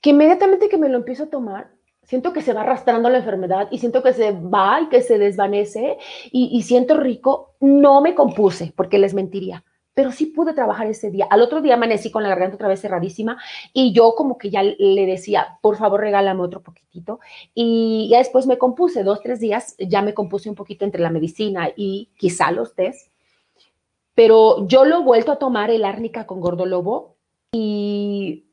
Que 0.01 0.11
inmediatamente 0.11 0.69
que 0.69 0.77
me 0.77 0.87
lo 0.87 0.97
empiezo 0.97 1.23
a 1.23 1.29
tomar, 1.29 1.71
siento 2.03 2.31
que 2.31 2.41
se 2.41 2.53
va 2.53 2.61
arrastrando 2.61 3.09
la 3.09 3.17
enfermedad 3.17 3.67
y 3.69 3.79
siento 3.79 4.01
que 4.01 4.13
se 4.13 4.31
va 4.31 4.81
y 4.81 4.89
que 4.89 5.01
se 5.01 5.17
desvanece 5.17 5.97
y, 6.31 6.57
y 6.57 6.61
siento 6.61 6.95
rico. 6.95 7.55
No 7.59 7.99
me 7.99 8.15
compuse, 8.15 8.71
porque 8.77 8.97
les 8.97 9.13
mentiría 9.13 9.65
pero 9.99 10.13
sí 10.13 10.27
pude 10.27 10.53
trabajar 10.53 10.87
ese 10.87 11.11
día. 11.11 11.27
Al 11.29 11.41
otro 11.41 11.61
día 11.61 11.73
amanecí 11.73 12.09
con 12.09 12.23
la 12.23 12.29
garganta 12.29 12.55
otra 12.55 12.69
vez 12.69 12.79
cerradísima 12.79 13.37
y 13.73 13.91
yo 13.91 14.15
como 14.15 14.37
que 14.37 14.49
ya 14.49 14.63
le 14.63 15.05
decía, 15.05 15.57
por 15.61 15.75
favor 15.75 15.99
regálame 15.99 16.39
otro 16.39 16.61
poquitito. 16.63 17.19
Y 17.53 18.07
ya 18.09 18.19
después 18.19 18.47
me 18.47 18.57
compuse, 18.57 19.03
dos, 19.03 19.19
tres 19.21 19.41
días, 19.41 19.75
ya 19.77 20.01
me 20.01 20.13
compuse 20.13 20.47
un 20.49 20.55
poquito 20.55 20.85
entre 20.85 21.01
la 21.01 21.09
medicina 21.09 21.67
y 21.75 22.11
quizá 22.15 22.49
los 22.51 22.75
test. 22.75 23.11
Pero 24.15 24.65
yo 24.69 24.85
lo 24.85 25.01
he 25.01 25.03
vuelto 25.03 25.33
a 25.33 25.35
tomar 25.37 25.69
el 25.69 25.83
árnica 25.83 26.25
con 26.25 26.39
gordolobo 26.39 27.17
y 27.51 28.45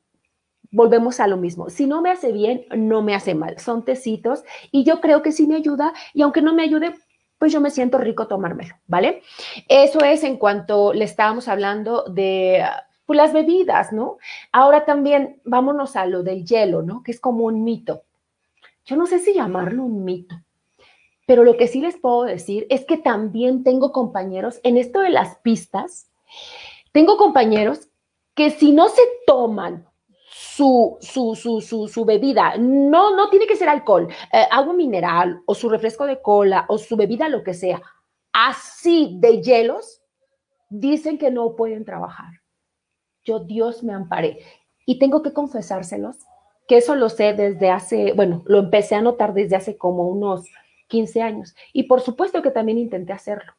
volvemos 0.73 1.21
a 1.21 1.29
lo 1.29 1.37
mismo. 1.37 1.71
Si 1.71 1.87
no 1.87 2.03
me 2.03 2.11
hace 2.11 2.33
bien, 2.33 2.67
no 2.75 3.03
me 3.03 3.15
hace 3.15 3.37
mal. 3.37 3.61
Son 3.61 3.85
tecitos 3.85 4.43
y 4.73 4.83
yo 4.83 5.01
creo 5.01 5.23
que 5.23 5.31
sí 5.31 5.47
me 5.47 5.55
ayuda 5.55 5.93
y 6.13 6.23
aunque 6.23 6.43
no 6.43 6.55
me 6.55 6.65
ayude, 6.65 6.93
pues 7.39 7.53
yo 7.53 7.61
me 7.61 7.71
siento 7.71 7.99
rico 7.99 8.27
tomármelo, 8.27 8.75
¿vale? 8.87 9.23
Eso 9.69 10.01
es 10.01 10.25
en 10.25 10.37
cuanto 10.37 10.93
le 10.93 11.05
estábamos 11.05 11.49
hablando 11.49 12.05
de 12.05 12.65
pues, 13.05 13.17
las 13.17 13.33
bebidas, 13.33 13.93
¿no? 13.93 14.19
Ahora 14.53 14.85
también 14.85 15.41
vámonos 15.45 15.97
a 15.97 16.07
lo 16.07 16.23
del 16.23 16.45
hielo, 16.45 16.83
¿no? 16.83 17.03
Que 17.03 17.13
es 17.13 17.21
como 17.21 17.45
un 17.45 17.65
mito. 17.65 18.03
Yo 18.85 18.97
no 18.97 19.07
sé 19.07 19.19
si 19.19 19.35
llamarlo 19.35 19.85
un 19.85 20.05
mito, 20.05 20.37
pero 21.27 21.43
lo 21.43 21.57
que 21.57 21.67
sí 21.67 21.81
les 21.81 21.97
puedo 21.97 22.23
decir 22.23 22.67
es 22.71 22.85
que 22.85 22.97
también 22.97 23.65
tengo 23.65 23.93
compañeros 23.93 24.61
en 24.63 24.77
esto 24.77 25.01
de 25.01 25.11
las 25.11 25.37
pistas, 25.39 26.09
tengo 26.93 27.17
compañeros 27.17 27.89
que 28.35 28.51
si 28.51 28.73
no 28.73 28.89
se 28.89 29.03
toman 29.27 29.87
su, 30.57 30.97
su, 31.01 31.61
su, 31.61 31.89
su, 31.89 32.05
bebida. 32.05 32.57
No, 32.57 33.15
no 33.15 33.29
tiene 33.29 33.47
que 33.47 33.57
ser 33.57 33.69
alcohol, 33.69 34.09
eh, 34.33 34.47
agua 34.51 34.73
mineral 34.73 35.43
o 35.45 35.55
su 35.55 35.69
refresco 35.69 36.07
de 36.07 36.23
cola 36.23 36.65
o 36.69 36.79
su 36.79 36.97
bebida, 36.97 37.29
lo 37.29 37.43
que 37.43 37.53
sea. 37.53 37.83
Así 38.33 39.17
de 39.21 39.43
hielos, 39.43 40.03
dicen 40.71 41.19
que 41.19 41.31
no 41.31 41.57
pueden 41.57 41.85
trabajar. 41.85 42.41
Yo, 43.25 43.41
Dios 43.41 43.83
me 43.83 43.93
amparé. 43.93 44.39
Y 44.87 44.99
tengo 44.99 45.23
que 45.23 45.33
confesárselos, 45.33 46.17
que 46.69 46.79
eso 46.79 46.95
lo 46.95 47.09
sé 47.09 47.35
desde 47.35 47.71
hace, 47.71 48.13
bueno, 48.15 48.43
lo 48.47 48.59
empecé 48.61 48.95
a 48.95 49.03
notar 49.03 49.35
desde 49.35 49.57
hace 49.57 49.77
como 49.77 50.09
unos 50.09 50.49
15 50.89 51.23
años. 51.23 51.55
Y 51.73 51.83
por 51.83 52.01
supuesto 52.01 52.41
que 52.41 52.51
también 52.51 52.79
intenté 52.79 53.13
hacerlo, 53.13 53.53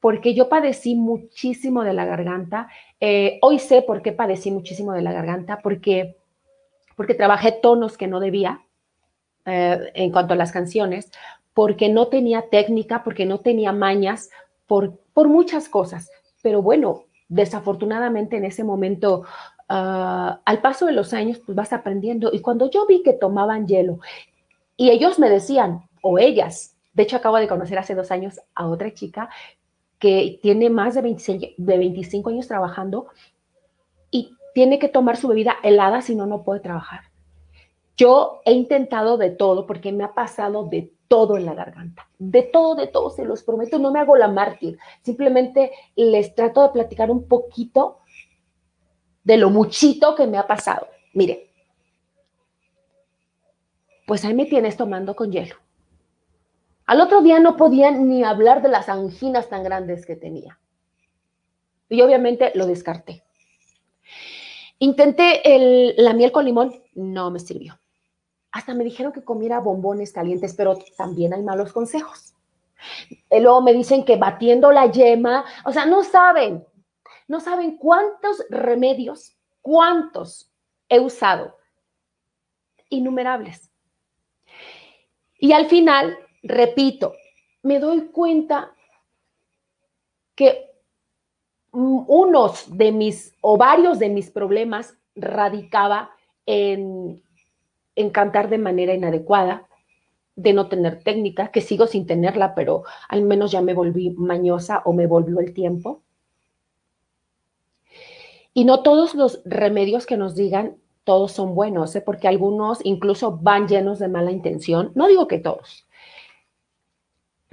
porque 0.00 0.34
yo 0.34 0.48
padecí 0.48 0.94
muchísimo 0.94 1.84
de 1.84 1.94
la 1.94 2.04
garganta. 2.04 2.68
Eh, 3.00 3.38
hoy 3.40 3.58
sé 3.58 3.82
por 3.82 4.02
qué 4.02 4.12
padecí 4.12 4.50
muchísimo 4.50 4.92
de 4.92 5.02
la 5.02 5.12
garganta, 5.12 5.60
porque, 5.62 6.16
porque 6.96 7.14
trabajé 7.14 7.52
tonos 7.52 7.96
que 7.96 8.06
no 8.06 8.20
debía 8.20 8.62
eh, 9.46 9.90
en 9.94 10.10
cuanto 10.10 10.34
a 10.34 10.36
las 10.36 10.52
canciones, 10.52 11.10
porque 11.52 11.88
no 11.88 12.08
tenía 12.08 12.48
técnica, 12.50 13.04
porque 13.04 13.26
no 13.26 13.40
tenía 13.40 13.72
mañas, 13.72 14.30
por, 14.66 14.98
muchas 15.28 15.68
cosas. 15.68 16.10
Pero 16.42 16.62
bueno, 16.62 17.04
desafortunadamente 17.28 18.36
en 18.36 18.44
ese 18.44 18.64
momento, 18.64 19.24
ah, 19.68 20.40
al 20.44 20.60
paso 20.60 20.86
de 20.86 20.92
los 20.92 21.12
años, 21.12 21.40
pues 21.44 21.54
vas 21.54 21.72
aprendiendo. 21.72 22.30
Y 22.32 22.40
cuando 22.40 22.70
yo 22.70 22.86
vi 22.86 23.02
que 23.02 23.12
tomaban 23.12 23.66
hielo 23.66 24.00
y 24.76 24.90
ellos 24.90 25.18
me 25.18 25.30
decían, 25.30 25.82
o 26.02 26.18
ellas. 26.18 26.76
De 26.92 27.02
hecho, 27.04 27.16
acabo 27.16 27.38
de 27.38 27.48
conocer 27.48 27.78
hace 27.78 27.94
dos 27.94 28.10
años 28.10 28.40
a 28.54 28.66
otra 28.66 28.92
chica 28.92 29.28
que 29.98 30.38
tiene 30.42 30.70
más 30.70 30.94
de 30.94 31.02
25, 31.02 31.46
de 31.56 31.78
25 31.78 32.30
años 32.30 32.46
trabajando 32.46 33.08
tiene 34.54 34.78
que 34.78 34.88
tomar 34.88 35.16
su 35.16 35.28
bebida 35.28 35.56
helada, 35.62 36.00
si 36.00 36.14
no, 36.14 36.26
no 36.26 36.44
puede 36.44 36.60
trabajar. 36.60 37.02
Yo 37.96 38.40
he 38.44 38.52
intentado 38.52 39.18
de 39.18 39.30
todo 39.30 39.66
porque 39.66 39.92
me 39.92 40.04
ha 40.04 40.14
pasado 40.14 40.64
de 40.64 40.92
todo 41.08 41.36
en 41.36 41.44
la 41.44 41.54
garganta, 41.54 42.08
de 42.18 42.42
todo, 42.42 42.74
de 42.74 42.86
todo, 42.86 43.10
se 43.10 43.24
los 43.24 43.42
prometo, 43.42 43.78
no 43.78 43.92
me 43.92 44.00
hago 44.00 44.16
la 44.16 44.28
mártir, 44.28 44.78
simplemente 45.02 45.70
les 45.94 46.34
trato 46.34 46.62
de 46.62 46.70
platicar 46.70 47.10
un 47.10 47.28
poquito 47.28 47.98
de 49.22 49.36
lo 49.36 49.50
muchito 49.50 50.14
que 50.14 50.26
me 50.26 50.38
ha 50.38 50.46
pasado. 50.46 50.88
Mire, 51.12 51.50
pues 54.06 54.24
ahí 54.24 54.34
me 54.34 54.46
tienes 54.46 54.76
tomando 54.76 55.14
con 55.14 55.30
hielo. 55.30 55.56
Al 56.86 57.00
otro 57.00 57.22
día 57.22 57.40
no 57.40 57.56
podía 57.56 57.90
ni 57.90 58.24
hablar 58.24 58.60
de 58.62 58.68
las 58.68 58.88
anginas 58.88 59.48
tan 59.48 59.62
grandes 59.62 60.04
que 60.04 60.16
tenía. 60.16 60.58
Y 61.88 62.02
obviamente 62.02 62.52
lo 62.54 62.66
descarté. 62.66 63.24
Intenté 64.78 65.54
el, 65.54 65.94
la 65.96 66.12
miel 66.12 66.32
con 66.32 66.44
limón, 66.44 66.74
no 66.94 67.30
me 67.30 67.38
sirvió. 67.38 67.78
Hasta 68.52 68.74
me 68.74 68.84
dijeron 68.84 69.12
que 69.12 69.24
comiera 69.24 69.60
bombones 69.60 70.12
calientes, 70.12 70.54
pero 70.54 70.78
también 70.96 71.32
hay 71.34 71.42
malos 71.42 71.72
consejos. 71.72 72.34
Y 73.30 73.40
luego 73.40 73.62
me 73.62 73.72
dicen 73.72 74.04
que 74.04 74.16
batiendo 74.16 74.70
la 74.70 74.90
yema, 74.90 75.44
o 75.64 75.72
sea, 75.72 75.86
no 75.86 76.04
saben, 76.04 76.64
no 77.26 77.40
saben 77.40 77.78
cuántos 77.78 78.44
remedios, 78.50 79.36
cuántos 79.62 80.52
he 80.88 81.00
usado. 81.00 81.56
Innumerables. 82.90 83.70
Y 85.38 85.52
al 85.52 85.66
final 85.66 86.18
repito, 86.44 87.14
me 87.62 87.80
doy 87.80 88.08
cuenta 88.08 88.74
que 90.34 90.73
unos 91.74 92.76
de 92.76 92.92
mis 92.92 93.34
o 93.40 93.56
varios 93.56 93.98
de 93.98 94.08
mis 94.08 94.30
problemas 94.30 94.96
radicaba 95.14 96.10
en, 96.46 97.22
en 97.96 98.10
cantar 98.10 98.48
de 98.48 98.58
manera 98.58 98.94
inadecuada, 98.94 99.68
de 100.36 100.52
no 100.52 100.68
tener 100.68 101.02
técnica, 101.02 101.48
que 101.48 101.60
sigo 101.60 101.86
sin 101.86 102.06
tenerla, 102.06 102.54
pero 102.54 102.84
al 103.08 103.22
menos 103.22 103.52
ya 103.52 103.60
me 103.60 103.74
volví 103.74 104.10
mañosa 104.10 104.82
o 104.84 104.92
me 104.92 105.06
volvió 105.06 105.40
el 105.40 105.52
tiempo. 105.52 106.02
Y 108.52 108.64
no 108.64 108.82
todos 108.82 109.14
los 109.14 109.42
remedios 109.44 110.06
que 110.06 110.16
nos 110.16 110.34
digan, 110.34 110.76
todos 111.02 111.32
son 111.32 111.54
buenos, 111.54 111.94
¿eh? 111.96 112.00
porque 112.00 112.28
algunos 112.28 112.78
incluso 112.84 113.36
van 113.36 113.68
llenos 113.68 113.98
de 113.98 114.08
mala 114.08 114.30
intención. 114.30 114.92
No 114.94 115.06
digo 115.08 115.28
que 115.28 115.38
todos, 115.38 115.86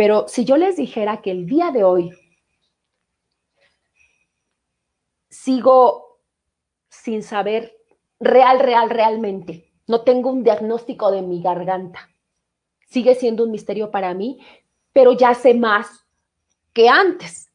pero 0.01 0.28
si 0.28 0.45
yo 0.45 0.57
les 0.57 0.78
dijera 0.78 1.22
que 1.22 1.30
el 1.30 1.45
día 1.45 1.69
de 1.69 1.84
hoy 1.84 2.11
sigo 5.32 6.20
sin 6.90 7.24
saber 7.24 7.76
real, 8.20 8.60
real, 8.60 8.90
realmente, 8.90 9.72
no 9.88 10.02
tengo 10.02 10.30
un 10.30 10.44
diagnóstico 10.44 11.10
de 11.10 11.24
mi 11.24 11.42
garganta, 11.42 12.10
sigue 12.88 13.16
siendo 13.16 13.46
un 13.46 13.52
misterio 13.52 13.90
para 13.90 14.14
mí, 14.14 14.40
pero 14.94 15.14
ya 15.14 15.34
sé 15.34 15.56
más 15.56 16.06
que 16.74 16.90
antes. 16.90 17.50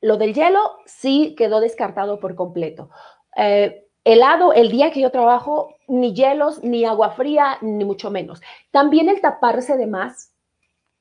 Lo 0.00 0.16
del 0.16 0.34
hielo 0.34 0.78
sí 0.86 1.34
quedó 1.36 1.60
descartado 1.60 2.18
por 2.18 2.34
completo. 2.34 2.90
Eh, 3.36 3.86
helado, 4.02 4.54
el 4.54 4.70
día 4.70 4.90
que 4.90 5.00
yo 5.00 5.10
trabajo, 5.10 5.76
ni 5.86 6.14
hielos, 6.14 6.64
ni 6.64 6.86
agua 6.86 7.10
fría, 7.10 7.58
ni 7.60 7.84
mucho 7.84 8.10
menos. 8.10 8.40
También 8.70 9.10
el 9.10 9.20
taparse 9.20 9.76
de 9.76 9.86
más 9.86 10.32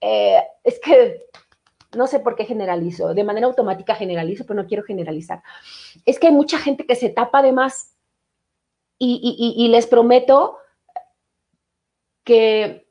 eh, 0.02 0.44
es 0.64 0.80
que 0.82 1.22
no 1.96 2.08
sé 2.08 2.20
por 2.20 2.36
qué 2.36 2.46
generalizo, 2.46 3.14
de 3.14 3.24
manera 3.24 3.48
automática 3.48 3.96
generalizo, 3.96 4.46
pero 4.46 4.62
no 4.62 4.68
quiero 4.68 4.84
generalizar. 4.84 5.42
Es 6.06 6.20
que 6.20 6.28
hay 6.28 6.34
mucha 6.34 6.60
gente 6.60 6.86
que 6.86 6.96
se 6.96 7.10
tapa 7.10 7.42
de 7.42 7.52
más 7.52 7.96
y, 9.02 9.68
les 9.72 9.88
prometo 9.88 10.58
que, 12.24 12.86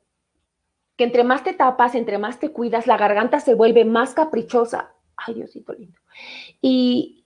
que 0.95 1.03
entre 1.03 1.23
más 1.23 1.43
te 1.43 1.53
tapas, 1.53 1.95
entre 1.95 2.17
más 2.17 2.39
te 2.39 2.51
cuidas, 2.51 2.87
la 2.87 2.97
garganta 2.97 3.39
se 3.39 3.53
vuelve 3.53 3.85
más 3.85 4.13
caprichosa. 4.13 4.93
Ay, 5.15 5.35
Diosito 5.35 5.73
lindo. 5.73 5.99
Y, 6.61 7.25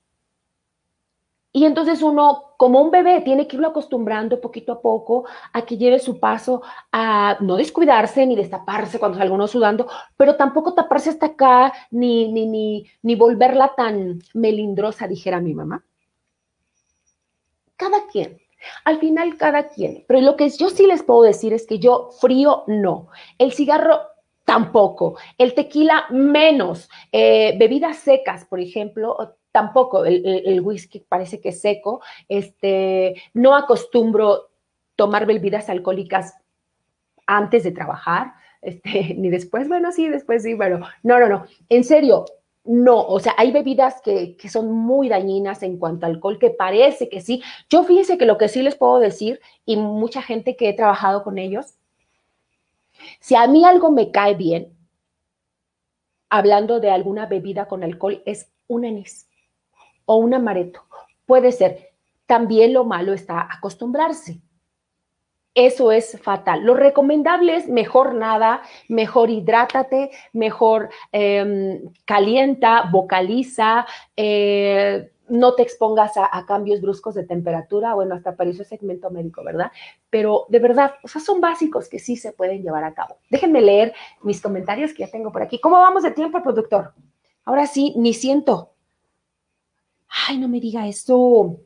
y 1.56 1.66
entonces 1.66 2.02
uno, 2.02 2.56
como 2.58 2.82
un 2.82 2.90
bebé, 2.90 3.22
tiene 3.22 3.48
que 3.48 3.58
irlo 3.58 3.68
acostumbrando 3.68 4.42
poquito 4.42 4.72
a 4.72 4.82
poco 4.82 5.26
a 5.54 5.62
que 5.62 5.78
lleve 5.78 6.00
su 6.00 6.20
paso 6.20 6.64
a 6.92 7.38
no 7.42 7.58
descuidarse 7.58 8.26
ni 8.26 8.36
destaparse 8.36 8.98
cuando 8.98 9.20
salga 9.20 9.36
uno 9.36 9.48
sudando, 9.48 9.88
pero 10.18 10.36
tampoco 10.36 10.74
taparse 10.74 11.12
hasta 11.12 11.28
acá 11.28 11.72
ni, 11.92 12.32
ni, 12.32 12.48
ni, 12.48 12.88
ni 13.04 13.16
volverla 13.16 13.76
tan 13.78 14.20
melindrosa, 14.34 15.08
dijera 15.08 15.40
mi 15.40 15.54
mamá. 15.54 15.86
Cada 17.76 18.08
quien, 18.08 18.42
al 18.84 18.98
final 18.98 19.38
cada 19.38 19.70
quien. 19.70 20.06
Pero 20.08 20.22
lo 20.22 20.36
que 20.36 20.50
yo 20.50 20.70
sí 20.70 20.88
les 20.88 21.04
puedo 21.04 21.22
decir 21.22 21.54
es 21.54 21.68
que 21.68 21.78
yo 21.78 22.10
frío 22.20 22.64
no. 22.66 23.10
El 23.38 23.54
cigarro 23.54 24.00
tampoco. 24.44 25.18
El 25.38 25.54
tequila 25.54 26.06
menos. 26.10 26.90
Eh, 27.12 27.56
bebidas 27.60 27.98
secas, 27.98 28.46
por 28.46 28.60
ejemplo, 28.60 29.38
tampoco, 29.54 30.04
el, 30.04 30.60
whisky 30.62 31.00
parece 31.00 31.40
que 31.40 31.50
es 31.50 31.62
seco, 31.62 32.02
este, 32.28 33.22
no 33.34 33.56
acostumbro 33.56 34.50
tomar 34.96 35.26
bebidas 35.28 35.70
alcohólicas 35.70 36.34
antes 37.28 37.64
de 37.64 37.72
trabajar, 37.72 38.34
este, 38.62 39.14
ni 39.18 39.30
después, 39.30 39.70
bueno, 39.70 39.92
sí, 39.94 40.10
después 40.10 40.44
sí, 40.44 40.56
pero 40.58 40.80
no, 41.04 41.20
no, 41.20 41.30
no, 41.30 41.46
en 41.70 41.84
serio, 41.84 42.26
no, 42.66 43.00
o 43.02 43.20
sea, 43.20 43.36
hay 43.38 43.52
bebidas 43.52 44.02
que, 44.02 44.36
que, 44.38 44.50
son 44.50 44.72
muy 44.72 45.08
dañinas 45.08 45.62
en 45.62 45.78
cuanto 45.78 46.06
a 46.06 46.10
alcohol, 46.10 46.40
que 46.40 46.50
parece 46.50 47.10
que 47.10 47.22
sí. 47.22 47.44
Yo 47.70 47.84
fíjense 47.84 48.18
que 48.18 48.26
lo 48.26 48.38
que 48.38 48.48
sí 48.48 48.64
les 48.64 48.76
puedo 48.76 49.00
decir, 49.00 49.40
y 49.66 49.76
mucha 49.76 50.22
gente 50.22 50.56
que 50.56 50.70
he 50.70 50.74
trabajado 50.74 51.24
con 51.24 51.38
ellos, 51.38 51.76
si 53.20 53.36
a 53.36 53.46
mí 53.48 53.66
algo 53.66 53.92
me 53.92 54.12
cae 54.12 54.34
bien, 54.34 54.74
hablando 56.30 56.80
de 56.80 56.90
alguna 56.90 57.28
bebida 57.28 57.68
con 57.68 57.84
alcohol, 57.84 58.24
es 58.26 58.50
un 58.68 58.86
anís 58.86 59.28
o 60.06 60.18
un 60.18 60.34
amareto. 60.34 60.82
Puede 61.26 61.52
ser. 61.52 61.94
También 62.26 62.74
lo 62.74 62.86
malo 62.86 63.14
está 63.14 63.48
acostumbrarse. 63.52 64.42
Eso 65.56 65.92
es 65.92 66.20
fatal. 66.22 66.64
Lo 66.64 66.74
recomendable 66.74 67.56
es 67.56 67.70
mejor 67.70 68.16
nada, 68.16 68.64
mejor 68.90 69.30
hidrátate, 69.30 70.10
mejor 70.32 70.90
em, 71.12 71.80
calienta, 72.06 72.90
vocaliza, 72.92 73.86
eh, 74.18 75.12
no 75.30 75.54
te 75.54 75.64
expongas 75.64 76.14
a, 76.18 76.46
cambios 76.46 76.82
bruscos 76.82 77.16
de 77.16 77.24
temperatura. 77.24 77.94
Bueno, 77.94 78.16
hasta 78.16 78.36
es 78.44 78.68
segmento 78.68 79.10
médico, 79.10 79.44
¿verdad? 79.44 79.72
Pero 80.10 80.46
de 80.50 80.60
verdad, 80.60 80.96
o 81.04 81.08
sea, 81.08 81.22
son 81.22 81.40
básicos 81.40 81.88
que 81.88 82.00
sí 82.00 82.16
se 82.16 82.34
pueden 82.34 82.62
llevar 82.62 82.84
a 82.84 82.94
cabo. 82.94 83.18
Déjenme 83.30 83.62
leer 83.62 83.94
mis 84.22 84.42
comentarios 84.42 84.92
que 84.94 85.06
ya 85.06 85.12
tengo 85.12 85.32
por 85.32 85.44
aquí. 85.44 85.60
¿Cómo 85.60 85.78
vamos 85.78 86.04
de 86.04 86.12
tiempo, 86.12 86.42
productor? 86.42 86.94
Ahora 87.46 87.68
sí, 87.68 87.94
ni 87.96 88.14
siento 88.14 88.73
ay, 90.28 90.38
no 90.38 90.48
me 90.48 90.60
diga 90.60 90.88
eso. 90.88 91.60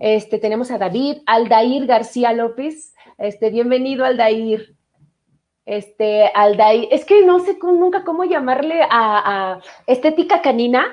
Este, 0.00 0.38
tenemos 0.38 0.70
a 0.70 0.78
David, 0.78 1.18
Aldair 1.26 1.86
García 1.86 2.32
López. 2.32 2.94
Este, 3.18 3.50
bienvenido, 3.50 4.04
Aldair. 4.04 4.74
Este, 5.66 6.26
Aldair, 6.34 6.88
es 6.90 7.04
que 7.04 7.24
no 7.24 7.38
sé 7.40 7.58
nunca 7.62 8.02
cómo 8.04 8.24
llamarle 8.24 8.82
a, 8.90 9.60
Estética 9.86 10.42
Canina. 10.42 10.84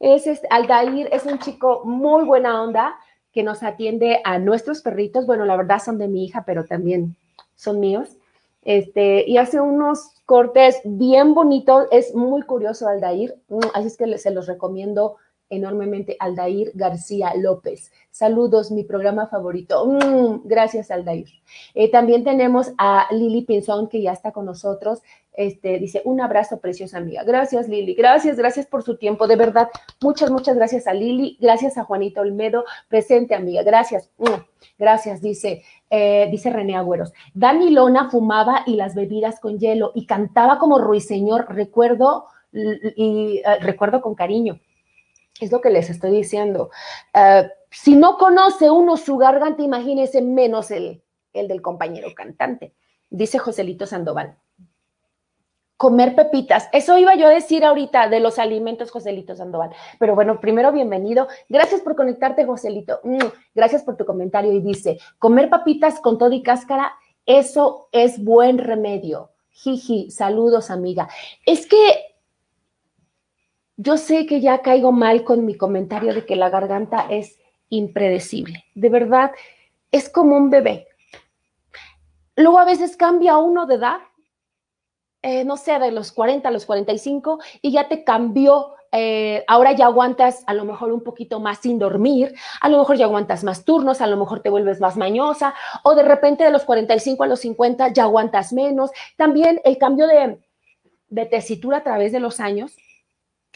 Es, 0.00 0.26
Aldair 0.50 1.08
es 1.12 1.26
un 1.26 1.38
chico 1.38 1.82
muy 1.84 2.24
buena 2.24 2.62
onda, 2.62 2.96
que 3.32 3.42
nos 3.42 3.62
atiende 3.62 4.20
a 4.24 4.38
nuestros 4.38 4.80
perritos. 4.80 5.26
Bueno, 5.26 5.44
la 5.44 5.56
verdad 5.56 5.78
son 5.78 5.98
de 5.98 6.08
mi 6.08 6.24
hija, 6.24 6.44
pero 6.46 6.64
también 6.64 7.16
son 7.54 7.80
míos. 7.80 8.16
Este, 8.62 9.24
y 9.28 9.36
hace 9.36 9.60
unos 9.60 10.10
cortes 10.24 10.80
bien 10.84 11.34
bonitos. 11.34 11.86
Es 11.90 12.14
muy 12.14 12.42
curioso 12.42 12.88
Aldair, 12.88 13.36
mm, 13.48 13.58
así 13.74 13.88
es 13.88 13.96
que 13.96 14.18
se 14.18 14.30
los 14.30 14.46
recomiendo 14.46 15.16
enormemente 15.50 16.16
Aldair 16.18 16.72
García 16.74 17.32
López. 17.36 17.90
Saludos, 18.10 18.70
mi 18.70 18.84
programa 18.84 19.28
favorito. 19.28 19.86
Mm, 19.86 20.42
gracias, 20.44 20.90
Aldair. 20.90 21.28
Eh, 21.74 21.90
también 21.90 22.24
tenemos 22.24 22.72
a 22.78 23.06
Lili 23.10 23.42
Pinzón, 23.42 23.88
que 23.88 24.02
ya 24.02 24.12
está 24.12 24.32
con 24.32 24.46
nosotros. 24.46 25.00
Este, 25.32 25.78
dice, 25.78 26.02
un 26.04 26.20
abrazo, 26.20 26.58
preciosa 26.58 26.98
amiga. 26.98 27.22
Gracias, 27.22 27.68
Lili. 27.68 27.94
Gracias, 27.94 28.36
gracias 28.36 28.66
por 28.66 28.82
su 28.82 28.96
tiempo. 28.96 29.28
De 29.28 29.36
verdad, 29.36 29.68
muchas, 30.02 30.32
muchas 30.32 30.56
gracias 30.56 30.88
a 30.88 30.94
Lili. 30.94 31.38
Gracias 31.40 31.78
a 31.78 31.84
Juanita 31.84 32.20
Olmedo, 32.20 32.64
presente, 32.88 33.36
amiga. 33.36 33.62
Gracias. 33.62 34.10
Mm, 34.18 34.42
gracias, 34.78 35.22
dice, 35.22 35.62
eh, 35.90 36.26
dice 36.30 36.50
René 36.50 36.76
Agüeros. 36.76 37.12
Dani 37.34 37.70
Lona 37.70 38.10
fumaba 38.10 38.64
y 38.66 38.74
las 38.74 38.96
bebidas 38.96 39.38
con 39.38 39.58
hielo 39.58 39.92
y 39.94 40.06
cantaba 40.06 40.58
como 40.58 40.78
ruiseñor. 40.78 41.46
Recuerdo 41.54 42.26
y 42.52 43.42
eh, 43.44 43.58
recuerdo 43.60 44.00
con 44.00 44.16
cariño. 44.16 44.58
Es 45.40 45.52
lo 45.52 45.60
que 45.60 45.70
les 45.70 45.90
estoy 45.90 46.10
diciendo. 46.10 46.70
Eh, 47.14 47.48
si 47.70 47.96
no 47.96 48.16
conoce 48.16 48.70
uno 48.70 48.96
su 48.96 49.16
garganta, 49.16 49.62
imagínese 49.62 50.22
menos 50.22 50.70
el, 50.70 51.02
el 51.32 51.48
del 51.48 51.62
compañero 51.62 52.08
cantante, 52.14 52.74
dice 53.10 53.38
Joselito 53.38 53.86
Sandoval. 53.86 54.36
Comer 55.76 56.16
pepitas. 56.16 56.68
Eso 56.72 56.98
iba 56.98 57.14
yo 57.14 57.28
a 57.28 57.30
decir 57.30 57.64
ahorita 57.64 58.08
de 58.08 58.18
los 58.18 58.40
alimentos, 58.40 58.90
Joselito 58.90 59.36
Sandoval. 59.36 59.70
Pero 60.00 60.16
bueno, 60.16 60.40
primero 60.40 60.72
bienvenido. 60.72 61.28
Gracias 61.48 61.82
por 61.82 61.94
conectarte, 61.94 62.44
Joselito. 62.44 62.98
Mm, 63.04 63.18
gracias 63.54 63.84
por 63.84 63.96
tu 63.96 64.04
comentario. 64.04 64.52
Y 64.52 64.60
dice, 64.60 64.98
comer 65.20 65.48
papitas 65.48 66.00
con 66.00 66.18
todo 66.18 66.32
y 66.32 66.42
cáscara, 66.42 66.94
eso 67.26 67.88
es 67.92 68.22
buen 68.24 68.58
remedio. 68.58 69.30
Jiji, 69.50 70.10
saludos, 70.10 70.70
amiga. 70.70 71.08
Es 71.46 71.66
que 71.66 72.07
yo 73.78 73.96
sé 73.96 74.26
que 74.26 74.40
ya 74.40 74.60
caigo 74.60 74.90
mal 74.90 75.22
con 75.22 75.46
mi 75.46 75.56
comentario 75.56 76.12
de 76.12 76.26
que 76.26 76.34
la 76.34 76.50
garganta 76.50 77.06
es 77.08 77.38
impredecible. 77.70 78.64
De 78.74 78.88
verdad, 78.88 79.30
es 79.92 80.08
como 80.08 80.36
un 80.36 80.50
bebé. 80.50 80.88
Luego 82.34 82.58
a 82.58 82.64
veces 82.64 82.96
cambia 82.96 83.36
uno 83.36 83.66
de 83.66 83.76
edad, 83.76 83.98
eh, 85.22 85.44
no 85.44 85.56
sé, 85.56 85.78
de 85.78 85.92
los 85.92 86.10
40 86.10 86.48
a 86.48 86.52
los 86.52 86.66
45, 86.66 87.38
y 87.62 87.70
ya 87.70 87.88
te 87.88 88.02
cambió. 88.02 88.74
Eh, 88.90 89.44
ahora 89.46 89.72
ya 89.72 89.84
aguantas 89.84 90.42
a 90.46 90.54
lo 90.54 90.64
mejor 90.64 90.92
un 90.92 91.04
poquito 91.04 91.38
más 91.38 91.58
sin 91.58 91.78
dormir, 91.78 92.34
a 92.60 92.68
lo 92.68 92.78
mejor 92.78 92.96
ya 92.96 93.04
aguantas 93.04 93.44
más 93.44 93.64
turnos, 93.64 94.00
a 94.00 94.06
lo 94.08 94.16
mejor 94.16 94.40
te 94.40 94.48
vuelves 94.50 94.80
más 94.80 94.96
mañosa, 94.96 95.54
o 95.84 95.94
de 95.94 96.02
repente 96.02 96.42
de 96.42 96.50
los 96.50 96.64
45 96.64 97.22
a 97.22 97.26
los 97.28 97.40
50 97.40 97.92
ya 97.92 98.04
aguantas 98.04 98.52
menos. 98.52 98.90
También 99.16 99.60
el 99.64 99.78
cambio 99.78 100.08
de, 100.08 100.40
de 101.10 101.26
tesitura 101.26 101.78
a 101.78 101.84
través 101.84 102.10
de 102.10 102.18
los 102.18 102.40
años 102.40 102.74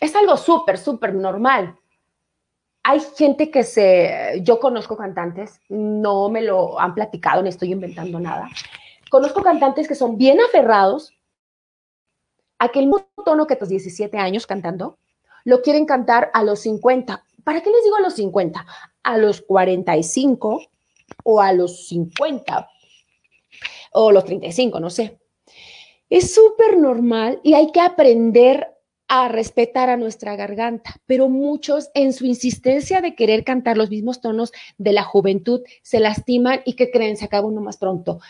es 0.03 0.16
algo 0.16 0.36
súper, 0.36 0.78
súper 0.78 1.14
normal. 1.14 1.78
Hay 2.82 2.98
gente 3.16 3.53
que 3.53 3.62
se, 3.62 4.40
yo 4.42 4.59
conozco 4.59 4.96
cantantes, 4.96 5.61
no 5.68 6.28
me 6.28 6.42
lo 6.42 6.80
han 6.80 6.92
platicado, 6.92 7.40
no 7.40 7.48
estoy 7.48 7.70
inventando 7.70 8.18
nada. 8.18 8.48
Conozco 9.09 9.44
cantantes 9.44 9.86
que 9.86 9.94
son 9.94 10.18
bien 10.18 10.40
aferrados 10.40 11.14
a 12.59 12.70
que 12.70 12.80
el 12.80 12.86
mismo 12.86 13.07
tono 13.24 13.46
que 13.46 13.55
tus 13.55 13.68
17 13.68 14.18
años 14.18 14.48
cantando, 14.48 14.98
lo 15.44 15.62
quieren 15.62 15.86
cantar 15.86 16.32
a 16.34 16.42
los 16.42 16.59
50. 16.62 17.22
¿Para 17.44 17.61
qué 17.61 17.70
les 17.70 17.84
digo 17.84 17.94
a 17.94 18.00
los 18.00 18.14
50? 18.14 18.66
A 19.05 19.18
los 19.18 19.40
45 19.40 20.62
o 21.22 21.40
a 21.40 21.53
los 21.53 21.86
50 21.86 22.68
o 23.92 24.11
los 24.11 24.24
35, 24.24 24.80
no 24.80 24.90
sé. 24.90 25.20
Es 26.11 26.34
súper 26.34 26.76
normal 26.76 27.38
y 27.44 27.55
hay 27.55 27.70
que 27.70 27.80
aprender 27.80 28.71
a 29.14 29.28
respetar 29.28 29.90
a 29.90 29.98
nuestra 29.98 30.36
garganta, 30.36 30.96
pero 31.04 31.28
muchos 31.28 31.90
en 31.92 32.14
su 32.14 32.24
insistencia 32.24 33.02
de 33.02 33.14
querer 33.14 33.44
cantar 33.44 33.76
los 33.76 33.90
mismos 33.90 34.22
tonos 34.22 34.52
de 34.78 34.94
la 34.94 35.02
juventud 35.02 35.60
se 35.82 36.00
lastiman 36.00 36.62
y 36.64 36.76
que 36.76 36.90
creen 36.90 37.18
se 37.18 37.26
acaba 37.26 37.46
uno 37.46 37.60
más 37.60 37.76
pronto. 37.76 38.20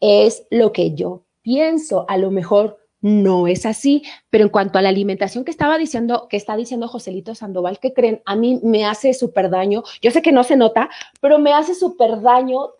Es 0.00 0.44
lo 0.50 0.72
que 0.72 0.96
yo 0.96 1.26
pienso, 1.42 2.06
a 2.08 2.16
lo 2.16 2.32
mejor 2.32 2.80
no 3.00 3.46
es 3.46 3.66
así, 3.66 4.02
pero 4.30 4.42
en 4.42 4.50
cuanto 4.50 4.80
a 4.80 4.82
la 4.82 4.88
alimentación 4.88 5.44
que 5.44 5.52
estaba 5.52 5.78
diciendo, 5.78 6.26
que 6.28 6.38
está 6.38 6.56
diciendo 6.56 6.88
Joselito 6.88 7.36
Sandoval, 7.36 7.78
que 7.78 7.92
creen, 7.92 8.20
a 8.24 8.34
mí 8.34 8.58
me 8.64 8.84
hace 8.84 9.14
súper 9.14 9.48
daño, 9.48 9.84
yo 10.00 10.10
sé 10.10 10.22
que 10.22 10.32
no 10.32 10.42
se 10.42 10.56
nota, 10.56 10.90
pero 11.20 11.38
me 11.38 11.52
hace 11.52 11.76
súper 11.76 12.20
daño 12.20 12.70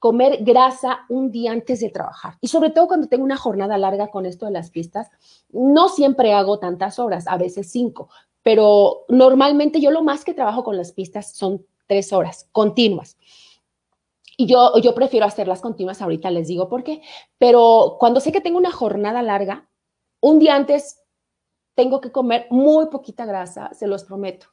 comer 0.00 0.38
grasa 0.40 1.04
un 1.08 1.30
día 1.30 1.52
antes 1.52 1.78
de 1.80 1.90
trabajar. 1.90 2.34
Y 2.40 2.48
sobre 2.48 2.70
todo 2.70 2.88
cuando 2.88 3.06
tengo 3.06 3.22
una 3.22 3.36
jornada 3.36 3.78
larga 3.78 4.08
con 4.08 4.26
esto 4.26 4.46
de 4.46 4.52
las 4.52 4.70
pistas, 4.70 5.10
no 5.50 5.88
siempre 5.88 6.32
hago 6.32 6.58
tantas 6.58 6.98
horas, 6.98 7.28
a 7.28 7.36
veces 7.36 7.70
cinco, 7.70 8.08
pero 8.42 9.04
normalmente 9.08 9.80
yo 9.80 9.90
lo 9.90 10.02
más 10.02 10.24
que 10.24 10.34
trabajo 10.34 10.64
con 10.64 10.76
las 10.76 10.92
pistas 10.92 11.32
son 11.32 11.64
tres 11.86 12.12
horas 12.12 12.48
continuas. 12.50 13.18
Y 14.38 14.46
yo, 14.46 14.78
yo 14.78 14.94
prefiero 14.94 15.26
hacerlas 15.26 15.60
continuas, 15.60 16.00
ahorita 16.00 16.30
les 16.30 16.48
digo 16.48 16.70
por 16.70 16.82
qué, 16.82 17.02
pero 17.36 17.96
cuando 18.00 18.20
sé 18.20 18.32
que 18.32 18.40
tengo 18.40 18.56
una 18.56 18.72
jornada 18.72 19.22
larga, 19.22 19.68
un 20.20 20.38
día 20.38 20.56
antes 20.56 21.02
tengo 21.74 22.00
que 22.00 22.10
comer 22.10 22.46
muy 22.48 22.86
poquita 22.86 23.26
grasa, 23.26 23.70
se 23.74 23.86
los 23.86 24.04
prometo. 24.04 24.46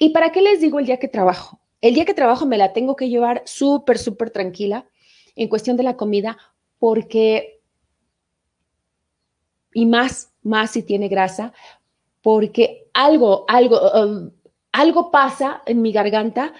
¿Y 0.00 0.10
para 0.10 0.32
qué 0.32 0.42
les 0.42 0.60
digo 0.60 0.80
el 0.80 0.86
día 0.86 0.98
que 0.98 1.06
trabajo? 1.06 1.60
El 1.84 1.92
día 1.92 2.06
que 2.06 2.14
trabajo 2.14 2.46
me 2.46 2.56
la 2.56 2.72
tengo 2.72 2.96
que 2.96 3.10
llevar 3.10 3.42
súper, 3.44 3.98
súper 3.98 4.30
tranquila 4.30 4.88
en 5.36 5.48
cuestión 5.48 5.76
de 5.76 5.82
la 5.82 5.98
comida 5.98 6.38
porque, 6.78 7.60
y 9.74 9.84
más, 9.84 10.32
más 10.42 10.70
si 10.70 10.82
tiene 10.82 11.08
grasa, 11.08 11.52
porque 12.22 12.88
algo, 12.94 13.44
algo, 13.48 13.78
um, 14.02 14.30
algo 14.72 15.10
pasa 15.10 15.60
en 15.66 15.82
mi 15.82 15.92
garganta. 15.92 16.54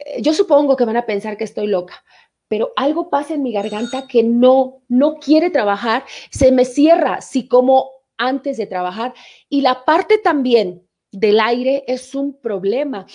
Eh, 0.00 0.20
yo 0.20 0.34
supongo 0.34 0.76
que 0.76 0.84
van 0.84 0.98
a 0.98 1.06
pensar 1.06 1.38
que 1.38 1.44
estoy 1.44 1.66
loca, 1.66 2.04
pero 2.46 2.74
algo 2.76 3.08
pasa 3.08 3.32
en 3.32 3.42
mi 3.42 3.52
garganta 3.52 4.06
que 4.06 4.22
no, 4.22 4.82
no 4.88 5.14
quiere 5.14 5.48
trabajar, 5.48 6.04
se 6.30 6.52
me 6.52 6.66
cierra 6.66 7.22
si 7.22 7.48
como 7.48 7.92
antes 8.18 8.58
de 8.58 8.66
trabajar. 8.66 9.14
Y 9.48 9.62
la 9.62 9.86
parte 9.86 10.18
también 10.18 10.86
del 11.12 11.40
aire 11.40 11.82
es 11.86 12.14
un 12.14 12.38
problema 12.38 13.06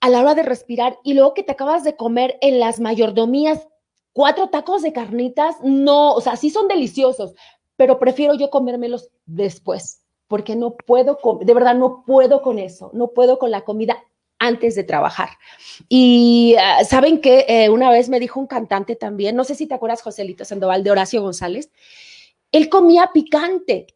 a 0.00 0.08
la 0.08 0.20
hora 0.20 0.34
de 0.34 0.42
respirar 0.42 0.98
y 1.02 1.14
luego 1.14 1.34
que 1.34 1.42
te 1.42 1.52
acabas 1.52 1.84
de 1.84 1.96
comer 1.96 2.38
en 2.40 2.60
las 2.60 2.80
mayordomías 2.80 3.66
cuatro 4.12 4.48
tacos 4.48 4.82
de 4.82 4.92
carnitas, 4.92 5.56
no, 5.62 6.12
o 6.12 6.20
sea, 6.20 6.36
sí 6.36 6.50
son 6.50 6.68
deliciosos, 6.68 7.34
pero 7.76 7.98
prefiero 7.98 8.34
yo 8.34 8.50
comérmelos 8.50 9.10
después, 9.26 10.02
porque 10.26 10.56
no 10.56 10.76
puedo, 10.76 11.18
de 11.40 11.54
verdad 11.54 11.74
no 11.74 12.04
puedo 12.04 12.42
con 12.42 12.58
eso, 12.58 12.90
no 12.94 13.08
puedo 13.12 13.38
con 13.38 13.50
la 13.50 13.62
comida 13.62 14.02
antes 14.40 14.74
de 14.74 14.84
trabajar. 14.84 15.30
Y 15.88 16.56
ah, 16.58 16.84
saben 16.84 17.20
que 17.20 17.44
eh, 17.48 17.70
una 17.70 17.90
vez 17.90 18.08
me 18.08 18.20
dijo 18.20 18.40
un 18.40 18.46
cantante 18.46 18.96
también, 18.96 19.36
no 19.36 19.44
sé 19.44 19.54
si 19.54 19.66
te 19.66 19.74
acuerdas, 19.74 20.02
Joselito 20.02 20.44
Sandoval, 20.44 20.82
de 20.82 20.90
Horacio 20.90 21.22
González, 21.22 21.70
él 22.50 22.68
comía 22.68 23.10
picante 23.12 23.86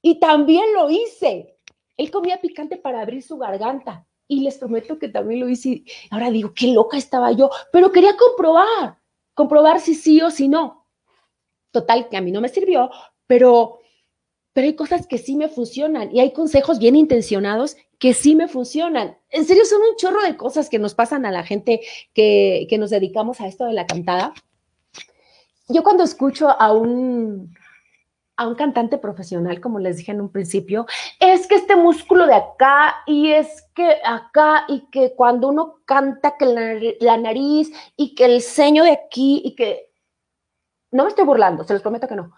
y 0.00 0.18
también 0.18 0.72
lo 0.74 0.90
hice. 0.90 1.56
Él 1.96 2.10
comía 2.10 2.40
picante 2.40 2.76
para 2.76 3.02
abrir 3.02 3.22
su 3.22 3.38
garganta 3.38 4.06
y 4.32 4.40
les 4.40 4.56
prometo 4.56 4.98
que 4.98 5.08
también 5.08 5.40
lo 5.40 5.48
hice. 5.48 5.84
Ahora 6.10 6.30
digo, 6.30 6.52
qué 6.54 6.68
loca 6.68 6.96
estaba 6.96 7.32
yo, 7.32 7.50
pero 7.70 7.92
quería 7.92 8.16
comprobar, 8.16 8.98
comprobar 9.34 9.80
si 9.80 9.94
sí 9.94 10.20
o 10.22 10.30
si 10.30 10.48
no. 10.48 10.86
Total, 11.70 12.08
que 12.08 12.16
a 12.16 12.22
mí 12.22 12.32
no 12.32 12.40
me 12.40 12.48
sirvió, 12.48 12.90
pero, 13.26 13.80
pero 14.52 14.66
hay 14.66 14.74
cosas 14.74 15.06
que 15.06 15.18
sí 15.18 15.36
me 15.36 15.48
funcionan 15.48 16.14
y 16.14 16.20
hay 16.20 16.32
consejos 16.32 16.78
bien 16.78 16.96
intencionados 16.96 17.76
que 17.98 18.14
sí 18.14 18.34
me 18.34 18.48
funcionan. 18.48 19.18
En 19.28 19.44
serio, 19.44 19.64
son 19.66 19.82
un 19.82 19.96
chorro 19.96 20.22
de 20.22 20.36
cosas 20.36 20.70
que 20.70 20.78
nos 20.78 20.94
pasan 20.94 21.26
a 21.26 21.30
la 21.30 21.44
gente 21.44 21.80
que, 22.14 22.66
que 22.68 22.78
nos 22.78 22.90
dedicamos 22.90 23.40
a 23.40 23.46
esto 23.46 23.66
de 23.66 23.74
la 23.74 23.86
cantada. 23.86 24.32
Yo 25.68 25.82
cuando 25.82 26.04
escucho 26.04 26.48
a 26.50 26.72
un, 26.72 27.54
a 28.36 28.46
un 28.46 28.54
cantante 28.54 28.98
profesional, 28.98 29.60
como 29.60 29.78
les 29.78 29.98
dije 29.98 30.12
en 30.12 30.20
un 30.20 30.30
principio, 30.30 30.86
es 31.20 31.46
que 31.46 31.56
este 31.56 31.76
músculo 31.76 32.26
de 32.26 32.34
acá 32.34 32.96
y 33.06 33.30
es 33.32 33.62
que 33.74 33.98
acá 34.04 34.64
y 34.68 34.88
que 34.90 35.14
cuando 35.14 35.48
uno 35.48 35.80
canta 35.84 36.36
que 36.36 36.96
la, 37.00 37.16
nariz 37.18 37.70
y 37.96 38.14
que 38.14 38.24
el 38.24 38.42
ceño 38.42 38.84
de 38.84 38.92
aquí 38.92 39.42
y 39.44 39.54
que... 39.54 39.90
No 40.90 41.04
me 41.04 41.10
estoy 41.10 41.24
burlando, 41.24 41.64
se 41.64 41.72
los 41.72 41.82
prometo 41.82 42.08
que 42.08 42.16
no. 42.16 42.32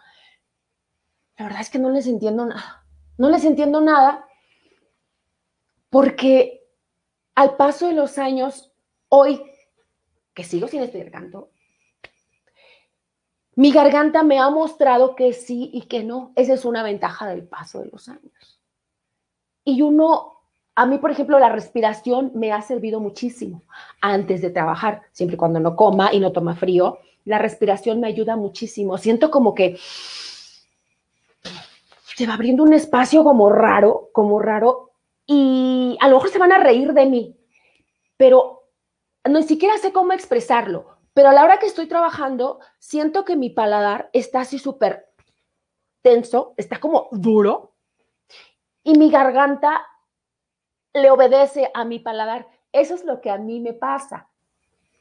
La 1.37 1.47
verdad 1.47 1.61
es 1.61 1.71
que 1.71 1.79
no 1.79 1.91
les 1.91 2.07
entiendo 2.07 2.47
nada. 2.47 2.85
No 3.19 3.29
les 3.29 3.45
entiendo 3.45 3.81
nada 3.81 4.27
porque 5.91 6.69
al 7.35 7.57
paso 7.57 7.87
de 7.87 7.95
los 7.95 8.19
años, 8.19 8.73
hoy 9.09 9.43
que 10.35 10.45
sigo 10.45 10.67
sin 10.67 10.83
estudiar 10.83 11.11
canto, 11.11 11.51
mi 13.57 13.73
garganta 13.73 14.23
me 14.23 14.39
ha 14.39 14.51
mostrado 14.51 15.15
que 15.15 15.33
sí 15.33 15.71
y 15.73 15.83
que 15.83 16.05
no. 16.05 16.33
Esa 16.37 16.55
es 16.55 16.65
una 16.65 16.83
ventaja 16.83 17.27
del 17.27 17.45
paso 17.45 17.81
de 17.81 17.89
los 17.93 18.09
años. 18.09 18.61
Y 19.65 19.83
uno 19.83 20.35
a 20.77 20.87
mí, 20.87 20.99
por 20.99 21.11
ejemplo, 21.11 21.39
la 21.39 21.51
respiración 21.51 22.33
me 22.35 22.53
ha 22.53 22.61
servido 22.61 22.99
muchísimo 22.99 23.63
antes 24.01 24.43
de 24.43 24.51
trabajar, 24.51 25.03
siempre 25.13 25.37
cuando 25.37 25.61
no 25.61 25.77
coma 25.77 26.13
y 26.13 26.19
no 26.19 26.33
toma 26.33 26.57
frío. 26.57 26.99
La 27.25 27.39
respiración 27.39 28.01
me 28.01 28.09
ayuda 28.09 28.37
muchísimo. 28.37 28.99
Siento 28.99 29.31
como 29.31 29.55
que 29.55 29.79
se 32.17 32.27
va 32.27 32.35
abriendo 32.35 32.65
un 32.65 32.73
espacio 32.73 33.23
como 33.25 33.51
raro, 33.51 34.11
como 34.13 34.41
raro, 34.41 34.91
y 35.27 35.97
a 36.01 36.09
lo 36.09 36.17
mejor 36.17 36.31
se 36.31 36.39
van 36.39 36.53
a 36.53 36.59
reír 36.59 36.93
de 36.93 37.07
mí, 37.07 37.37
pero 38.17 38.65
no 39.29 39.43
siquiera 39.43 39.79
sé 39.79 39.93
cómo 39.93 40.13
expresarlo. 40.13 40.94
Pero 41.15 41.29
a 41.29 41.33
la 41.33 41.45
hora 41.45 41.59
que 41.59 41.67
estoy 41.67 41.87
trabajando, 41.87 42.61
siento 42.79 43.25
que 43.25 43.37
mi 43.37 43.51
paladar 43.51 44.11
está 44.13 44.41
así 44.41 44.59
súper 44.59 45.07
tenso, 46.03 46.55
está 46.57 46.81
como 46.81 47.09
duro, 47.13 47.75
y 48.83 48.99
mi 48.99 49.11
garganta 49.11 49.87
le 50.93 51.11
obedece 51.11 51.71
a 51.73 51.85
mi 51.85 51.99
paladar. 51.99 52.47
Eso 52.73 52.95
es 52.95 53.05
lo 53.05 53.21
que 53.21 53.31
a 53.31 53.39
mí 53.39 53.61
me 53.61 53.73
pasa. 53.73 54.29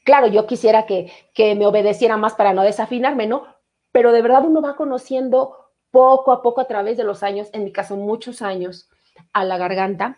Claro, 0.05 0.28
yo 0.28 0.47
quisiera 0.47 0.86
que, 0.86 1.11
que 1.34 1.55
me 1.55 1.66
obedeciera 1.66 2.16
más 2.16 2.36
para 2.36 2.53
no 2.53 2.64
desafinarme, 2.64 3.28
¿no? 3.28 3.45
Pero 3.91 4.11
de 4.11 4.22
verdad 4.22 4.45
uno 4.45 4.61
va 4.61 4.76
conociendo 4.76 5.72
poco 5.91 6.32
a 6.32 6.41
poco 6.41 6.61
a 6.61 6.68
través 6.68 6.97
de 6.97 7.03
los 7.03 7.24
años, 7.24 7.49
en 7.53 7.64
mi 7.64 7.72
caso 7.72 7.95
muchos 7.95 8.41
años, 8.41 8.89
a 9.32 9.43
la 9.43 9.57
garganta 9.57 10.18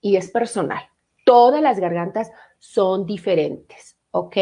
y 0.00 0.16
es 0.16 0.30
personal. 0.30 0.88
Todas 1.24 1.62
las 1.62 1.78
gargantas 1.78 2.30
son 2.58 3.06
diferentes, 3.06 3.93
¿ok? 4.14 4.36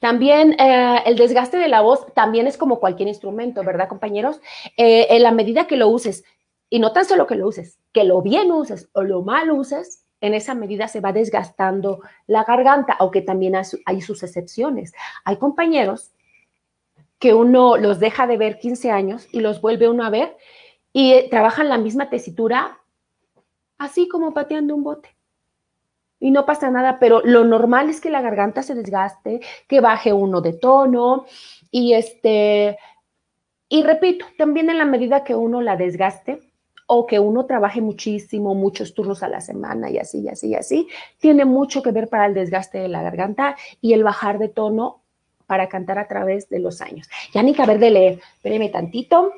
También 0.00 0.54
eh, 0.60 1.02
el 1.04 1.16
desgaste 1.16 1.56
de 1.56 1.66
la 1.66 1.80
voz 1.80 2.06
también 2.14 2.46
es 2.46 2.56
como 2.56 2.78
cualquier 2.78 3.08
instrumento, 3.08 3.64
¿verdad, 3.64 3.88
compañeros? 3.88 4.40
Eh, 4.76 5.08
en 5.10 5.24
la 5.24 5.32
medida 5.32 5.66
que 5.66 5.76
lo 5.76 5.88
uses, 5.88 6.22
y 6.70 6.78
no 6.78 6.92
tan 6.92 7.04
solo 7.04 7.26
que 7.26 7.34
lo 7.34 7.48
uses, 7.48 7.80
que 7.92 8.04
lo 8.04 8.22
bien 8.22 8.52
uses 8.52 8.88
o 8.92 9.02
lo 9.02 9.22
mal 9.22 9.50
uses, 9.50 10.06
en 10.20 10.34
esa 10.34 10.54
medida 10.54 10.86
se 10.86 11.00
va 11.00 11.12
desgastando 11.12 12.00
la 12.28 12.44
garganta, 12.44 12.94
aunque 13.00 13.20
también 13.20 13.54
hay 13.56 14.00
sus 14.00 14.22
excepciones. 14.22 14.92
Hay 15.24 15.38
compañeros 15.38 16.12
que 17.18 17.34
uno 17.34 17.78
los 17.78 17.98
deja 17.98 18.28
de 18.28 18.36
ver 18.36 18.60
15 18.60 18.92
años 18.92 19.26
y 19.32 19.40
los 19.40 19.60
vuelve 19.60 19.88
uno 19.88 20.04
a 20.04 20.10
ver 20.10 20.36
y 20.92 21.14
eh, 21.14 21.26
trabajan 21.28 21.68
la 21.68 21.78
misma 21.78 22.10
tesitura 22.10 22.78
así 23.76 24.06
como 24.08 24.32
pateando 24.34 24.76
un 24.76 24.84
bote. 24.84 25.16
Y 26.20 26.30
no 26.30 26.46
pasa 26.46 26.70
nada, 26.70 26.98
pero 27.00 27.22
lo 27.24 27.44
normal 27.44 27.88
es 27.90 28.00
que 28.00 28.10
la 28.10 28.20
garganta 28.20 28.62
se 28.62 28.74
desgaste, 28.74 29.40
que 29.66 29.80
baje 29.80 30.12
uno 30.12 30.40
de 30.40 30.52
tono 30.52 31.24
y 31.70 31.94
este 31.94 32.78
y 33.72 33.84
repito, 33.84 34.26
también 34.36 34.68
en 34.68 34.78
la 34.78 34.84
medida 34.84 35.22
que 35.22 35.34
uno 35.34 35.62
la 35.62 35.76
desgaste, 35.76 36.40
o 36.92 37.06
que 37.06 37.20
uno 37.20 37.46
trabaje 37.46 37.80
muchísimo, 37.80 38.52
muchos 38.56 38.94
turnos 38.94 39.22
a 39.22 39.28
la 39.28 39.40
semana 39.40 39.88
y 39.88 39.98
así, 39.98 40.22
y 40.22 40.28
así, 40.28 40.48
y 40.48 40.54
así, 40.56 40.88
tiene 41.20 41.44
mucho 41.44 41.84
que 41.84 41.92
ver 41.92 42.08
para 42.08 42.26
el 42.26 42.34
desgaste 42.34 42.78
de 42.78 42.88
la 42.88 43.00
garganta 43.00 43.56
y 43.80 43.92
el 43.92 44.02
bajar 44.02 44.40
de 44.40 44.48
tono 44.48 45.00
para 45.46 45.68
cantar 45.68 46.00
a 46.00 46.08
través 46.08 46.48
de 46.48 46.58
los 46.58 46.80
años. 46.80 47.08
Ya 47.32 47.44
ni 47.44 47.54
caber 47.54 47.78
de 47.78 47.90
leer, 47.90 48.20
espéreme 48.34 48.70
tantito. 48.70 49.32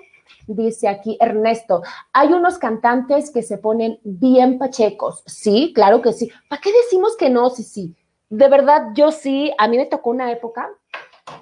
Dice 0.46 0.88
aquí 0.88 1.16
Ernesto, 1.20 1.82
hay 2.12 2.32
unos 2.32 2.58
cantantes 2.58 3.30
que 3.30 3.42
se 3.42 3.58
ponen 3.58 4.00
bien 4.04 4.58
pachecos. 4.58 5.22
Sí, 5.26 5.72
claro 5.74 6.02
que 6.02 6.12
sí. 6.12 6.30
¿Para 6.48 6.60
qué 6.60 6.70
decimos 6.72 7.16
que 7.16 7.30
no? 7.30 7.50
Sí, 7.50 7.62
sí. 7.62 7.94
De 8.28 8.48
verdad, 8.48 8.88
yo 8.94 9.12
sí, 9.12 9.52
a 9.58 9.68
mí 9.68 9.76
me 9.76 9.86
tocó 9.86 10.10
una 10.10 10.32
época 10.32 10.70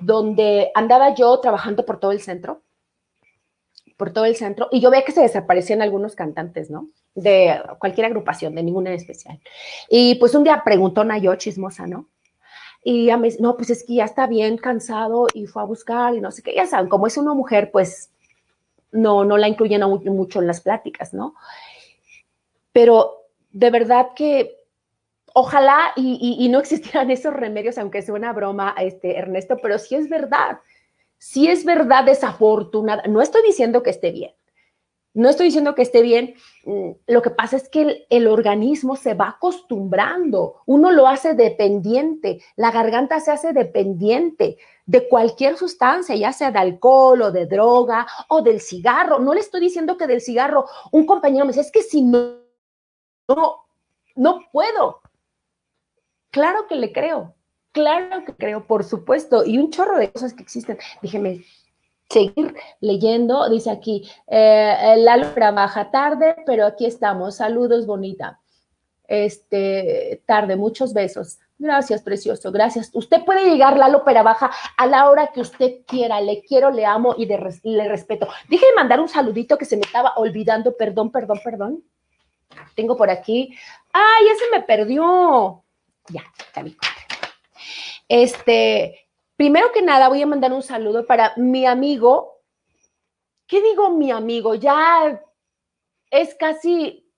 donde 0.00 0.70
andaba 0.74 1.14
yo 1.14 1.38
trabajando 1.40 1.84
por 1.84 2.00
todo 2.00 2.12
el 2.12 2.20
centro 2.20 2.62
por 4.00 4.14
todo 4.14 4.24
el 4.24 4.34
centro 4.34 4.68
y 4.72 4.80
yo 4.80 4.90
veía 4.90 5.04
que 5.04 5.12
se 5.12 5.20
desaparecían 5.20 5.82
algunos 5.82 6.14
cantantes, 6.14 6.70
¿no? 6.70 6.88
De 7.14 7.60
cualquier 7.78 8.06
agrupación, 8.06 8.54
de 8.54 8.62
ninguna 8.62 8.88
en 8.88 8.96
especial. 8.96 9.38
Y 9.90 10.14
pues 10.14 10.34
un 10.34 10.42
día 10.42 10.62
preguntó 10.64 11.02
una 11.02 11.18
yo 11.18 11.34
chismosa, 11.34 11.86
¿no? 11.86 12.08
Y 12.82 13.06
ya 13.06 13.18
me 13.18 13.28
no, 13.40 13.58
pues 13.58 13.68
es 13.68 13.84
que 13.84 13.96
ya 13.96 14.06
está 14.06 14.26
bien 14.26 14.56
cansado 14.56 15.26
y 15.34 15.44
fue 15.44 15.60
a 15.60 15.66
buscar 15.66 16.14
y 16.14 16.22
no 16.22 16.30
sé 16.30 16.42
qué, 16.42 16.54
ya 16.54 16.64
saben, 16.64 16.88
como 16.88 17.06
es 17.08 17.18
una 17.18 17.34
mujer, 17.34 17.70
pues 17.70 18.10
no, 18.92 19.24
no 19.24 19.36
la 19.36 19.48
incluyen 19.48 19.82
mucho 19.82 20.40
en 20.40 20.46
las 20.46 20.60
pláticas, 20.60 21.14
¿no? 21.14 21.34
Pero 22.72 23.26
de 23.50 23.70
verdad 23.70 24.08
que 24.14 24.56
ojalá 25.34 25.92
y, 25.96 26.48
no 26.50 26.58
existieran 26.58 27.10
esos 27.10 27.34
remedios, 27.34 27.78
aunque 27.78 28.02
sea 28.02 28.14
una 28.14 28.32
broma, 28.32 28.74
este, 28.78 29.16
Ernesto, 29.16 29.58
pero 29.62 29.78
sí 29.78 29.94
es 29.94 30.08
verdad 30.08 30.58
si 31.20 31.48
es 31.48 31.66
verdad 31.66 32.04
desafortunada, 32.04 33.02
no 33.06 33.20
estoy 33.20 33.42
diciendo 33.42 33.82
que 33.82 33.90
esté 33.90 34.10
bien, 34.10 34.32
no 35.12 35.28
estoy 35.28 35.46
diciendo 35.46 35.74
que 35.74 35.82
esté 35.82 36.02
bien, 36.02 36.34
mm, 36.64 36.90
lo 37.08 37.22
que 37.22 37.30
pasa 37.30 37.56
es 37.56 37.68
que 37.68 38.06
el, 38.08 38.28
organismo 38.28 38.96
se 38.96 39.14
va 39.14 39.30
acostumbrando, 39.30 40.62
uno 40.66 40.92
lo 40.92 41.08
hace 41.08 41.34
dependiente, 41.34 42.42
la 42.56 42.70
garganta 42.70 43.18
se 43.20 43.32
hace 43.32 43.52
dependiente 43.52 44.58
de 44.86 45.08
cualquier 45.08 45.56
sustancia, 45.56 46.14
ya 46.14 46.32
sea 46.32 46.50
de 46.52 46.58
alcohol 46.60 47.22
o 47.22 47.32
de 47.32 47.46
droga 47.46 48.06
o 48.28 48.42
del 48.42 48.60
cigarro. 48.60 49.18
No 49.18 49.34
le 49.34 49.40
estoy 49.40 49.60
diciendo 49.60 49.96
que 49.96 50.06
del 50.06 50.20
cigarro, 50.20 50.66
un 50.92 51.06
compañero 51.06 51.44
me 51.44 51.52
dice, 51.52 51.62
es 51.62 51.72
que 51.72 51.82
si 51.82 52.02
no, 52.02 52.38
no, 53.28 53.66
no 54.16 54.40
puedo. 54.52 55.00
Claro 56.30 56.66
que 56.68 56.76
le 56.76 56.92
creo, 56.92 57.34
Claro 57.72 58.24
que 58.24 58.34
creo, 58.34 58.66
por 58.66 58.82
supuesto, 58.82 59.44
y 59.44 59.58
un 59.58 59.70
chorro 59.70 59.96
de 59.96 60.10
cosas 60.10 60.34
que 60.34 60.42
existen. 60.42 60.78
Déjeme 61.02 61.44
seguir 62.10 62.54
leyendo. 62.80 63.48
Dice 63.48 63.70
aquí, 63.70 64.08
eh, 64.26 64.94
Lalo 64.98 65.28
baja 65.54 65.90
tarde, 65.90 66.36
pero 66.44 66.66
aquí 66.66 66.86
estamos. 66.86 67.36
Saludos, 67.36 67.86
bonita. 67.86 68.40
Este, 69.06 70.22
tarde, 70.26 70.56
muchos 70.56 70.92
besos. 70.92 71.38
Gracias, 71.58 72.02
precioso, 72.02 72.50
gracias. 72.52 72.90
Usted 72.94 73.24
puede 73.24 73.50
llegar, 73.50 73.76
Lalo 73.76 74.02
Pera 74.04 74.22
Baja, 74.22 74.50
a 74.78 74.86
la 74.86 75.10
hora 75.10 75.28
que 75.28 75.40
usted 75.40 75.80
quiera. 75.86 76.20
Le 76.20 76.42
quiero, 76.42 76.70
le 76.70 76.86
amo 76.86 77.14
y 77.18 77.26
le 77.26 77.36
respeto. 77.88 78.28
Déjeme 78.48 78.74
mandar 78.76 78.98
un 79.00 79.08
saludito 79.08 79.58
que 79.58 79.66
se 79.66 79.76
me 79.76 79.82
estaba 79.82 80.14
olvidando. 80.16 80.76
Perdón, 80.76 81.10
perdón, 81.10 81.40
perdón. 81.44 81.84
Tengo 82.74 82.96
por 82.96 83.10
aquí. 83.10 83.54
¡Ay, 83.92 84.28
ese 84.28 84.44
me 84.52 84.62
perdió! 84.62 85.62
Ya, 86.08 86.22
bien. 86.62 86.76
Este, 88.08 89.09
primero 89.40 89.72
que 89.72 89.80
nada, 89.80 90.10
voy 90.10 90.20
a 90.20 90.26
mandar 90.26 90.52
un 90.52 90.62
saludo 90.62 91.06
para 91.06 91.32
mi 91.38 91.64
amigo. 91.64 92.42
¿Qué 93.46 93.62
digo 93.62 93.88
mi 93.88 94.10
amigo? 94.10 94.54
Ya 94.54 95.18
es 96.10 96.34
casi, 96.34 97.10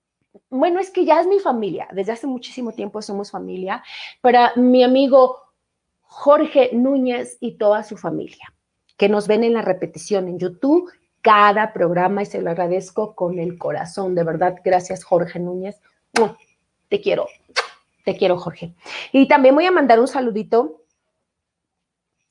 bueno, 0.49 0.79
es 0.79 0.89
que 0.89 1.03
ya 1.03 1.19
es 1.19 1.27
mi 1.27 1.39
familia. 1.39 1.89
Desde 1.91 2.13
hace 2.13 2.25
muchísimo 2.25 2.71
tiempo 2.71 3.01
somos 3.01 3.29
familia. 3.29 3.83
Para 4.21 4.53
mi 4.55 4.85
amigo 4.85 5.37
Jorge 6.03 6.69
Núñez 6.71 7.35
y 7.41 7.57
toda 7.57 7.83
su 7.83 7.97
familia, 7.97 8.53
que 8.95 9.09
nos 9.09 9.27
ven 9.27 9.43
en 9.43 9.53
la 9.53 9.61
repetición 9.61 10.29
en 10.29 10.39
YouTube 10.39 10.89
cada 11.21 11.73
programa 11.73 12.21
y 12.21 12.25
se 12.25 12.41
lo 12.41 12.51
agradezco 12.51 13.15
con 13.15 13.37
el 13.37 13.57
corazón. 13.57 14.15
De 14.15 14.23
verdad, 14.23 14.61
gracias 14.63 15.03
Jorge 15.03 15.39
Núñez. 15.41 15.81
Te 16.87 17.01
quiero, 17.01 17.27
te 18.05 18.15
quiero 18.15 18.37
Jorge. 18.37 18.73
Y 19.11 19.27
también 19.27 19.55
voy 19.55 19.65
a 19.65 19.71
mandar 19.71 19.99
un 19.99 20.07
saludito 20.07 20.82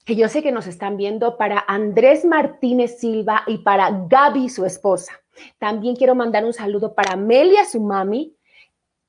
que 0.05 0.17
yo 0.17 0.29
sé 0.29 0.43
que 0.43 0.53
nos 0.53 0.67
están 0.67 0.97
viendo, 0.97 1.37
para 1.37 1.65
Andrés 1.67 2.25
Martínez 2.25 2.99
Silva 2.99 3.43
y 3.47 3.59
para 3.59 3.91
Gaby, 4.09 4.49
su 4.49 4.65
esposa. 4.65 5.13
También 5.59 5.97
quiero 5.97 6.15
mandar 6.15 6.45
un 6.45 6.53
saludo 6.53 6.95
para 6.95 7.13
Amelia, 7.13 7.65
su 7.65 7.81
mami, 7.81 8.35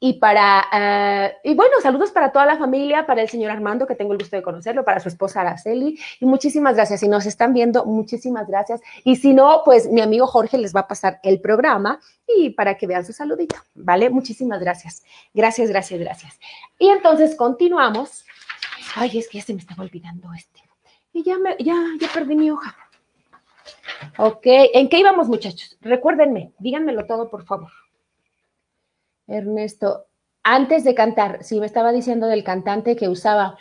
y 0.06 0.16
para, 0.16 0.66
eh, 0.74 1.34
y 1.46 1.56
bueno, 1.56 1.80
saludos 1.82 2.12
para 2.12 2.30
toda 2.30 2.46
la 2.46 2.58
familia, 2.58 3.06
para 3.06 3.22
el 3.22 3.30
señor 3.30 3.52
Armando, 3.52 3.88
que 3.88 3.96
tengo 3.96 4.12
el 4.12 4.20
gusto 4.20 4.36
de 4.36 4.44
conocerlo, 4.44 4.84
para 4.84 5.00
su 5.00 5.08
esposa 5.08 5.39
Araceli, 5.39 5.98
y 6.20 6.26
muchísimas 6.26 6.76
gracias. 6.76 7.00
Si 7.00 7.08
nos 7.08 7.26
están 7.26 7.54
viendo, 7.54 7.86
muchísimas 7.86 8.46
gracias. 8.46 8.82
Y 9.06 9.16
si 9.16 9.34
no, 9.34 9.62
pues 9.64 9.89
mi 9.89 10.02
amigo 10.02 10.28
Jorge 10.28 10.58
les 10.58 10.76
va 10.76 10.82
a 10.82 10.88
pasar 10.89 11.22
el 11.24 11.39
programa 11.39 12.02
y 12.28 12.50
para 12.50 12.76
que 12.76 12.86
vean 12.86 13.06
su 13.06 13.14
saludito, 13.14 13.56
¿vale? 13.76 14.10
Muchísimas 14.10 14.60
gracias. 14.60 15.04
Gracias, 15.34 15.70
gracias, 15.70 15.98
gracias. 16.02 16.38
Y 16.78 16.89
entonces 16.89 17.38
continuamos. 17.38 18.26
Ay, 18.96 19.18
es 19.18 19.30
que 19.30 19.38
ya 19.38 19.46
se 19.46 19.54
me 19.54 19.62
estaba 19.62 19.84
olvidando 19.84 20.34
este. 20.34 20.62
Y 21.14 21.24
ya, 21.24 21.38
me, 21.38 21.55
ya, 21.59 21.76
ya 21.99 22.07
perdí 22.14 22.36
mi 22.36 22.49
hoja. 22.51 22.76
Ok, 24.18 24.41
¿en 24.43 24.89
qué 24.89 24.99
íbamos 24.99 25.28
muchachos? 25.28 25.78
Recuérdenme, 25.82 26.51
díganmelo 26.59 27.05
todo, 27.05 27.30
por 27.30 27.45
favor. 27.45 27.72
Ernesto, 29.28 30.05
antes 30.43 30.84
de 30.84 30.93
cantar, 30.93 31.43
si 31.43 31.59
me 31.59 31.66
estaba 31.66 31.91
diciendo 31.91 32.28
del 32.28 32.43
cantante 32.43 32.95
que 32.95 33.07
usaba 33.07 33.57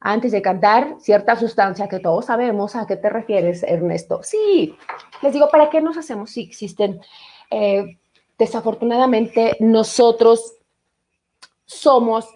antes 0.00 0.32
de 0.32 0.42
cantar 0.42 0.96
cierta 1.00 1.34
sustancia 1.34 1.88
que 1.88 1.98
todos 1.98 2.26
sabemos 2.26 2.76
a 2.76 2.86
qué 2.86 2.96
te 2.96 3.08
refieres, 3.08 3.62
Ernesto. 3.62 4.22
Sí, 4.22 4.76
les 5.22 5.32
digo, 5.32 5.48
¿para 5.48 5.70
qué 5.70 5.80
nos 5.80 5.96
hacemos 5.96 6.30
si 6.30 6.42
existen? 6.42 7.00
Eh, 7.50 7.98
desafortunadamente, 8.36 9.56
nosotros 9.60 10.56
somos 11.64 12.28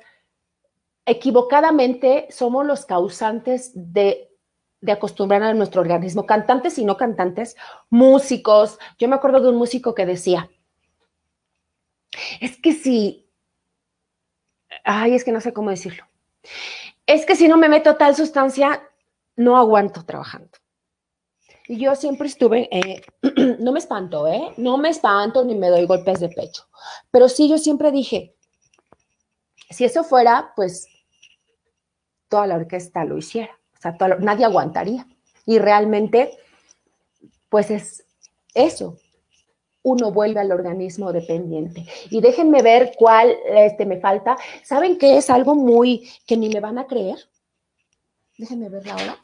equivocadamente 1.08 2.28
somos 2.30 2.66
los 2.66 2.84
causantes 2.84 3.72
de, 3.74 4.28
acostumbrar 4.86 5.42
a 5.42 5.54
nuestro 5.54 5.80
organismo, 5.80 6.26
cantantes 6.26 6.78
y 6.78 6.84
no 6.84 6.96
cantantes, 6.96 7.56
músicos. 7.90 8.78
Yo 8.98 9.08
me 9.08 9.16
acuerdo 9.16 9.40
de 9.40 9.48
un 9.48 9.56
músico 9.56 9.94
que 9.94 10.06
decía, 10.06 10.48
Es 12.40 12.60
que 12.60 12.72
si, 12.72 13.28
ay, 14.84 15.14
es 15.14 15.24
que 15.24 15.32
no 15.32 15.40
sé 15.40 15.52
cómo 15.52 15.70
decirlo. 15.70 16.04
Es 17.06 17.24
que 17.26 17.36
si 17.36 17.48
no 17.48 17.56
me 17.56 17.68
meto 17.68 17.96
tal 17.96 18.14
sustancia, 18.14 18.82
no 19.36 19.56
aguanto 19.56 20.04
trabajando. 20.04 20.50
Y 21.66 21.78
yo 21.78 21.94
siempre 21.94 22.28
estuve, 22.28 22.68
eh, 22.70 23.02
no 23.60 23.72
me 23.72 23.78
espanto, 23.78 24.26
¿eh? 24.26 24.52
No 24.56 24.78
me 24.78 24.90
espanto 24.90 25.44
ni 25.44 25.54
me 25.54 25.68
doy 25.68 25.86
golpes 25.86 26.20
de 26.20 26.28
pecho. 26.28 26.64
Pero 27.10 27.28
sí, 27.28 27.48
yo 27.48 27.58
siempre 27.58 27.90
dije, 27.90 28.34
si 29.70 29.84
eso 29.84 30.04
fuera, 30.04 30.52
pues 30.56 30.86
toda 32.28 32.46
la 32.46 32.56
orquesta 32.56 33.04
lo 33.04 33.18
hiciera. 33.18 33.58
O 33.76 33.80
sea, 33.80 33.96
nadie 34.20 34.44
aguantaría. 34.44 35.06
Y 35.46 35.58
realmente, 35.58 36.38
pues 37.48 37.70
es 37.70 38.04
eso. 38.54 38.96
Uno 39.82 40.12
vuelve 40.12 40.40
al 40.40 40.52
organismo 40.52 41.12
dependiente. 41.12 41.86
Y 42.10 42.20
déjenme 42.20 42.62
ver 42.62 42.92
cuál 42.98 43.34
este, 43.46 43.86
me 43.86 44.00
falta. 44.00 44.36
¿Saben 44.62 44.98
qué 44.98 45.16
es 45.16 45.30
algo 45.30 45.54
muy 45.54 46.08
que 46.26 46.36
ni 46.36 46.48
me 46.48 46.60
van 46.60 46.78
a 46.78 46.86
creer? 46.86 47.16
Déjenme 48.36 48.68
verla 48.68 48.92
ahora, 48.92 49.16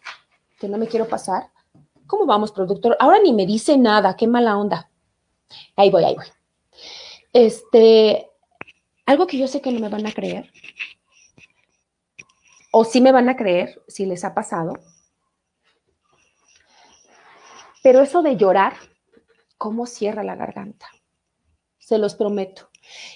que 0.59 0.69
no 0.69 0.79
me 0.79 0.89
quiero 0.89 1.07
pasar. 1.07 1.51
¿Cómo 2.07 2.27
vamos, 2.27 2.53
productor? 2.53 2.97
Ahora 3.01 3.19
ni 3.23 3.33
me 3.33 3.47
dice 3.47 3.77
nada, 3.77 4.17
qué 4.17 4.27
mala 4.27 4.57
onda. 4.57 4.91
Ahí 5.77 5.91
voy, 5.91 6.05
ahí 6.05 6.15
voy. 6.15 6.27
Este, 7.33 8.31
algo 9.07 9.27
que 9.27 9.39
yo 9.39 9.49
sé 9.49 9.61
que 9.61 9.73
no 9.73 9.81
me 9.81 9.89
van 9.89 10.07
a 10.07 10.13
creer, 10.13 10.51
o 12.77 12.83
sí 12.83 13.01
me 13.01 13.13
van 13.13 13.29
a 13.29 13.37
creer 13.37 13.81
si 13.87 14.05
les 14.05 14.25
ha 14.25 14.35
pasado, 14.35 14.73
pero 17.85 18.01
eso 18.01 18.21
de 18.21 18.37
llorar, 18.37 18.73
¿cómo 19.59 19.87
cierra 19.87 20.25
la 20.25 20.35
garganta? 20.35 20.89
Se 21.79 21.99
los 21.99 22.17
prometo. 22.17 22.71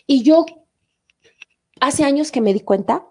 Y 0.07 0.23
yo, 0.23 0.47
hace 1.81 2.05
años 2.05 2.31
que 2.31 2.41
me 2.41 2.55
di 2.55 2.61
cuenta, 2.61 3.05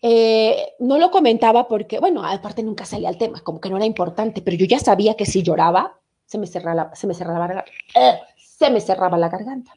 eh, 0.00 0.76
no 0.78 0.96
lo 0.96 1.10
comentaba 1.10 1.68
porque, 1.68 1.98
bueno, 1.98 2.24
aparte 2.24 2.62
nunca 2.62 2.86
salía 2.86 3.10
al 3.10 3.18
tema, 3.18 3.42
como 3.42 3.60
que 3.60 3.68
no 3.68 3.76
era 3.76 3.84
importante, 3.84 4.40
pero 4.40 4.56
yo 4.56 4.64
ya 4.64 4.78
sabía 4.78 5.14
que 5.14 5.26
si 5.26 5.42
lloraba, 5.42 6.00
se 6.24 6.38
me 6.38 6.46
cerraba, 6.46 6.94
se 6.94 7.06
me 7.06 7.12
cerraba, 7.12 7.66
eh, 7.94 8.18
se 8.38 8.70
me 8.70 8.80
cerraba 8.80 9.18
la 9.18 9.28
garganta. 9.28 9.74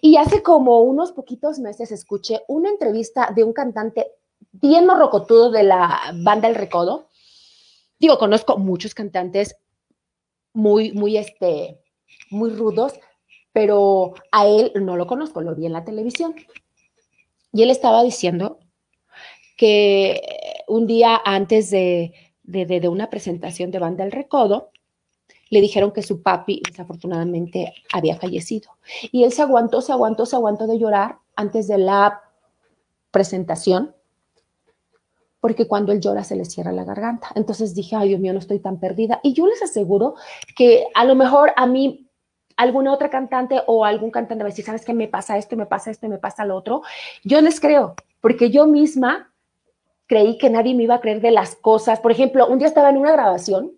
Y 0.00 0.16
hace 0.16 0.42
como 0.42 0.80
unos 0.80 1.12
poquitos 1.12 1.58
meses 1.58 1.92
escuché 1.92 2.42
una 2.48 2.70
entrevista 2.70 3.32
de 3.34 3.44
un 3.44 3.52
cantante 3.52 4.12
bien 4.52 4.86
morrocotudo 4.86 5.50
de 5.50 5.62
la 5.62 6.12
banda 6.22 6.48
El 6.48 6.54
Recodo. 6.54 7.08
Digo, 7.98 8.18
conozco 8.18 8.58
muchos 8.58 8.94
cantantes 8.94 9.56
muy, 10.52 10.92
muy, 10.92 11.16
este, 11.16 11.80
muy 12.30 12.50
rudos, 12.50 12.94
pero 13.52 14.14
a 14.32 14.46
él 14.46 14.72
no 14.74 14.96
lo 14.96 15.06
conozco, 15.06 15.40
lo 15.40 15.54
vi 15.54 15.66
en 15.66 15.72
la 15.72 15.84
televisión. 15.84 16.34
Y 17.52 17.62
él 17.62 17.70
estaba 17.70 18.02
diciendo 18.02 18.58
que 19.56 20.20
un 20.68 20.86
día 20.86 21.20
antes 21.24 21.70
de, 21.70 22.12
de 22.44 22.88
una 22.88 23.10
presentación 23.10 23.70
de 23.70 23.78
Banda 23.78 24.04
El 24.04 24.12
Recodo, 24.12 24.70
le 25.50 25.60
dijeron 25.60 25.92
que 25.92 26.02
su 26.02 26.22
papi 26.22 26.62
desafortunadamente 26.68 27.74
había 27.92 28.16
fallecido. 28.16 28.70
Y 29.12 29.24
él 29.24 29.32
se 29.32 29.42
aguantó, 29.42 29.80
se 29.80 29.92
aguantó, 29.92 30.26
se 30.26 30.36
aguantó 30.36 30.66
de 30.66 30.78
llorar 30.78 31.18
antes 31.36 31.68
de 31.68 31.78
la 31.78 32.22
presentación, 33.10 33.94
porque 35.40 35.66
cuando 35.66 35.92
él 35.92 36.00
llora 36.00 36.24
se 36.24 36.36
le 36.36 36.44
cierra 36.44 36.72
la 36.72 36.84
garganta. 36.84 37.28
Entonces 37.34 37.74
dije, 37.74 37.96
ay 37.96 38.08
Dios 38.08 38.20
mío, 38.20 38.32
no 38.32 38.38
estoy 38.38 38.58
tan 38.58 38.80
perdida. 38.80 39.20
Y 39.22 39.32
yo 39.32 39.46
les 39.46 39.62
aseguro 39.62 40.14
que 40.56 40.86
a 40.94 41.04
lo 41.04 41.14
mejor 41.14 41.52
a 41.56 41.66
mí 41.66 42.08
alguna 42.56 42.92
otra 42.92 43.08
cantante 43.08 43.62
o 43.66 43.84
algún 43.84 44.10
cantante 44.10 44.42
va 44.42 44.48
a 44.48 44.50
decir, 44.50 44.64
¿sabes 44.64 44.84
qué? 44.84 44.92
Me 44.92 45.06
pasa 45.06 45.38
esto, 45.38 45.56
me 45.56 45.66
pasa 45.66 45.90
esto, 45.90 46.08
me 46.08 46.18
pasa 46.18 46.44
lo 46.44 46.56
otro. 46.56 46.82
Yo 47.22 47.40
les 47.40 47.60
creo, 47.60 47.94
porque 48.20 48.50
yo 48.50 48.66
misma 48.66 49.32
creí 50.06 50.38
que 50.38 50.50
nadie 50.50 50.74
me 50.74 50.82
iba 50.82 50.96
a 50.96 51.00
creer 51.00 51.20
de 51.20 51.30
las 51.30 51.54
cosas. 51.54 52.00
Por 52.00 52.10
ejemplo, 52.10 52.48
un 52.48 52.58
día 52.58 52.66
estaba 52.66 52.90
en 52.90 52.96
una 52.96 53.12
grabación 53.12 53.77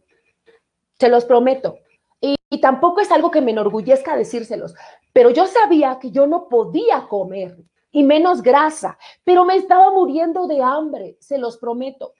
se 1.00 1.08
los 1.08 1.24
prometo. 1.24 1.78
Y, 2.20 2.36
tampoco 2.60 3.00
es 3.00 3.10
algo 3.10 3.30
que 3.30 3.40
me 3.40 3.52
enorgullezca 3.52 4.16
decírselos, 4.16 4.74
pero 5.12 5.30
yo 5.30 5.46
sabía 5.46 5.98
que 5.98 6.10
yo 6.10 6.26
no 6.26 6.48
podía 6.48 7.06
comer 7.08 7.56
y 7.90 8.02
menos 8.02 8.42
grasa, 8.42 8.98
pero 9.24 9.44
me 9.44 9.56
estaba 9.56 9.90
muriendo 9.92 10.46
de 10.46 10.60
hambre, 10.60 11.16
se 11.20 11.38
los 11.38 11.56
prometo. 11.56 12.12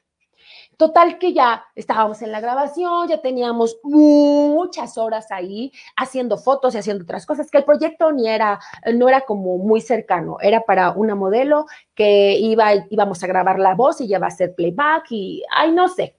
Total 0.78 1.18
que 1.18 1.34
ya 1.34 1.64
estábamos 1.74 2.22
en 2.22 2.32
la 2.32 2.40
grabación, 2.40 3.08
ya 3.08 3.20
teníamos 3.20 3.78
muchas 3.82 4.96
horas 4.96 5.30
ahí 5.30 5.72
haciendo 5.96 6.38
fotos 6.38 6.74
y 6.74 6.78
haciendo 6.78 7.02
otras 7.04 7.26
cosas, 7.26 7.50
que 7.50 7.58
el 7.58 7.64
proyecto 7.64 8.10
ni 8.12 8.28
era, 8.28 8.58
no 8.94 9.08
era 9.08 9.20
como 9.22 9.58
muy 9.58 9.82
cercano, 9.82 10.38
era 10.40 10.62
para 10.62 10.92
una 10.92 11.14
modelo 11.14 11.66
que 11.94 12.38
iba, 12.38 12.72
íbamos 12.88 13.22
a 13.22 13.26
grabar 13.26 13.58
la 13.58 13.74
voz 13.74 14.00
y 14.00 14.08
ya 14.08 14.18
va 14.18 14.28
a 14.28 14.30
ser 14.30 14.54
playback 14.54 15.10
y, 15.10 15.42
ay, 15.54 15.72
no 15.72 15.88
sé, 15.88 16.14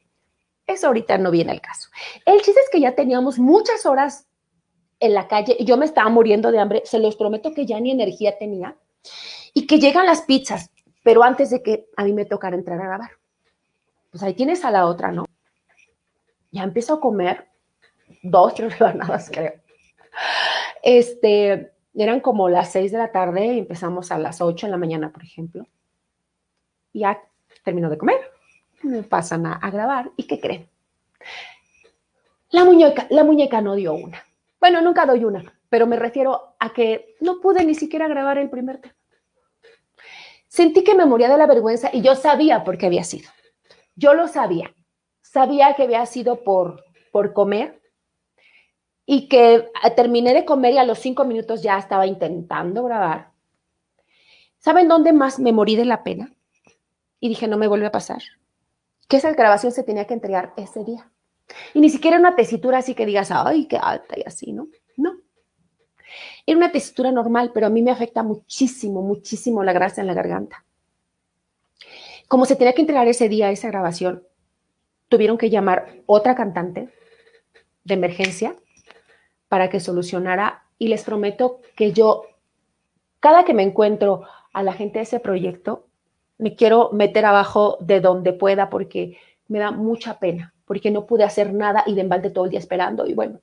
eso 0.71 0.87
ahorita 0.87 1.17
no 1.17 1.31
viene 1.31 1.51
al 1.51 1.61
caso. 1.61 1.89
El 2.25 2.41
chiste 2.41 2.59
es 2.59 2.69
que 2.71 2.79
ya 2.79 2.95
teníamos 2.95 3.39
muchas 3.39 3.85
horas 3.85 4.27
en 4.99 5.13
la 5.13 5.27
calle 5.27 5.55
y 5.57 5.65
yo 5.65 5.77
me 5.77 5.85
estaba 5.85 6.09
muriendo 6.09 6.51
de 6.51 6.59
hambre. 6.59 6.81
Se 6.85 6.99
los 6.99 7.15
prometo 7.15 7.53
que 7.53 7.65
ya 7.65 7.79
ni 7.79 7.91
energía 7.91 8.37
tenía. 8.37 8.75
Y 9.53 9.67
que 9.67 9.79
llegan 9.79 10.05
las 10.05 10.21
pizzas, 10.21 10.69
pero 11.03 11.23
antes 11.23 11.49
de 11.49 11.61
que 11.61 11.89
a 11.97 12.03
mí 12.03 12.13
me 12.13 12.25
tocara 12.25 12.55
entrar 12.55 12.79
a 12.79 12.85
grabar. 12.85 13.11
Pues 14.09 14.23
ahí 14.23 14.33
tienes 14.33 14.63
a 14.63 14.71
la 14.71 14.85
otra, 14.85 15.11
¿no? 15.11 15.25
Ya 16.51 16.63
empiezo 16.63 16.95
a 16.95 17.01
comer 17.01 17.47
dos, 18.21 18.53
tres 18.53 18.77
rebanadas, 18.77 19.29
creo. 19.29 19.53
Este, 20.83 21.73
eran 21.93 22.19
como 22.21 22.49
las 22.49 22.71
seis 22.71 22.91
de 22.91 22.97
la 22.97 23.11
tarde 23.11 23.57
empezamos 23.57 24.11
a 24.11 24.17
las 24.17 24.41
ocho 24.41 24.67
de 24.67 24.71
la 24.71 24.77
mañana, 24.77 25.11
por 25.11 25.23
ejemplo. 25.23 25.67
Ya 26.93 27.21
termino 27.63 27.89
de 27.89 27.97
comer 27.97 28.19
me 28.83 29.03
pasan 29.03 29.45
a, 29.45 29.59
grabar 29.71 30.11
y 30.17 30.23
¿qué 30.23 30.39
creen? 30.39 30.69
La 32.49 32.65
muñeca, 32.65 33.07
la 33.09 33.23
muñeca 33.23 33.61
no 33.61 33.75
dio 33.75 33.93
una. 33.93 34.23
Bueno, 34.59 34.81
nunca 34.81 35.05
doy 35.05 35.23
una, 35.23 35.43
pero 35.69 35.87
me 35.87 35.95
refiero 35.95 36.55
a 36.59 36.73
que 36.73 37.15
no 37.19 37.39
pude 37.39 37.63
ni 37.65 37.75
siquiera 37.75 38.07
grabar 38.07 38.37
el 38.37 38.49
primer 38.49 38.79
tema. 38.79 38.95
Sentí 40.47 40.83
que 40.83 40.95
me 40.95 41.05
moría 41.05 41.29
de 41.29 41.37
la 41.37 41.47
vergüenza 41.47 41.89
y 41.93 42.01
yo 42.01 42.15
sabía 42.15 42.63
por 42.63 42.77
qué 42.77 42.87
había 42.87 43.03
sido. 43.03 43.29
Yo 43.95 44.13
lo 44.13 44.27
sabía. 44.27 44.73
Sabía 45.21 45.73
que 45.75 45.83
había 45.83 46.05
sido 46.05 46.43
por, 46.43 46.83
por 47.11 47.31
comer 47.31 47.81
y 49.05 49.29
que 49.29 49.69
terminé 49.95 50.33
de 50.33 50.43
comer 50.43 50.73
y 50.73 50.77
a 50.77 50.83
los 50.83 50.99
cinco 50.99 51.23
minutos 51.23 51.63
ya 51.63 51.77
estaba 51.77 52.05
intentando 52.05 52.83
grabar. 52.83 53.31
¿Saben 54.57 54.89
dónde 54.89 55.13
más 55.13 55.39
me 55.39 55.53
morí 55.53 55.77
de 55.77 55.85
la 55.85 56.03
pena? 56.03 56.33
Y 57.21 57.29
dije, 57.29 57.47
no 57.47 57.57
me 57.57 57.67
vuelve 57.67 57.87
a 57.87 57.91
pasar 57.91 58.21
que 59.11 59.17
esa 59.17 59.33
grabación 59.33 59.73
se 59.73 59.83
tenía 59.83 60.07
que 60.07 60.13
entregar 60.13 60.53
ese 60.55 60.85
día. 60.85 61.11
Y 61.73 61.81
ni 61.81 61.89
siquiera 61.89 62.17
una 62.17 62.33
tesitura 62.33 62.77
así 62.77 62.95
que 62.95 63.05
digas, 63.05 63.29
ay, 63.29 63.65
qué 63.67 63.75
alta 63.75 64.17
y 64.17 64.23
así, 64.25 64.53
¿no? 64.53 64.69
No. 64.95 65.17
Era 66.45 66.57
una 66.57 66.71
tesitura 66.71 67.11
normal, 67.11 67.51
pero 67.53 67.67
a 67.67 67.69
mí 67.69 67.81
me 67.81 67.91
afecta 67.91 68.23
muchísimo, 68.23 69.01
muchísimo 69.01 69.65
la 69.65 69.73
grasa 69.73 69.99
en 69.99 70.07
la 70.07 70.13
garganta. 70.13 70.63
Como 72.29 72.45
se 72.45 72.55
tenía 72.55 72.71
que 72.71 72.79
entregar 72.79 73.05
ese 73.09 73.27
día 73.27 73.51
esa 73.51 73.67
grabación, 73.67 74.25
tuvieron 75.09 75.37
que 75.37 75.49
llamar 75.49 76.03
otra 76.05 76.33
cantante 76.33 76.87
de 77.83 77.93
emergencia 77.93 78.55
para 79.49 79.69
que 79.69 79.81
solucionara 79.81 80.69
y 80.77 80.87
les 80.87 81.03
prometo 81.03 81.59
que 81.75 81.91
yo, 81.91 82.23
cada 83.19 83.43
que 83.43 83.53
me 83.53 83.63
encuentro 83.63 84.23
a 84.53 84.63
la 84.63 84.71
gente 84.71 84.99
de 84.99 85.03
ese 85.03 85.19
proyecto, 85.19 85.89
me 86.41 86.55
quiero 86.55 86.89
meter 86.91 87.23
abajo 87.23 87.77
de 87.79 88.01
donde 88.01 88.33
pueda 88.33 88.69
porque 88.71 89.17
me 89.47 89.59
da 89.59 89.69
mucha 89.69 90.17
pena, 90.17 90.53
porque 90.65 90.89
no 90.89 91.05
pude 91.05 91.23
hacer 91.23 91.53
nada 91.53 91.83
y 91.85 91.93
de 91.93 92.01
embalde 92.01 92.31
todo 92.31 92.45
el 92.45 92.49
día 92.49 92.59
esperando 92.59 93.05
y 93.05 93.13
bueno, 93.13 93.39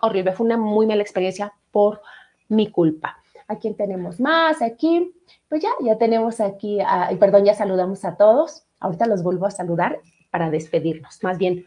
horrible, 0.00 0.32
fue 0.32 0.44
una 0.44 0.56
muy 0.56 0.84
mala 0.86 1.00
experiencia 1.00 1.54
por 1.70 2.02
mi 2.48 2.72
culpa. 2.72 3.18
¿A 3.46 3.56
quién 3.56 3.76
tenemos 3.76 4.18
más? 4.18 4.62
Aquí, 4.62 5.14
pues 5.48 5.62
ya, 5.62 5.68
ya 5.80 5.96
tenemos 5.96 6.40
aquí, 6.40 6.78
perdón, 7.20 7.44
ya 7.44 7.54
saludamos 7.54 8.04
a 8.04 8.16
todos. 8.16 8.64
Ahorita 8.80 9.06
los 9.06 9.22
vuelvo 9.22 9.46
a 9.46 9.52
saludar 9.52 10.00
para 10.30 10.50
despedirnos. 10.50 11.22
Más 11.22 11.38
bien, 11.38 11.66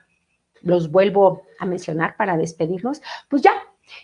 los 0.61 0.91
vuelvo 0.91 1.43
a 1.59 1.65
mencionar 1.65 2.17
para 2.17 2.35
despedirnos. 2.35 3.01
Pues 3.29 3.41
ya, 3.41 3.53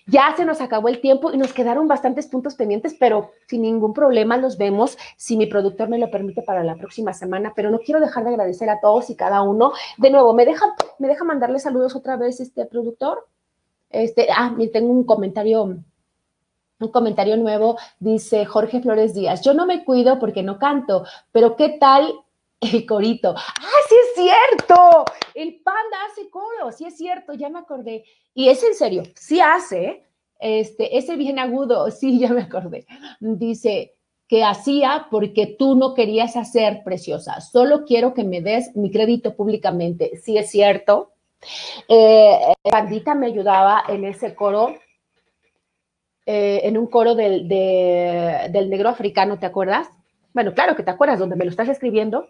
ya 0.06 0.34
se 0.36 0.46
nos 0.46 0.62
acabó 0.62 0.88
el 0.88 1.02
tiempo 1.02 1.32
y 1.32 1.38
nos 1.38 1.54
quedaron 1.54 1.88
bastantes 1.88 2.28
puntos 2.28 2.56
pendientes, 2.56 2.96
pero 3.00 3.32
sin 3.48 3.62
ningún 3.62 3.94
problema 3.94 4.38
los 4.38 4.58
vemos 4.58 4.98
si 5.18 5.38
mi 5.38 5.46
productor 5.46 5.90
me 5.90 5.98
lo 5.98 6.10
permite 6.10 6.42
para 6.42 6.64
la 6.64 6.76
próxima 6.76 7.14
semana. 7.14 7.54
Pero 7.56 7.72
no 7.72 7.80
quiero 7.80 8.00
dejar 8.00 8.24
de 8.24 8.32
agradecer 8.32 8.70
a 8.70 8.80
todos 8.80 9.10
y 9.10 9.16
cada 9.16 9.42
uno. 9.42 9.74
De 9.98 10.10
nuevo, 10.10 10.34
¿me 10.34 10.46
deja, 10.46 10.66
me 11.00 11.08
deja 11.08 11.24
mandarle 11.24 11.60
saludos 11.60 11.96
otra 11.96 12.18
vez 12.18 12.40
este 12.40 12.66
productor? 12.66 13.28
Este, 13.90 14.28
ah, 14.36 14.56
tengo 14.72 14.92
un 14.92 15.04
comentario, 15.04 15.64
un 15.64 16.92
comentario 16.92 17.38
nuevo. 17.38 17.78
Dice 18.00 18.46
Jorge 18.46 18.82
Flores 18.82 19.14
Díaz, 19.14 19.42
yo 19.42 19.54
no 19.54 19.66
me 19.66 19.84
cuido 19.86 20.20
porque 20.20 20.44
no 20.44 20.58
canto, 20.60 21.06
pero 21.32 21.56
¿qué 21.56 21.78
tal 21.80 22.14
el 22.72 22.86
corito. 22.86 23.34
¡Ah, 23.36 23.80
sí 23.90 23.96
es 23.96 24.24
cierto! 24.24 25.06
El 25.34 25.62
panda 25.62 25.98
hace 26.10 26.30
coro, 26.30 26.72
sí 26.72 26.86
es 26.86 26.98
cierto, 26.98 27.34
ya 27.34 27.50
me 27.50 27.60
acordé. 27.60 28.04
Y 28.34 28.50
es 28.50 28.64
en 28.64 28.74
serio, 28.74 29.04
sí 29.16 29.40
hace, 29.40 30.04
Este, 30.40 30.98
ese 30.98 31.16
bien 31.16 31.40
agudo, 31.40 31.90
sí, 32.00 32.20
ya 32.20 32.30
me 32.34 32.42
acordé. 32.42 32.86
Dice 33.20 33.96
que 34.28 34.44
hacía 34.44 35.08
porque 35.12 35.46
tú 35.48 35.76
no 35.76 35.94
querías 35.94 36.36
hacer 36.36 36.82
preciosa. 36.84 37.40
Solo 37.42 37.86
quiero 37.86 38.14
que 38.14 38.24
me 38.24 38.42
des 38.42 38.76
mi 38.76 38.90
crédito 38.92 39.36
públicamente. 39.36 40.18
Sí 40.18 40.38
es 40.38 40.50
cierto. 40.50 41.14
Eh, 41.88 42.54
Pandita 42.64 43.16
me 43.16 43.28
ayudaba 43.28 43.84
en 43.90 44.06
ese 44.06 44.34
coro, 44.34 44.76
eh, 46.26 46.62
en 46.64 46.78
un 46.78 46.88
coro 46.88 47.16
del, 47.16 47.48
del 47.48 48.70
negro 48.70 48.90
africano, 48.90 49.38
¿te 49.40 49.46
acuerdas? 49.46 49.90
Bueno, 50.34 50.54
claro 50.54 50.76
que 50.76 50.84
te 50.84 50.92
acuerdas, 50.92 51.20
donde 51.20 51.36
me 51.36 51.46
lo 51.46 51.52
estás 51.52 51.70
escribiendo, 51.70 52.28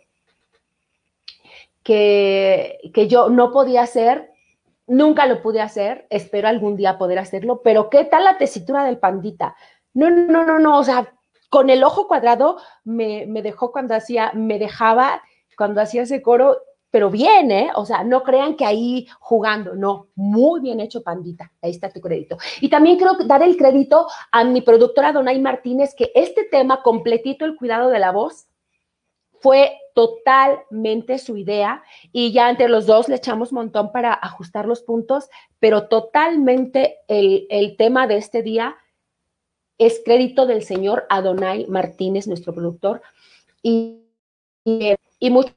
que, 1.83 2.79
que 2.93 3.07
yo 3.07 3.29
no 3.29 3.51
podía 3.51 3.83
hacer 3.83 4.33
Nunca 4.85 5.27
lo 5.27 5.41
pude 5.41 5.61
hacer, 5.61 6.07
espero 6.09 6.49
algún 6.49 6.75
día 6.75 6.97
poder 6.97 7.17
hacerlo, 7.17 7.61
pero 7.63 7.89
¿qué 7.89 8.03
tal 8.03 8.25
la 8.25 8.37
tesitura 8.37 8.83
del 8.83 8.97
pandita? 8.97 9.55
No, 9.93 10.09
no, 10.09 10.43
no, 10.43 10.59
no, 10.59 10.77
o 10.77 10.83
sea, 10.83 11.13
con 11.49 11.69
el 11.69 11.83
ojo 11.85 12.07
cuadrado 12.07 12.57
me, 12.83 13.25
me 13.25 13.41
dejó 13.41 13.71
cuando 13.71 13.95
hacía, 13.95 14.31
me 14.33 14.59
dejaba 14.59 15.21
cuando 15.57 15.79
hacía 15.79 16.01
ese 16.01 16.21
coro, 16.21 16.57
pero 16.91 17.09
bien, 17.09 17.49
¿eh? 17.49 17.71
O 17.75 17.85
sea, 17.85 18.03
no 18.03 18.23
crean 18.23 18.57
que 18.57 18.65
ahí 18.65 19.07
jugando, 19.19 19.73
no, 19.73 20.09
muy 20.15 20.59
bien 20.59 20.81
hecho, 20.81 21.01
pandita, 21.01 21.53
ahí 21.61 21.71
está 21.71 21.89
tu 21.89 22.01
crédito. 22.01 22.37
Y 22.59 22.69
también 22.69 22.97
quiero 22.97 23.13
dar 23.25 23.41
el 23.41 23.55
crédito 23.55 24.07
a 24.31 24.43
mi 24.43 24.61
productora 24.61 25.13
Donay 25.13 25.39
Martínez, 25.39 25.95
que 25.95 26.11
este 26.13 26.43
tema 26.43 26.83
completito, 26.83 27.45
el 27.45 27.55
cuidado 27.55 27.89
de 27.89 27.99
la 27.99 28.11
voz, 28.11 28.47
fue 29.39 29.77
totalmente 29.93 31.19
su 31.19 31.37
idea 31.37 31.83
y 32.11 32.31
ya 32.31 32.49
entre 32.49 32.69
los 32.69 32.85
dos 32.85 33.07
le 33.07 33.15
echamos 33.15 33.53
montón 33.53 33.91
para 33.91 34.13
ajustar 34.13 34.65
los 34.65 34.81
puntos, 34.81 35.29
pero 35.59 35.87
totalmente 35.87 36.97
el, 37.07 37.75
tema 37.77 38.07
de 38.07 38.17
este 38.17 38.41
día 38.41 38.75
es 39.77 40.01
crédito 40.03 40.45
del 40.45 40.63
señor 40.63 41.05
Adonai 41.09 41.65
Martínez, 41.67 42.27
nuestro 42.27 42.53
productor, 42.53 43.01
y, 43.61 44.01
y, 44.65 45.29
mucho 45.29 45.53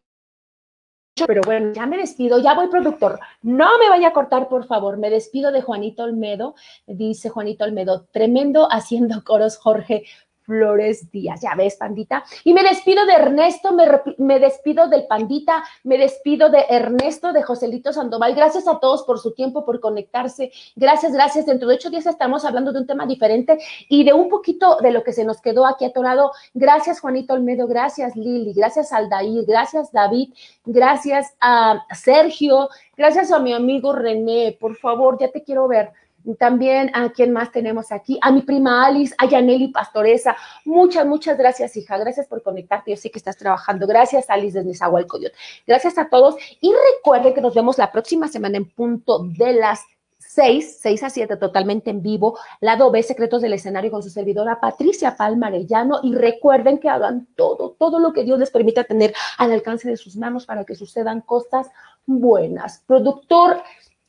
pero 1.27 1.41
bueno, 1.47 1.73
ya 1.73 1.87
me 1.87 1.97
despido, 1.97 2.39
ya 2.41 2.55
voy 2.55 2.69
productor. 2.69 3.19
No 3.41 3.79
me 3.79 3.89
vaya 3.89 4.09
a 4.09 4.13
cortar, 4.13 4.49
por 4.49 4.67
favor. 4.67 4.99
Me 4.99 5.09
despido 5.09 5.51
de 5.51 5.63
Juanito 5.63 6.03
Olmedo. 6.03 6.55
Dice 6.87 7.31
Juanito 7.31 7.65
Olmedo, 7.65 8.05
tremendo 8.13 8.69
haciendo 8.71 9.25
coros, 9.25 9.57
Jorge. 9.57 10.05
Flores 10.47 11.11
Díaz. 11.11 11.41
Ya 11.43 11.55
ves, 11.55 11.77
pandita. 11.77 12.25
Y 12.45 12.55
me 12.55 12.63
despido 12.63 13.05
de 13.05 13.13
Ernesto, 13.13 13.77
me, 14.19 14.39
despido 14.39 14.89
del 14.89 15.07
pandita, 15.07 15.63
me 15.85 15.99
despido 15.99 16.49
de 16.49 16.65
Ernesto, 16.71 17.33
de 17.33 17.43
Joselito 17.43 17.93
Sandoval. 17.93 18.35
Gracias 18.35 18.67
a 18.69 18.79
todos 18.79 19.03
por 19.03 19.19
su 19.19 19.35
tiempo, 19.35 19.65
por 19.65 19.81
conectarse. 19.81 20.53
Gracias, 20.77 21.13
gracias. 21.13 21.47
Dentro 21.47 21.69
de 21.69 21.75
ocho 21.75 21.91
días 21.91 22.07
estamos 22.07 22.45
hablando 22.45 22.73
de 22.73 22.81
un 22.81 22.87
tema 22.87 23.07
diferente 23.07 23.59
y 23.89 24.05
de 24.05 24.13
un 24.13 24.29
poquito 24.29 24.77
de 24.81 24.93
lo 24.93 25.03
que 25.03 25.13
se 25.13 25.25
nos 25.25 25.41
quedó 25.41 25.67
aquí 25.67 25.85
atorado. 25.85 26.33
Gracias, 26.55 27.01
Juanito 27.01 27.35
Olmedo. 27.35 27.67
Gracias, 27.67 28.17
Lili. 28.17 28.53
Gracias, 28.53 28.93
Aldair. 28.93 29.45
Gracias, 29.47 29.93
David. 29.93 30.33
Gracias 30.65 31.35
a 31.41 31.85
Sergio. 31.95 32.69
Gracias 32.97 33.33
a 33.33 33.41
mi 33.41 33.53
amigo 33.53 33.93
René. 33.93 34.57
Por 34.59 34.77
favor, 34.77 35.19
ya 35.19 35.31
te 35.31 35.43
quiero 35.43 35.69
ver. 35.69 35.93
También 36.35 36.91
a 36.95 37.11
quien 37.11 37.33
más 37.33 37.53
tenemos 37.53 37.93
aquí, 37.93 38.19
a 38.23 38.33
mi 38.33 38.43
prima 38.43 38.87
Alice, 38.87 39.15
a 39.19 39.27
Yaneli 39.27 39.69
Pastoresa. 39.69 40.37
Muchas, 40.65 41.07
muchas 41.07 41.39
gracias, 41.39 41.77
hija. 41.77 41.97
Gracias 41.99 42.27
por 42.27 42.43
conectarte. 42.43 42.91
Yo 42.91 42.97
sé 42.97 43.11
que 43.11 43.19
estás 43.19 43.37
trabajando. 43.37 43.87
Gracias, 43.87 44.29
Alice 44.29 44.59
desde 44.59 44.75
Zahualcoyot. 44.75 45.33
Gracias 45.67 45.99
a 45.99 46.09
todos. 46.09 46.37
Y 46.61 46.73
recuerden 46.97 47.35
que 47.35 47.41
nos 47.41 47.55
vemos 47.55 47.79
la 47.79 47.93
próxima 47.93 48.29
semana 48.29 48.57
en 48.57 48.69
punto 48.69 49.25
de 49.25 49.53
las 49.53 49.85
6, 50.19 50.79
6 50.81 51.03
a 51.03 51.11
7, 51.11 51.37
totalmente 51.37 51.91
en 51.91 52.03
vivo, 52.03 52.39
lado 52.61 52.91
B, 52.91 53.03
Secretos 53.03 53.43
del 53.43 53.53
Escenario 53.53 53.91
con 53.91 54.03
su 54.03 54.11
servidora 54.11 54.61
Patricia 54.61 55.17
Palma 55.17 55.47
Arellano. 55.47 56.01
Y 56.03 56.15
recuerden 56.15 56.79
que 56.79 56.89
hagan 56.89 57.27
todo, 57.37 57.77
todo 57.79 57.99
lo 57.99 58.13
que 58.13 58.25
Dios 58.25 58.39
les 58.39 58.51
permita 58.51 58.85
tener 58.85 59.15
al 59.39 59.53
alcance 59.53 59.89
de 59.89 59.97
sus 59.97 60.17
manos 60.17 60.47
para 60.47 60.65
que 60.65 60.75
sucedan 60.75 61.21
cosas 61.21 61.69
buenas. 62.07 62.83
Productor, 62.87 63.63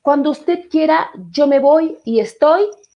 cuando 0.08 0.30
usted 0.30 0.70
quiera, 0.70 1.10
yo 1.32 1.48
me 1.48 1.60
voy 1.60 1.98
y 2.06 2.22
estoy 2.22 2.62